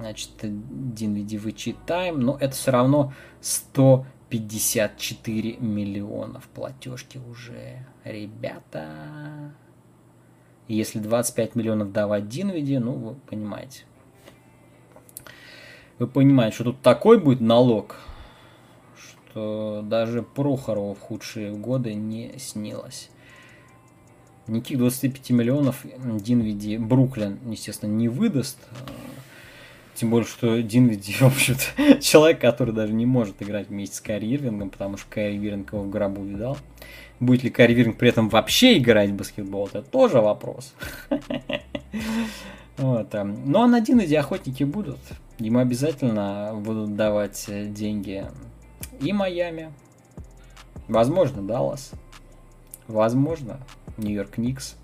значит, 0.00 0.32
DNVD 0.42 1.38
вычитаем, 1.38 2.20
но 2.20 2.36
это 2.38 2.54
все 2.54 2.72
равно 2.72 3.14
154 3.40 5.56
миллионов 5.60 6.46
платежки 6.48 7.16
уже, 7.16 7.86
ребята. 8.04 9.54
Если 10.68 10.98
25 10.98 11.54
миллионов 11.54 11.92
давать 11.92 12.24
DNVD, 12.24 12.78
ну, 12.78 12.92
вы 12.92 13.14
понимаете. 13.14 13.84
Вы 15.98 16.06
понимаете, 16.06 16.56
что 16.56 16.64
тут 16.64 16.82
такой 16.82 17.18
будет 17.18 17.40
налог, 17.40 17.96
что 18.94 19.80
даже 19.82 20.22
Прохорову 20.22 20.92
в 20.92 21.00
худшие 21.00 21.52
годы 21.52 21.94
не 21.94 22.38
снилось. 22.38 23.08
Никаких 24.48 24.78
25 24.78 25.30
миллионов 25.30 25.84
Динвиди 26.20 26.78
Бруклин, 26.78 27.38
естественно, 27.50 27.90
не 27.90 28.08
выдаст. 28.08 28.58
Тем 29.94 30.10
более, 30.10 30.26
что 30.26 30.62
Динвиди, 30.62 31.12
в 31.20 31.22
общем-то, 31.22 32.00
человек, 32.00 32.40
который 32.40 32.72
даже 32.72 32.92
не 32.92 33.04
может 33.04 33.42
играть 33.42 33.68
вместе 33.68 33.96
с 33.96 34.00
Кайри 34.00 34.32
Ирвингом, 34.34 34.70
потому 34.70 34.96
что 34.96 35.06
Кайри 35.10 35.36
Ирвинг 35.36 35.72
его 35.72 35.82
в 35.82 35.90
гробу 35.90 36.22
видал. 36.24 36.56
Будет 37.20 37.42
ли 37.42 37.50
Кайри 37.50 37.74
Ирвинг 37.74 37.98
при 37.98 38.08
этом 38.08 38.28
вообще 38.28 38.78
играть 38.78 39.10
в 39.10 39.14
баскетбол, 39.14 39.66
это 39.66 39.82
тоже 39.82 40.20
вопрос. 40.20 40.74
Вот. 42.76 43.12
Эм, 43.16 43.50
но 43.50 43.66
на 43.66 43.80
Динвиди 43.80 44.14
охотники 44.14 44.62
будут. 44.62 45.00
Ему 45.40 45.58
обязательно 45.58 46.52
будут 46.54 46.94
давать 46.94 47.46
деньги 47.72 48.24
и 49.00 49.12
Майами. 49.12 49.72
Возможно, 50.86 51.42
Даллас. 51.42 51.90
Возможно, 52.86 53.58
Нью-Йорк 53.98 54.38
Никс. 54.38 54.76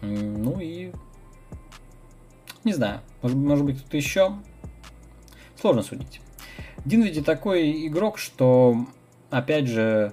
Ну 0.00 0.58
и... 0.60 0.92
Не 2.64 2.72
знаю. 2.72 3.00
Может, 3.22 3.64
быть, 3.64 3.78
кто-то 3.80 3.96
еще. 3.96 4.34
Сложно 5.60 5.82
судить. 5.82 6.20
Динвиди 6.84 7.22
такой 7.22 7.86
игрок, 7.86 8.18
что, 8.18 8.86
опять 9.30 9.66
же, 9.66 10.12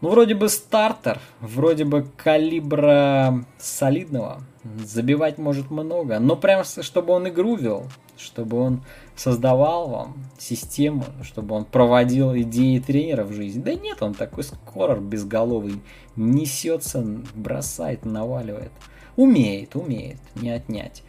ну, 0.00 0.10
вроде 0.10 0.34
бы 0.34 0.48
стартер, 0.48 1.18
вроде 1.40 1.84
бы 1.84 2.06
калибра 2.16 3.44
солидного. 3.58 4.42
Забивать 4.84 5.38
может 5.38 5.70
много, 5.70 6.18
но 6.18 6.36
прям, 6.36 6.64
чтобы 6.64 7.14
он 7.14 7.28
игру 7.28 7.56
вел, 7.56 7.86
чтобы 8.16 8.58
он 8.58 8.84
создавал 9.16 9.88
вам 9.88 10.24
систему, 10.38 11.04
чтобы 11.22 11.54
он 11.54 11.64
проводил 11.64 12.36
идеи 12.36 12.78
тренера 12.78 13.24
в 13.24 13.32
жизнь. 13.32 13.62
Да 13.62 13.74
нет, 13.74 14.02
он 14.02 14.14
такой 14.14 14.44
скорор 14.44 15.00
безголовый, 15.00 15.80
несется, 16.18 17.04
бросает, 17.34 18.04
наваливает. 18.04 18.72
Умеет, 19.16 19.74
умеет, 19.74 20.18
не 20.34 20.50
отнять. 20.50 21.02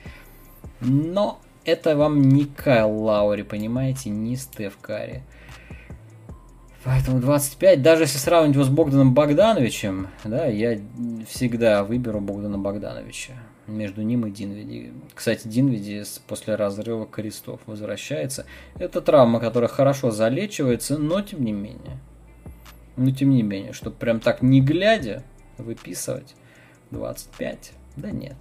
Но 0.80 1.40
это 1.66 1.96
вам 1.96 2.22
не 2.22 2.46
Кайл 2.46 2.92
Лаури, 3.04 3.44
понимаете, 3.44 4.10
не 4.10 4.36
Стеф 4.36 4.78
Карри. 4.82 5.24
Поэтому 6.84 7.20
25, 7.20 7.82
даже 7.82 8.04
если 8.04 8.18
сравнить 8.18 8.56
его 8.56 8.64
с 8.64 8.70
Богданом 8.70 9.14
Богдановичем, 9.14 10.08
да, 10.24 10.46
я 10.46 10.80
всегда 11.28 11.84
выберу 11.84 12.22
Богдана 12.22 12.58
Богдановича 12.58 13.34
между 13.70 14.02
ним 14.02 14.26
и 14.26 14.32
Динвиди. 14.32 14.92
Кстати, 15.14 15.48
Динвиди 15.48 16.04
после 16.28 16.56
разрыва 16.56 17.06
крестов 17.06 17.60
возвращается. 17.66 18.46
Это 18.78 19.02
травма, 19.02 19.40
которая 19.40 19.70
хорошо 19.70 20.12
залечивается, 20.12 20.98
но 20.98 21.22
тем 21.22 21.44
не 21.44 21.52
менее. 21.52 22.00
Но 23.00 23.12
тем 23.12 23.30
не 23.30 23.44
менее, 23.44 23.72
чтобы 23.72 23.96
прям 23.96 24.20
так 24.20 24.42
не 24.42 24.60
глядя 24.60 25.24
выписывать 25.58 26.36
25, 26.92 27.72
да 27.96 28.12
нет. 28.12 28.36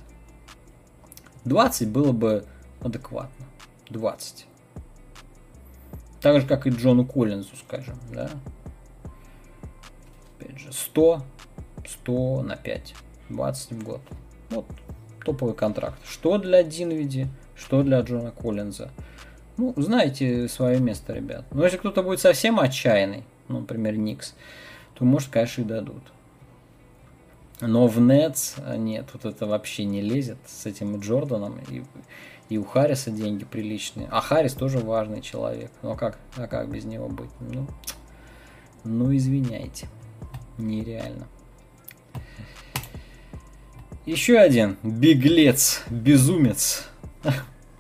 20 1.45 1.89
было 1.89 2.11
бы 2.11 2.45
адекватно. 2.81 3.47
20. 3.91 4.47
Так 6.21 6.41
же, 6.41 6.47
как 6.49 6.67
и 6.67 6.71
Джону 6.71 7.07
Коллинзу, 7.07 7.55
скажем, 7.55 8.01
да. 8.13 8.29
Опять 10.41 10.59
же, 10.59 10.73
100, 10.73 11.23
100 11.87 12.43
на 12.43 12.57
5, 12.57 12.95
20 13.29 13.73
в 13.73 13.85
год. 13.85 14.01
Вот 14.51 14.67
топовый 15.25 15.55
контракт. 15.55 16.01
Что 16.05 16.37
для 16.39 16.65
Динвиди, 16.65 17.29
что 17.55 17.85
для 17.85 18.01
Джона 18.01 18.33
Коллинза. 18.33 18.91
Ну, 19.57 19.73
знаете 19.77 20.49
свое 20.49 20.81
место, 20.81 21.13
ребят. 21.13 21.45
Но 21.53 21.63
если 21.63 21.77
кто-то 21.77 22.03
будет 22.03 22.19
совсем 22.19 22.59
отчаянный, 22.59 23.23
ну, 23.49 23.61
например, 23.61 23.97
Никс, 23.97 24.35
то, 24.95 25.05
может, 25.05 25.31
конечно, 25.31 25.63
и 25.63 25.65
дадут. 25.65 26.03
Но 27.61 27.89
в 27.89 28.01
Нетс 28.01 28.55
нет, 28.77 29.07
вот 29.13 29.25
это 29.25 29.47
вообще 29.47 29.85
не 29.85 30.01
лезет 30.01 30.39
с 30.47 30.67
этим 30.67 31.01
Джорданом. 31.01 31.59
И, 31.69 31.83
и 32.49 32.59
у 32.59 32.65
Харриса 32.65 33.11
деньги 33.11 33.45
приличные. 33.45 34.09
А 34.11 34.21
Харрис 34.21 34.55
тоже 34.55 34.79
важный 34.79 35.21
человек. 35.23 35.73
Ну 35.83 35.91
а 35.91 35.97
как, 35.97 36.19
а 36.37 36.47
как 36.47 36.71
без 36.71 36.85
него 36.85 37.09
быть? 37.09 37.31
Ну, 37.41 37.67
ну 38.85 39.15
извиняйте. 39.15 39.89
Нереально. 40.57 41.27
Еще 44.07 44.39
один 44.39 44.77
беглец, 44.83 45.83
безумец. 45.91 46.89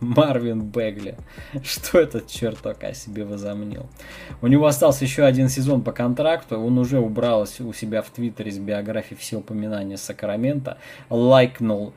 Марвин 0.01 0.62
Бегли. 0.62 1.16
Что 1.64 1.99
этот 1.99 2.28
черток 2.28 2.84
о 2.84 2.94
себе 2.94 3.24
возомнил? 3.24 3.86
У 4.40 4.46
него 4.46 4.66
остался 4.66 5.05
еще 5.05 5.24
один 5.24 5.49
сезон 5.49 5.82
по 5.82 5.92
контракту. 5.92 6.59
Он 6.61 6.78
уже 6.78 6.99
убрал 6.99 7.42
у 7.42 7.72
себя 7.72 8.03
в 8.03 8.11
Твиттере 8.11 8.51
с 8.51 8.59
биографии 8.59 9.14
все 9.14 9.36
упоминания 9.36 9.96
Сакрамента. 9.96 10.78
Лайкнул 11.11 11.92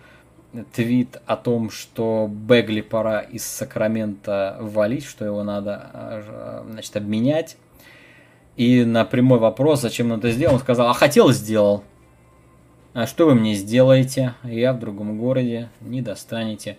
твит 0.73 1.21
о 1.25 1.37
том, 1.37 1.69
что 1.69 2.29
Бегли 2.29 2.81
пора 2.81 3.21
из 3.21 3.45
Сакрамента 3.45 4.57
валить, 4.59 5.05
что 5.05 5.23
его 5.25 5.43
надо 5.43 5.89
а, 5.93 6.65
значит, 6.69 6.95
обменять. 6.97 7.57
И 8.57 8.83
на 8.83 9.05
прямой 9.05 9.39
вопрос, 9.39 9.81
зачем 9.81 10.11
он 10.11 10.19
это 10.19 10.31
сделал, 10.31 10.55
он 10.55 10.59
сказал, 10.59 10.89
а 10.89 10.93
хотел, 10.93 11.31
сделал. 11.31 11.83
А 12.93 13.07
что 13.07 13.25
вы 13.25 13.35
мне 13.35 13.53
сделаете? 13.53 14.33
Я 14.43 14.73
в 14.73 14.79
другом 14.79 15.17
городе, 15.17 15.69
не 15.79 16.01
достанете. 16.01 16.77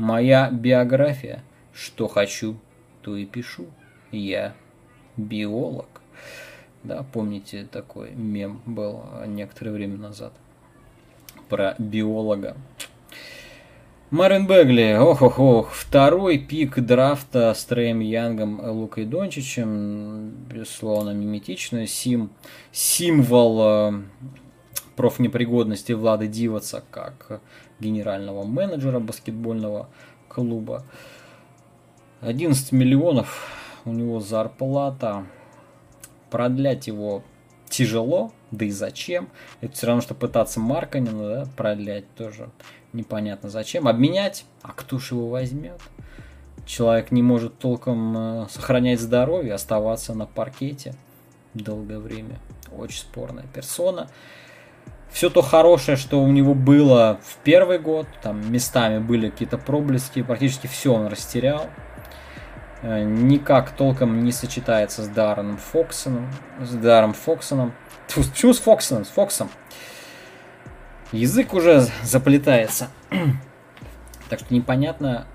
Моя 0.00 0.50
биография. 0.50 1.42
Что 1.74 2.08
хочу, 2.08 2.56
то 3.02 3.16
и 3.16 3.26
пишу. 3.26 3.66
Я 4.10 4.54
биолог. 5.18 6.00
Да, 6.82 7.04
помните, 7.12 7.68
такой 7.70 8.12
мем 8.12 8.62
был 8.64 9.02
некоторое 9.26 9.72
время 9.72 9.98
назад 9.98 10.32
про 11.50 11.74
биолога. 11.78 12.56
Марин 14.10 14.46
Бегли, 14.46 14.96
ох-ох-ох, 14.98 15.70
второй 15.70 16.38
пик 16.38 16.80
драфта 16.80 17.52
с 17.52 17.62
Трэем 17.66 18.00
Янгом, 18.00 18.58
Лукой 18.70 19.04
Дончичем, 19.04 20.30
безусловно, 20.50 21.10
миметично, 21.10 21.86
сим, 21.86 22.30
символ 22.72 23.60
э, 23.60 24.02
профнепригодности 24.96 25.92
Влады 25.92 26.26
Диваца 26.26 26.82
как 26.90 27.42
генерального 27.80 28.44
менеджера 28.44 29.00
баскетбольного 29.00 29.88
клуба. 30.28 30.84
11 32.20 32.72
миллионов 32.72 33.48
у 33.84 33.92
него 33.92 34.20
зарплата. 34.20 35.26
Продлять 36.30 36.86
его 36.86 37.24
тяжело, 37.68 38.32
да 38.50 38.66
и 38.66 38.70
зачем. 38.70 39.28
Это 39.60 39.72
все 39.72 39.86
равно, 39.86 40.02
что 40.02 40.14
пытаться 40.14 40.60
Марканина 40.60 41.28
да, 41.28 41.48
продлять 41.56 42.12
тоже 42.14 42.50
непонятно 42.92 43.48
зачем. 43.48 43.88
Обменять, 43.88 44.44
а 44.62 44.72
кто 44.72 44.98
ж 44.98 45.12
его 45.12 45.28
возьмет? 45.28 45.80
Человек 46.66 47.10
не 47.10 47.22
может 47.22 47.58
толком 47.58 48.16
э, 48.16 48.46
сохранять 48.50 49.00
здоровье, 49.00 49.54
оставаться 49.54 50.14
на 50.14 50.26
паркете 50.26 50.94
долгое 51.54 51.98
время. 51.98 52.38
Очень 52.70 53.00
спорная 53.00 53.46
персона 53.52 54.08
все 55.10 55.28
то 55.28 55.42
хорошее, 55.42 55.96
что 55.96 56.22
у 56.22 56.28
него 56.28 56.54
было 56.54 57.20
в 57.22 57.36
первый 57.42 57.78
год, 57.78 58.06
там 58.22 58.50
местами 58.52 58.98
были 58.98 59.28
какие-то 59.28 59.58
проблески, 59.58 60.22
практически 60.22 60.66
все 60.66 60.94
он 60.94 61.08
растерял. 61.08 61.68
Э, 62.82 63.02
никак 63.02 63.72
толком 63.72 64.24
не 64.24 64.32
сочетается 64.32 65.02
с 65.02 65.08
Дарреном 65.08 65.58
Фоксоном. 65.58 66.30
С 66.60 66.74
Даром 66.74 67.12
Фоксоном. 67.12 67.74
Тьфу, 68.06 68.22
почему 68.22 68.52
с 68.52 68.60
Фоксоном? 68.60 69.04
С 69.04 69.08
Фоксом. 69.08 69.50
Язык 71.12 71.52
уже 71.54 71.86
заплетается. 72.02 72.88
так 74.30 74.38
что 74.38 74.54
непонятно, 74.54 75.26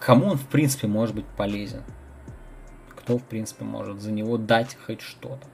кому 0.00 0.26
он 0.26 0.36
в 0.36 0.46
принципе 0.48 0.88
может 0.88 1.14
быть 1.14 1.26
полезен. 1.26 1.82
Кто 2.96 3.18
в 3.18 3.22
принципе 3.22 3.64
может 3.64 4.00
за 4.00 4.12
него 4.12 4.36
дать 4.36 4.76
хоть 4.84 5.00
что-то. 5.00 5.46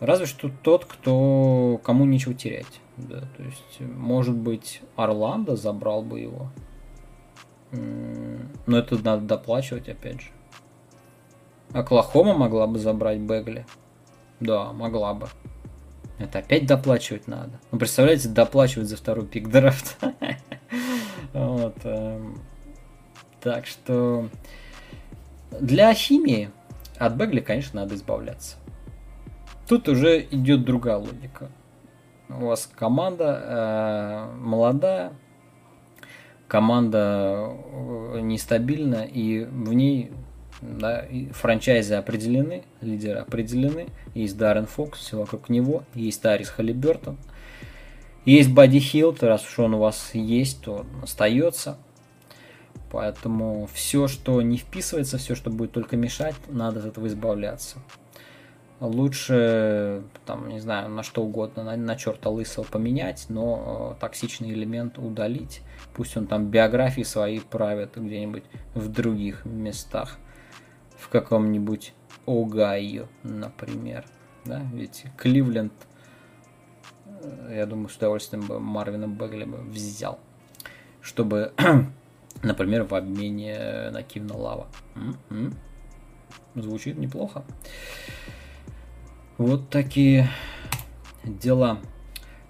Разве 0.00 0.26
что 0.26 0.50
тот, 0.62 0.84
кто 0.84 1.80
кому 1.82 2.04
нечего 2.04 2.34
терять. 2.34 2.80
Да, 2.96 3.20
то 3.36 3.42
есть, 3.42 3.80
может 3.80 4.36
быть, 4.36 4.80
Орландо 4.96 5.56
забрал 5.56 6.02
бы 6.02 6.20
его. 6.20 6.50
Но 7.72 8.78
это 8.78 8.96
надо 9.04 9.22
доплачивать, 9.22 9.88
опять 9.88 10.20
же. 10.20 10.28
Оклахома 11.72 12.34
могла 12.34 12.66
бы 12.66 12.78
забрать 12.78 13.18
Бегли. 13.18 13.66
Да, 14.40 14.72
могла 14.72 15.14
бы. 15.14 15.28
Это 16.18 16.38
опять 16.38 16.66
доплачивать 16.66 17.28
надо. 17.28 17.60
Ну, 17.70 17.78
представляете, 17.78 18.28
доплачивать 18.28 18.88
за 18.88 18.96
второй 18.96 19.26
пик 19.26 19.48
драфта. 19.48 20.14
Вот. 21.34 21.76
Эм. 21.84 22.40
Так 23.40 23.66
что 23.66 24.28
для 25.60 25.92
химии 25.92 26.50
от 26.96 27.14
Бегли, 27.14 27.40
конечно, 27.40 27.82
надо 27.82 27.94
избавляться. 27.94 28.56
Тут 29.68 29.86
уже 29.88 30.22
идет 30.30 30.64
другая 30.64 30.96
логика. 30.96 31.50
У 32.30 32.46
вас 32.46 32.70
команда 32.74 33.42
э, 33.44 34.38
молодая, 34.38 35.12
команда 36.46 37.50
э, 37.50 38.20
нестабильна, 38.20 39.04
и 39.04 39.44
в 39.44 39.74
ней 39.74 40.10
да, 40.62 41.04
франчайзы 41.32 41.94
определены, 41.94 42.64
лидеры 42.80 43.20
определены. 43.20 43.88
Есть 44.14 44.38
Даррен 44.38 44.66
Фокс, 44.66 45.00
все 45.00 45.18
вокруг 45.18 45.50
него, 45.50 45.84
есть 45.94 46.22
Тарис 46.22 46.48
Халибертон, 46.48 47.18
есть 48.24 48.50
Бадди 48.50 48.80
Хилт, 48.80 49.22
раз 49.22 49.46
уж 49.46 49.58
он 49.58 49.74
у 49.74 49.78
вас 49.78 50.14
есть, 50.14 50.62
то 50.62 50.76
он 50.76 50.86
остается. 51.02 51.76
Поэтому 52.90 53.68
все, 53.72 54.08
что 54.08 54.40
не 54.40 54.56
вписывается, 54.56 55.18
все, 55.18 55.34
что 55.34 55.50
будет 55.50 55.72
только 55.72 55.96
мешать, 55.96 56.34
надо 56.48 56.80
от 56.80 56.86
этого 56.86 57.06
избавляться. 57.06 57.76
Лучше, 58.80 60.04
там, 60.24 60.48
не 60.48 60.60
знаю, 60.60 60.88
на 60.90 61.02
что 61.02 61.22
угодно, 61.22 61.64
на, 61.64 61.76
на 61.76 61.96
черта 61.96 62.30
лысого 62.30 62.64
поменять, 62.64 63.26
но 63.28 63.94
э, 63.96 64.00
токсичный 64.00 64.50
элемент 64.50 64.98
удалить. 64.98 65.62
Пусть 65.94 66.16
он 66.16 66.26
там 66.26 66.46
биографии 66.46 67.02
свои 67.02 67.40
правит 67.40 67.96
где-нибудь 67.96 68.44
в 68.74 68.88
других 68.88 69.44
местах. 69.44 70.18
В 70.96 71.08
каком-нибудь 71.08 71.94
Огайо, 72.26 73.06
например. 73.22 74.04
Да? 74.44 74.62
Ведь 74.72 75.04
Кливленд, 75.16 75.72
э, 77.06 77.56
я 77.56 77.66
думаю, 77.66 77.88
с 77.88 77.96
удовольствием 77.96 78.46
бы 78.46 78.60
Марвина 78.60 79.06
Бегли 79.06 79.44
бы 79.44 79.58
взял. 79.58 80.20
Чтобы, 81.00 81.52
например, 82.42 82.84
в 82.84 82.94
обмене 82.94 83.90
на 83.90 84.02
Кивна 84.02 84.36
Лава. 84.36 84.68
М-м. 84.94 85.54
Звучит 86.54 86.98
неплохо. 86.98 87.44
Вот 89.38 89.70
такие 89.70 90.28
дела. 91.24 91.78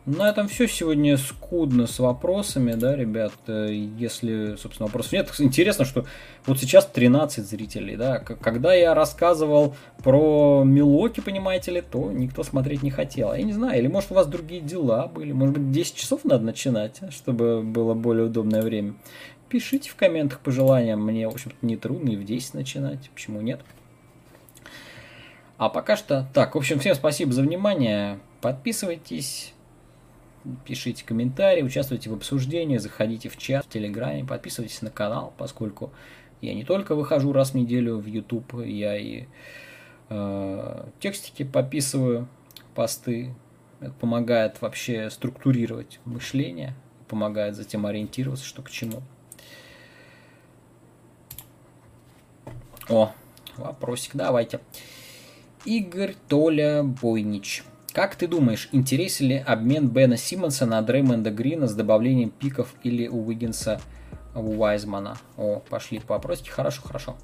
На 0.07 0.31
этом 0.31 0.49
все 0.49 0.67
сегодня 0.67 1.19
скудно 1.19 1.87
с 1.87 1.99
вопросами, 1.99 2.73
да, 2.73 2.97
ребят. 2.97 3.35
Если, 3.47 4.57
собственно, 4.57 4.87
вопросов 4.87 5.13
нет. 5.13 5.31
Интересно, 5.39 5.85
что 5.85 6.07
вот 6.47 6.59
сейчас 6.59 6.87
13 6.87 7.47
зрителей, 7.47 7.95
да. 7.95 8.21
Когда 8.21 8.73
я 8.73 8.95
рассказывал 8.95 9.77
про 10.03 10.63
Милоки, 10.65 11.21
понимаете 11.21 11.73
ли, 11.73 11.83
то 11.83 12.11
никто 12.11 12.43
смотреть 12.43 12.83
не 12.83 12.91
хотел. 12.91 13.35
Я 13.35 13.43
не 13.43 13.53
знаю, 13.53 13.79
или 13.79 13.87
может 13.87 14.11
у 14.11 14.15
вас 14.15 14.27
другие 14.27 14.63
дела 14.63 15.09
были. 15.09 15.33
Может 15.33 15.59
быть 15.59 15.71
10 15.71 15.95
часов 15.95 16.25
надо 16.25 16.45
начинать, 16.45 17.03
чтобы 17.11 17.61
было 17.63 17.93
более 17.93 18.25
удобное 18.29 18.63
время. 18.63 18.95
Пишите 19.51 19.91
в 19.91 19.95
комментах 19.95 20.41
пожелания. 20.41 20.97
Мне, 20.97 21.29
в 21.29 21.35
общем-то, 21.35 21.57
не 21.61 21.77
трудно 21.77 22.13
и 22.13 22.17
в 22.17 22.25
10 22.25 22.55
начинать. 22.55 23.11
Почему 23.11 23.43
нет? 23.43 23.61
А 25.59 25.69
пока 25.69 25.97
что 25.97 26.27
так. 26.33 26.55
В 26.55 26.59
общем, 26.59 26.79
всем 26.79 26.95
спасибо 26.95 27.33
за 27.33 27.43
внимание. 27.43 28.21
Подписывайтесь, 28.41 29.53
пишите 30.65 31.05
комментарии, 31.05 31.63
участвуйте 31.63 32.11
в 32.11 32.15
обсуждении, 32.15 32.77
заходите 32.77 33.29
в 33.29 33.37
чат 33.37 33.67
в 33.67 33.69
Телеграме, 33.69 34.25
подписывайтесь 34.25 34.83
на 34.83 34.91
канал, 34.91 35.35
поскольку 35.37 35.93
я 36.41 36.55
не 36.55 36.65
только 36.65 36.95
выхожу 36.95 37.33
раз 37.33 37.51
в 37.51 37.55
неделю 37.55 37.99
в 37.99 38.07
YouTube, 38.07 38.65
я 38.65 38.97
и 38.97 39.27
э, 40.11 40.85
текстики 41.01 41.43
подписываю, 41.43 42.29
посты. 42.77 43.35
Это 43.81 43.93
помогает 43.93 44.61
вообще 44.61 45.11
структурировать 45.11 45.99
мышление, 46.05 46.75
помогает 47.09 47.57
затем 47.57 47.85
ориентироваться, 47.85 48.45
что 48.45 48.63
к 48.63 48.71
чему. 48.71 49.03
О, 52.89 53.13
вопросик, 53.57 54.13
давайте. 54.15 54.61
Игорь 55.65 56.15
Толя 56.29 56.83
Бойнич. 56.83 57.65
Как 57.93 58.17
ты 58.17 58.29
думаешь, 58.29 58.69
интересен 58.73 59.27
ли 59.27 59.37
обмен 59.39 59.89
Бена 59.89 60.17
Симмонса 60.17 60.67
на 60.67 60.81
Дреймонда 60.83 61.31
Грина 61.31 61.67
с 61.67 61.75
добавлением 61.75 62.31
пиков 62.31 62.75
или 62.85 63.09
у 63.09 63.27
Уиггинса 63.27 63.81
у 64.35 64.61
Уайзмана? 64.61 65.17
О, 65.37 65.61
пошли 65.69 65.99
по 65.99 66.15
вопросике. 66.15 66.51
Хорошо, 66.51 66.83
хорошо. 66.83 67.17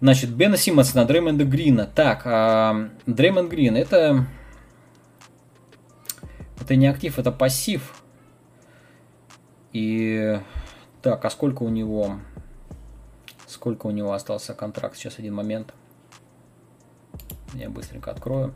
Значит, 0.00 0.30
Бена 0.30 0.56
Симмонса 0.56 0.96
на 0.96 1.04
Дреймонда 1.04 1.44
Грина. 1.44 1.86
Так, 1.86 2.22
а, 2.24 2.90
Дреймонд 3.06 3.50
Грин 3.50 3.76
это... 3.76 4.26
Это 6.60 6.74
не 6.74 6.86
актив, 6.86 7.18
это 7.18 7.30
пассив. 7.30 8.02
И... 9.72 10.40
Так, 11.02 11.24
а 11.24 11.30
сколько 11.30 11.62
у 11.62 11.68
него... 11.68 12.18
Сколько 13.46 13.86
у 13.86 13.90
него 13.90 14.12
остался 14.12 14.52
контракт? 14.52 14.96
Сейчас 14.96 15.18
один 15.18 15.34
момент. 15.34 15.72
Я 17.54 17.70
быстренько 17.70 18.10
открою. 18.10 18.54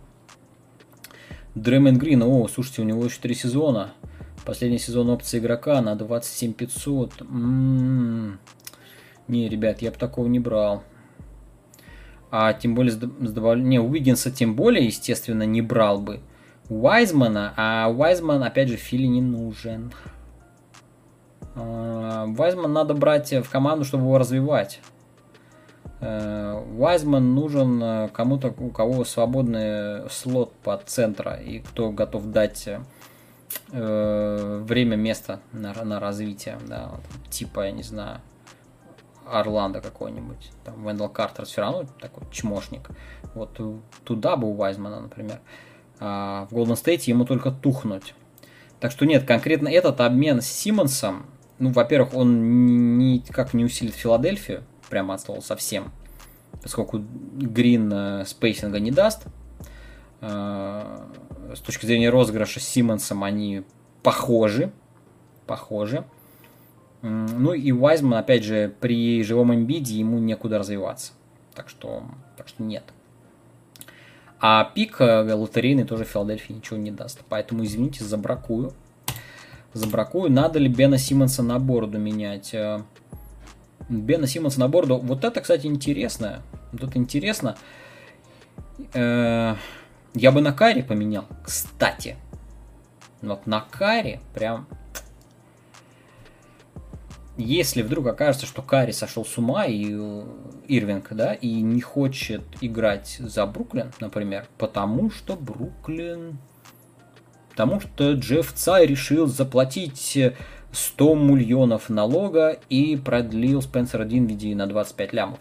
Дрэмен 1.55 1.99
Грин, 1.99 2.23
о, 2.23 2.47
слушайте, 2.49 2.83
у 2.83 2.85
него 2.85 3.05
еще 3.05 3.21
три 3.21 3.35
сезона. 3.35 3.93
Последний 4.45 4.79
сезон 4.79 5.11
опции 5.11 5.39
игрока 5.39 5.81
на 5.81 5.97
27 5.97 6.53
500. 6.53 7.23
М-м-м. 7.23 8.39
Не, 9.29 9.49
ребят, 9.49 9.83
я 9.83 9.91
бы 9.91 9.97
такого 9.97 10.27
не 10.27 10.39
брал. 10.39 10.83
А 12.31 12.53
тем 12.53 12.75
более 12.75 12.93
с, 12.93 12.97
с 12.97 13.33
добавлением... 13.33 13.71
Не, 13.71 13.81
Уиггинса 13.81 14.31
тем 14.31 14.55
более, 14.55 14.87
естественно, 14.87 15.45
не 15.45 15.63
брал 15.63 16.01
бы. 16.01 16.21
Уайзмана, 16.69 17.53
а 17.57 17.89
Уайзман, 17.91 18.43
опять 18.45 18.69
же, 18.69 18.77
Фили 18.77 19.07
не 19.07 19.21
нужен. 19.21 19.93
А, 21.57 22.27
Уайзман 22.27 22.73
надо 22.73 22.95
брать 22.95 23.33
в 23.33 23.51
команду, 23.51 23.85
чтобы 23.85 24.05
его 24.05 24.19
развивать. 24.19 24.81
Вайзман 26.01 27.23
э, 27.23 27.35
нужен 27.35 27.83
э, 27.83 28.09
кому-то, 28.09 28.55
у 28.59 28.71
кого 28.71 29.05
свободный 29.05 30.09
слот 30.09 30.53
под 30.63 30.89
центра 30.89 31.35
и 31.35 31.59
кто 31.59 31.91
готов 31.91 32.27
дать 32.27 32.69
э, 33.73 34.63
время, 34.65 34.97
место 34.97 35.41
на, 35.53 35.75
на 35.85 36.01
развитие, 36.01 36.59
да, 36.67 36.93
типа, 37.29 37.67
я 37.67 37.73
не 37.73 37.83
знаю, 37.83 38.21
Орландо 39.31 39.83
какой-нибудь, 39.83 40.51
там, 40.65 40.87
Вендел 40.87 41.11
Картер 41.11 41.45
все 41.45 41.61
равно 41.61 41.85
такой 42.01 42.25
чмошник, 42.33 42.89
вот 43.35 43.61
туда 44.05 44.37
бы 44.37 44.49
у 44.49 44.55
Вайзмана, 44.55 45.01
например, 45.01 45.41
а 45.99 46.47
в 46.51 46.55
Голден 46.55 46.77
Стейте 46.77 47.11
ему 47.11 47.27
только 47.27 47.51
тухнуть. 47.51 48.15
Так 48.81 48.91
что 48.91 49.05
нет, 49.05 49.27
конкретно 49.27 49.69
этот 49.69 50.01
обмен 50.01 50.41
с 50.41 50.47
Симмонсом, 50.47 51.27
ну, 51.59 51.71
во-первых, 51.73 52.15
он 52.15 52.97
никак 52.97 53.53
не 53.53 53.67
усилит 53.67 53.95
Филадельфию, 53.95 54.65
прямо 54.91 55.15
от 55.15 55.23
слова 55.23 55.41
совсем, 55.41 55.93
поскольку 56.63 56.99
Грин 56.99 57.91
э, 57.93 58.25
спейсинга 58.27 58.81
не 58.81 58.91
даст. 58.91 59.25
Э, 60.21 61.07
с 61.55 61.61
точки 61.61 61.87
зрения 61.87 62.11
розыгрыша 62.11 62.61
с 62.61 62.65
Симмонсом 62.65 63.25
они 63.25 63.63
похожи, 64.03 64.73
похожи. 65.47 66.05
Ну 67.03 67.55
и 67.55 67.73
Уайзман, 67.73 68.19
опять 68.19 68.45
же, 68.45 68.75
при 68.81 69.23
живом 69.23 69.55
имбиде 69.55 69.99
ему 69.99 70.19
некуда 70.19 70.59
развиваться. 70.59 71.13
Так 71.55 71.71
что, 71.71 72.03
так 72.37 72.49
что 72.49 72.63
нет. 72.63 72.85
А 74.39 74.65
пик 74.65 75.01
э, 75.01 75.35
лотерейный 75.35 75.85
тоже 75.85 76.05
Филадельфии 76.05 76.53
ничего 76.53 76.79
не 76.79 76.91
даст. 76.91 77.21
Поэтому, 77.29 77.65
извините, 77.65 78.05
забракую. 78.05 78.73
Забракую. 79.73 80.31
Надо 80.31 80.59
ли 80.59 80.69
Бена 80.69 80.99
Симмонса 80.99 81.43
на 81.43 81.59
бороду 81.59 81.99
менять? 81.99 82.55
Бена 83.91 84.27
Симмонса 84.27 84.61
на 84.61 84.69
борду. 84.69 84.99
Вот 84.99 85.25
это, 85.25 85.41
кстати, 85.41 85.67
интересно. 85.67 86.43
Это 86.73 86.97
интересно. 86.97 87.57
Э, 88.95 89.57
я 90.15 90.33
бы 90.33 90.41
на 90.41 90.53
Каре 90.53 90.85
поменял, 90.85 91.27
кстати. 91.45 92.17
Вот 93.21 93.47
на 93.47 93.61
Каре 93.61 94.21
прям... 94.33 94.67
Если 97.37 97.83
вдруг 97.83 98.07
окажется, 98.07 98.47
что 98.47 98.61
Карри 98.61 98.93
сошел 98.93 99.25
с 99.25 99.39
ума 99.39 99.65
и 99.65 99.87
э, 99.91 100.25
Ирвинг, 100.69 101.09
да, 101.13 101.33
и 101.33 101.61
не 101.61 101.81
хочет 101.81 102.43
играть 102.61 103.17
за 103.19 103.47
Бруклин, 103.47 103.93
например, 103.99 104.47
потому 104.57 105.11
что 105.11 105.37
Бруклин... 105.37 106.39
Потому 107.51 107.81
что 107.81 108.13
Джефф 108.13 108.53
Цай 108.53 108.87
решил 108.87 109.27
заплатить 109.27 110.19
100 110.73 111.15
миллионов 111.17 111.89
налога 111.89 112.59
и 112.69 112.97
продлил 112.97 113.61
Спенсера 113.63 114.05
Динвиди 114.05 114.55
на 114.55 114.67
25 114.67 115.13
лямов. 115.13 115.39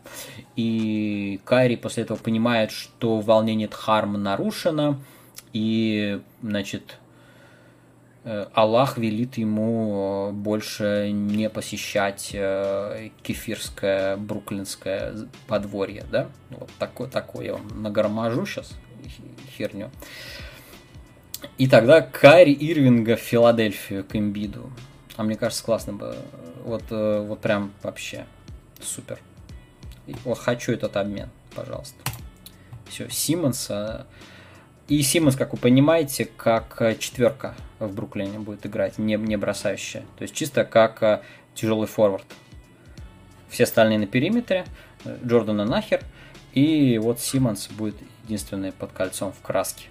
И 0.56 1.40
Кайри 1.46 1.76
после 1.76 2.04
этого 2.04 2.18
понимает, 2.18 2.72
что 2.72 3.20
волнение 3.20 3.68
Дхарм 3.68 4.22
нарушено, 4.22 4.98
и, 5.54 6.22
значит, 6.42 6.98
э, 8.24 8.48
Аллах 8.54 8.98
велит 8.98 9.38
ему 9.38 10.32
больше 10.34 11.12
не 11.12 11.50
посещать 11.50 12.32
э, 12.34 13.10
кефирское 13.24 14.18
бруклинское 14.18 15.14
подворье, 15.48 16.06
да? 16.12 16.30
Вот 16.50 16.70
такое, 16.80 17.08
такое 17.08 17.46
я 17.46 17.54
вам 17.54 17.84
нагроможу 17.84 18.46
сейчас 18.46 18.74
херню. 19.58 19.90
И 21.58 21.68
тогда 21.68 22.02
Кайри 22.02 22.54
Ирвинга 22.54 23.16
в 23.16 23.20
Филадельфию 23.20 24.04
к 24.04 24.16
Эмбиду. 24.16 24.70
А 25.20 25.24
мне 25.24 25.36
кажется, 25.36 25.66
классно 25.66 25.92
бы. 25.92 26.16
Вот, 26.64 26.84
э, 26.92 27.20
вот 27.28 27.42
прям 27.42 27.74
вообще 27.84 28.26
супер. 28.82 29.20
Вот 30.24 30.38
хочу 30.38 30.72
этот 30.72 30.96
обмен, 30.96 31.30
пожалуйста. 31.54 31.98
Все, 32.88 33.10
Симмонс. 33.10 33.70
И 34.88 35.02
Симмонс, 35.02 35.36
как 35.36 35.52
вы 35.52 35.58
понимаете, 35.58 36.24
как 36.24 36.82
четверка 37.00 37.54
в 37.80 37.94
Бруклине 37.94 38.40
будет 38.40 38.66
играть, 38.66 38.98
не, 38.98 39.16
не 39.16 39.36
бросающая. 39.36 40.06
То 40.18 40.22
есть 40.22 40.34
чисто 40.34 40.64
как 40.64 41.04
э, 41.04 41.22
тяжелый 41.54 41.88
форвард. 41.88 42.26
Все 43.50 43.66
остальные 43.66 44.00
на 44.00 44.08
периметре, 44.08 44.66
Джордана 45.26 45.66
нахер. 45.66 46.02
И 46.54 46.98
вот 46.98 47.20
Симмонс 47.20 47.68
будет 47.68 47.98
единственный 48.24 48.72
под 48.72 48.94
кольцом 48.94 49.34
в 49.34 49.42
краске. 49.42 49.88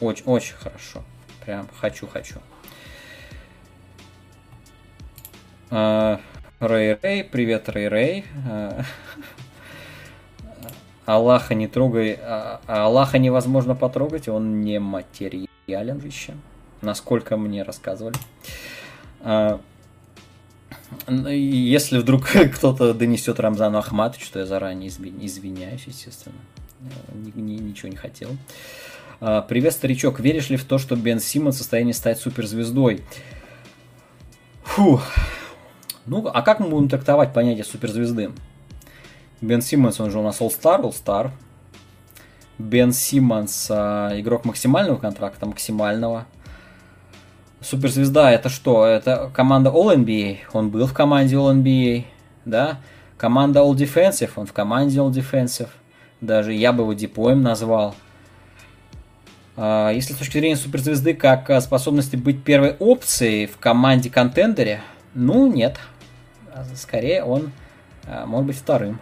Очень, 0.00 0.24
очень 0.24 0.56
хорошо. 0.56 1.04
Прям 1.44 1.68
хочу-хочу. 1.80 2.40
Рэй 5.74 6.98
Рэй, 7.02 7.24
привет, 7.24 7.68
Рэй 7.68 7.88
Рэй. 7.88 8.24
Аллаха 11.04 11.54
не 11.56 11.66
трогай, 11.66 12.16
а, 12.22 12.60
а 12.68 12.84
Аллаха 12.84 13.18
невозможно 13.18 13.74
потрогать, 13.74 14.28
он 14.28 14.60
не 14.60 14.78
материален 14.78 15.98
еще, 15.98 16.34
насколько 16.80 17.36
мне 17.36 17.64
рассказывали. 17.64 18.14
А, 19.20 19.60
если 21.08 21.98
вдруг 21.98 22.28
кто-то 22.54 22.94
донесет 22.94 23.40
Рамзану 23.40 23.78
Ахматовичу, 23.78 24.26
что 24.26 24.38
я 24.38 24.46
заранее 24.46 24.88
извиняюсь, 24.88 25.82
естественно. 25.86 26.36
Ничего 27.34 27.88
не 27.88 27.96
хотел. 27.96 28.30
А, 29.20 29.42
Привет, 29.42 29.72
старичок. 29.72 30.20
Веришь 30.20 30.50
ли 30.50 30.56
в 30.56 30.64
то, 30.64 30.78
что 30.78 30.94
Бен 30.94 31.18
Симон 31.18 31.50
в 31.50 31.56
состоянии 31.56 31.92
стать 31.92 32.20
суперзвездой? 32.20 33.02
Фу. 34.62 35.00
Ну, 36.06 36.26
а 36.32 36.42
как 36.42 36.60
мы 36.60 36.68
будем 36.68 36.88
трактовать 36.88 37.32
понятие 37.32 37.64
суперзвезды? 37.64 38.30
Бен 39.40 39.62
Симмонс, 39.62 40.00
он 40.00 40.10
же 40.10 40.18
у 40.18 40.22
нас 40.22 40.40
All-Star, 40.40 40.82
All-Star. 40.82 41.30
Бен 42.58 42.92
Симмонс, 42.92 43.68
а, 43.70 44.10
игрок 44.20 44.44
максимального 44.44 44.98
контракта, 44.98 45.46
максимального. 45.46 46.26
Суперзвезда 47.60 48.30
это 48.30 48.50
что? 48.50 48.84
Это 48.84 49.30
команда 49.34 49.70
All-NBA. 49.70 50.40
Он 50.52 50.68
был 50.68 50.86
в 50.86 50.92
команде 50.92 51.36
All-NBA, 51.36 52.04
да? 52.44 52.80
Команда 53.16 53.60
All-Defensive, 53.60 54.30
он 54.36 54.46
в 54.46 54.52
команде 54.52 54.98
All-Defensive. 54.98 55.68
Даже 56.20 56.52
я 56.52 56.72
бы 56.74 56.82
его 56.82 56.92
диплоем 56.92 57.40
назвал. 57.40 57.94
А, 59.56 59.90
если 59.90 60.12
с 60.12 60.16
точки 60.16 60.38
зрения 60.38 60.56
суперзвезды, 60.56 61.14
как 61.14 61.50
способности 61.62 62.16
быть 62.16 62.44
первой 62.44 62.76
опцией 62.78 63.46
в 63.46 63.56
команде 63.56 64.10
контендере, 64.10 64.82
ну 65.14 65.50
нет. 65.50 65.78
Скорее 66.74 67.24
он 67.24 67.52
а, 68.06 68.26
может 68.26 68.46
быть 68.46 68.56
вторым. 68.56 69.00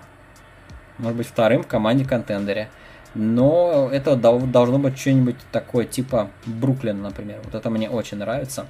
Может 0.99 1.17
быть 1.17 1.27
вторым 1.27 1.63
в 1.63 1.67
команде 1.67 2.05
контендере. 2.05 2.69
Но 3.15 3.91
это 3.93 4.17
должно 4.17 4.79
быть 4.79 4.99
что-нибудь 4.99 5.37
такое, 5.51 5.85
типа 5.85 6.31
Бруклин, 6.47 7.03
например. 7.03 7.41
Вот 7.45 7.55
это 7.55 7.69
мне 7.69 7.91
очень 7.91 8.19
нравится. 8.19 8.67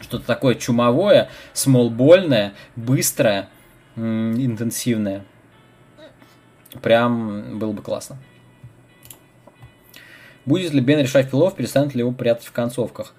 Что-то 0.00 0.26
такое 0.26 0.54
чумовое, 0.54 1.28
смолбольное, 1.52 2.54
быстрое, 2.76 3.48
интенсивное. 3.96 5.24
Прям 6.82 7.58
было 7.58 7.72
бы 7.72 7.82
классно. 7.82 8.16
Будет 10.46 10.72
ли 10.72 10.80
Бен 10.80 11.00
решать 11.00 11.30
филов, 11.30 11.54
перестанет 11.54 11.94
ли 11.94 12.00
его 12.00 12.12
прятать 12.12 12.46
в 12.46 12.52
концовках? 12.52 13.14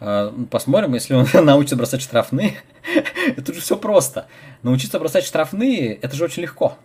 А, 0.00 0.34
посмотрим, 0.50 0.94
если 0.94 1.14
он 1.14 1.26
научится 1.44 1.76
бросать 1.76 2.00
штрафные. 2.02 2.54
это 3.36 3.52
же 3.52 3.60
все 3.60 3.76
просто. 3.76 4.26
Научиться 4.62 4.98
бросать 4.98 5.24
штрафные, 5.24 5.94
это 5.94 6.16
же 6.16 6.24
очень 6.24 6.42
легко. 6.42 6.76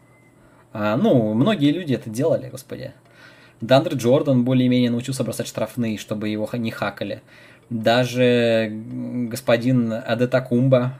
А, 0.73 0.97
ну, 0.97 1.33
многие 1.33 1.71
люди 1.71 1.93
это 1.93 2.09
делали, 2.09 2.49
господи. 2.49 2.93
Дандер 3.61 3.93
Джордан 3.95 4.43
более-менее 4.43 4.91
научился 4.91 5.23
бросать 5.23 5.47
штрафные, 5.47 5.97
чтобы 5.97 6.27
его 6.27 6.47
не 6.53 6.71
хакали. 6.71 7.21
Даже 7.69 8.69
господин 8.69 9.93
Адетакумба 9.93 10.99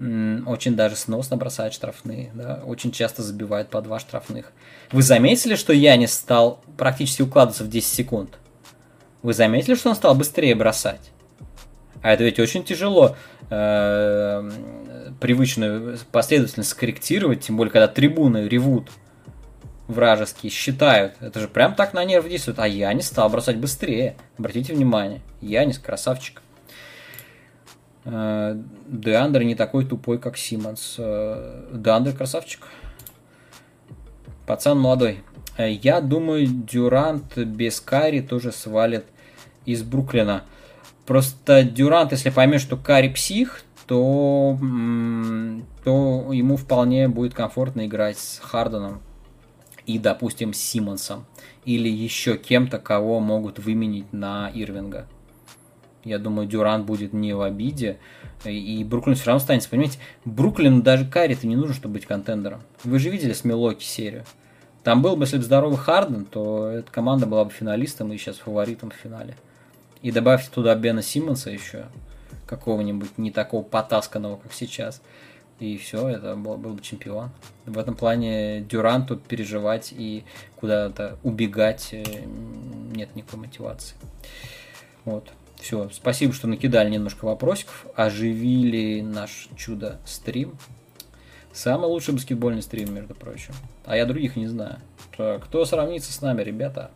очень 0.00 0.74
даже 0.74 0.96
сносно 0.96 1.36
бросает 1.36 1.72
штрафные, 1.72 2.30
да, 2.34 2.60
очень 2.66 2.90
часто 2.90 3.22
забивает 3.22 3.68
по 3.68 3.80
два 3.80 4.00
штрафных. 4.00 4.52
Вы 4.90 5.02
заметили, 5.02 5.54
что 5.54 5.72
я 5.72 5.96
не 5.96 6.08
стал 6.08 6.60
практически 6.76 7.22
укладываться 7.22 7.64
в 7.64 7.68
10 7.68 7.88
секунд? 7.88 8.38
Вы 9.22 9.32
заметили, 9.32 9.76
что 9.76 9.90
он 9.90 9.94
стал 9.94 10.14
быстрее 10.14 10.54
бросать? 10.56 11.13
А 12.04 12.12
это 12.12 12.22
ведь 12.22 12.38
очень 12.38 12.64
тяжело 12.64 13.16
э, 13.48 14.50
привычную 15.20 15.96
последовательность 16.12 16.68
скорректировать, 16.68 17.40
тем 17.40 17.56
более, 17.56 17.72
когда 17.72 17.88
трибуны 17.88 18.46
ревут 18.46 18.90
вражеские, 19.88 20.50
считают. 20.50 21.14
Это 21.20 21.40
же 21.40 21.48
прям 21.48 21.74
так 21.74 21.94
на 21.94 22.04
нерв 22.04 22.28
действует. 22.28 22.58
А 22.58 22.68
я 22.68 22.92
не 22.92 23.00
стал 23.00 23.30
бросать 23.30 23.56
быстрее. 23.56 24.16
Обратите 24.36 24.74
внимание. 24.74 25.22
Янис 25.40 25.78
красавчик. 25.78 26.42
Э, 28.04 28.54
Деандер 28.86 29.42
не 29.44 29.54
такой 29.54 29.86
тупой, 29.86 30.18
как 30.18 30.36
Симмонс. 30.36 30.96
Э, 30.98 31.70
Деандер 31.72 32.12
красавчик. 32.12 32.68
Пацан 34.46 34.78
молодой. 34.78 35.24
Э, 35.56 35.72
я 35.72 36.02
думаю, 36.02 36.46
Дюрант 36.48 37.38
без 37.38 37.80
Кари 37.80 38.20
тоже 38.20 38.52
свалит 38.52 39.06
из 39.64 39.82
Бруклина. 39.82 40.44
Просто 41.06 41.62
Дюрант, 41.64 42.12
если 42.12 42.30
поймет, 42.30 42.60
что 42.60 42.76
Кари 42.76 43.10
псих, 43.10 43.62
то, 43.86 44.58
то 45.84 46.32
ему 46.32 46.56
вполне 46.56 47.08
будет 47.08 47.34
комфортно 47.34 47.86
играть 47.86 48.18
с 48.18 48.38
Харденом 48.42 49.02
и, 49.86 49.98
допустим, 49.98 50.54
Симмонсом 50.54 51.26
или 51.64 51.88
еще 51.88 52.36
кем-то, 52.36 52.78
кого 52.78 53.20
могут 53.20 53.58
выменить 53.58 54.12
на 54.12 54.50
Ирвинга. 54.54 55.06
Я 56.04 56.18
думаю, 56.18 56.46
Дюран 56.46 56.84
будет 56.84 57.14
не 57.14 57.32
в 57.32 57.40
обиде, 57.40 57.98
и 58.44 58.84
Бруклин 58.84 59.16
все 59.16 59.26
равно 59.26 59.38
останется. 59.38 59.70
Понимаете, 59.70 59.98
Бруклин 60.26 60.82
даже 60.82 61.06
Карри-то 61.06 61.46
не 61.46 61.56
нужно, 61.56 61.74
чтобы 61.74 61.94
быть 61.94 62.06
контендером. 62.06 62.60
Вы 62.82 62.98
же 62.98 63.08
видели 63.08 63.32
с 63.32 63.44
Милоки 63.44 63.84
серию. 63.84 64.24
Там 64.82 65.00
был 65.00 65.16
бы, 65.16 65.22
если 65.22 65.38
бы 65.38 65.42
здоровый 65.42 65.78
Харден, 65.78 66.26
то 66.26 66.68
эта 66.68 66.90
команда 66.90 67.24
была 67.26 67.46
бы 67.46 67.50
финалистом 67.50 68.12
и 68.12 68.18
сейчас 68.18 68.36
фаворитом 68.36 68.90
в 68.90 68.94
финале. 68.94 69.34
И 70.04 70.12
добавьте 70.12 70.48
туда 70.52 70.76
Бена 70.76 71.02
Симмонса 71.02 71.50
еще, 71.50 71.86
какого-нибудь 72.46 73.18
не 73.18 73.32
такого 73.32 73.64
потасканного, 73.64 74.36
как 74.36 74.52
сейчас– 74.52 75.02
и 75.60 75.76
все, 75.76 76.08
это 76.08 76.34
был, 76.34 76.56
был 76.56 76.74
бы 76.74 76.82
чемпион. 76.82 77.30
В 77.64 77.78
этом 77.78 77.94
плане 77.94 78.60
Дюранту 78.60 79.16
переживать 79.16 79.92
и 79.96 80.24
куда-то 80.56 81.16
убегать 81.22 81.90
э, 81.92 82.02
нет 82.92 83.14
никакой 83.14 83.40
мотивации. 83.40 83.96
Вот. 85.04 85.30
Все, 85.60 85.88
спасибо, 85.92 86.32
что 86.32 86.48
накидали 86.48 86.90
немножко 86.90 87.24
вопросиков, 87.24 87.86
оживили 87.94 89.00
наш 89.00 89.48
чудо-стрим. 89.56 90.54
Самый 91.52 91.86
лучший 91.86 92.14
баскетбольный 92.14 92.60
стрим, 92.60 92.92
между 92.92 93.14
прочим. 93.14 93.54
А 93.86 93.96
я 93.96 94.06
других 94.06 94.34
не 94.34 94.48
знаю. 94.48 94.80
Кто 95.12 95.64
сравнится 95.64 96.12
с 96.12 96.20
нами, 96.20 96.42
ребята? 96.42 96.90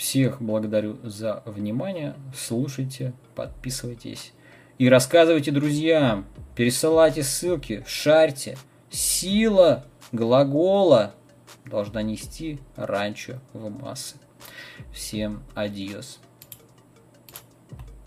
Всех 0.00 0.40
благодарю 0.40 0.98
за 1.02 1.42
внимание. 1.44 2.14
Слушайте, 2.34 3.12
подписывайтесь. 3.34 4.32
И 4.78 4.88
рассказывайте 4.88 5.50
друзьям, 5.50 6.24
пересылайте 6.56 7.22
ссылки, 7.22 7.84
шарьте. 7.86 8.56
Сила 8.88 9.84
глагола 10.10 11.14
должна 11.66 12.00
нести 12.00 12.60
ранчо 12.76 13.40
в 13.52 13.68
массы. 13.68 14.16
Всем 14.90 15.42
адьос. 15.54 16.18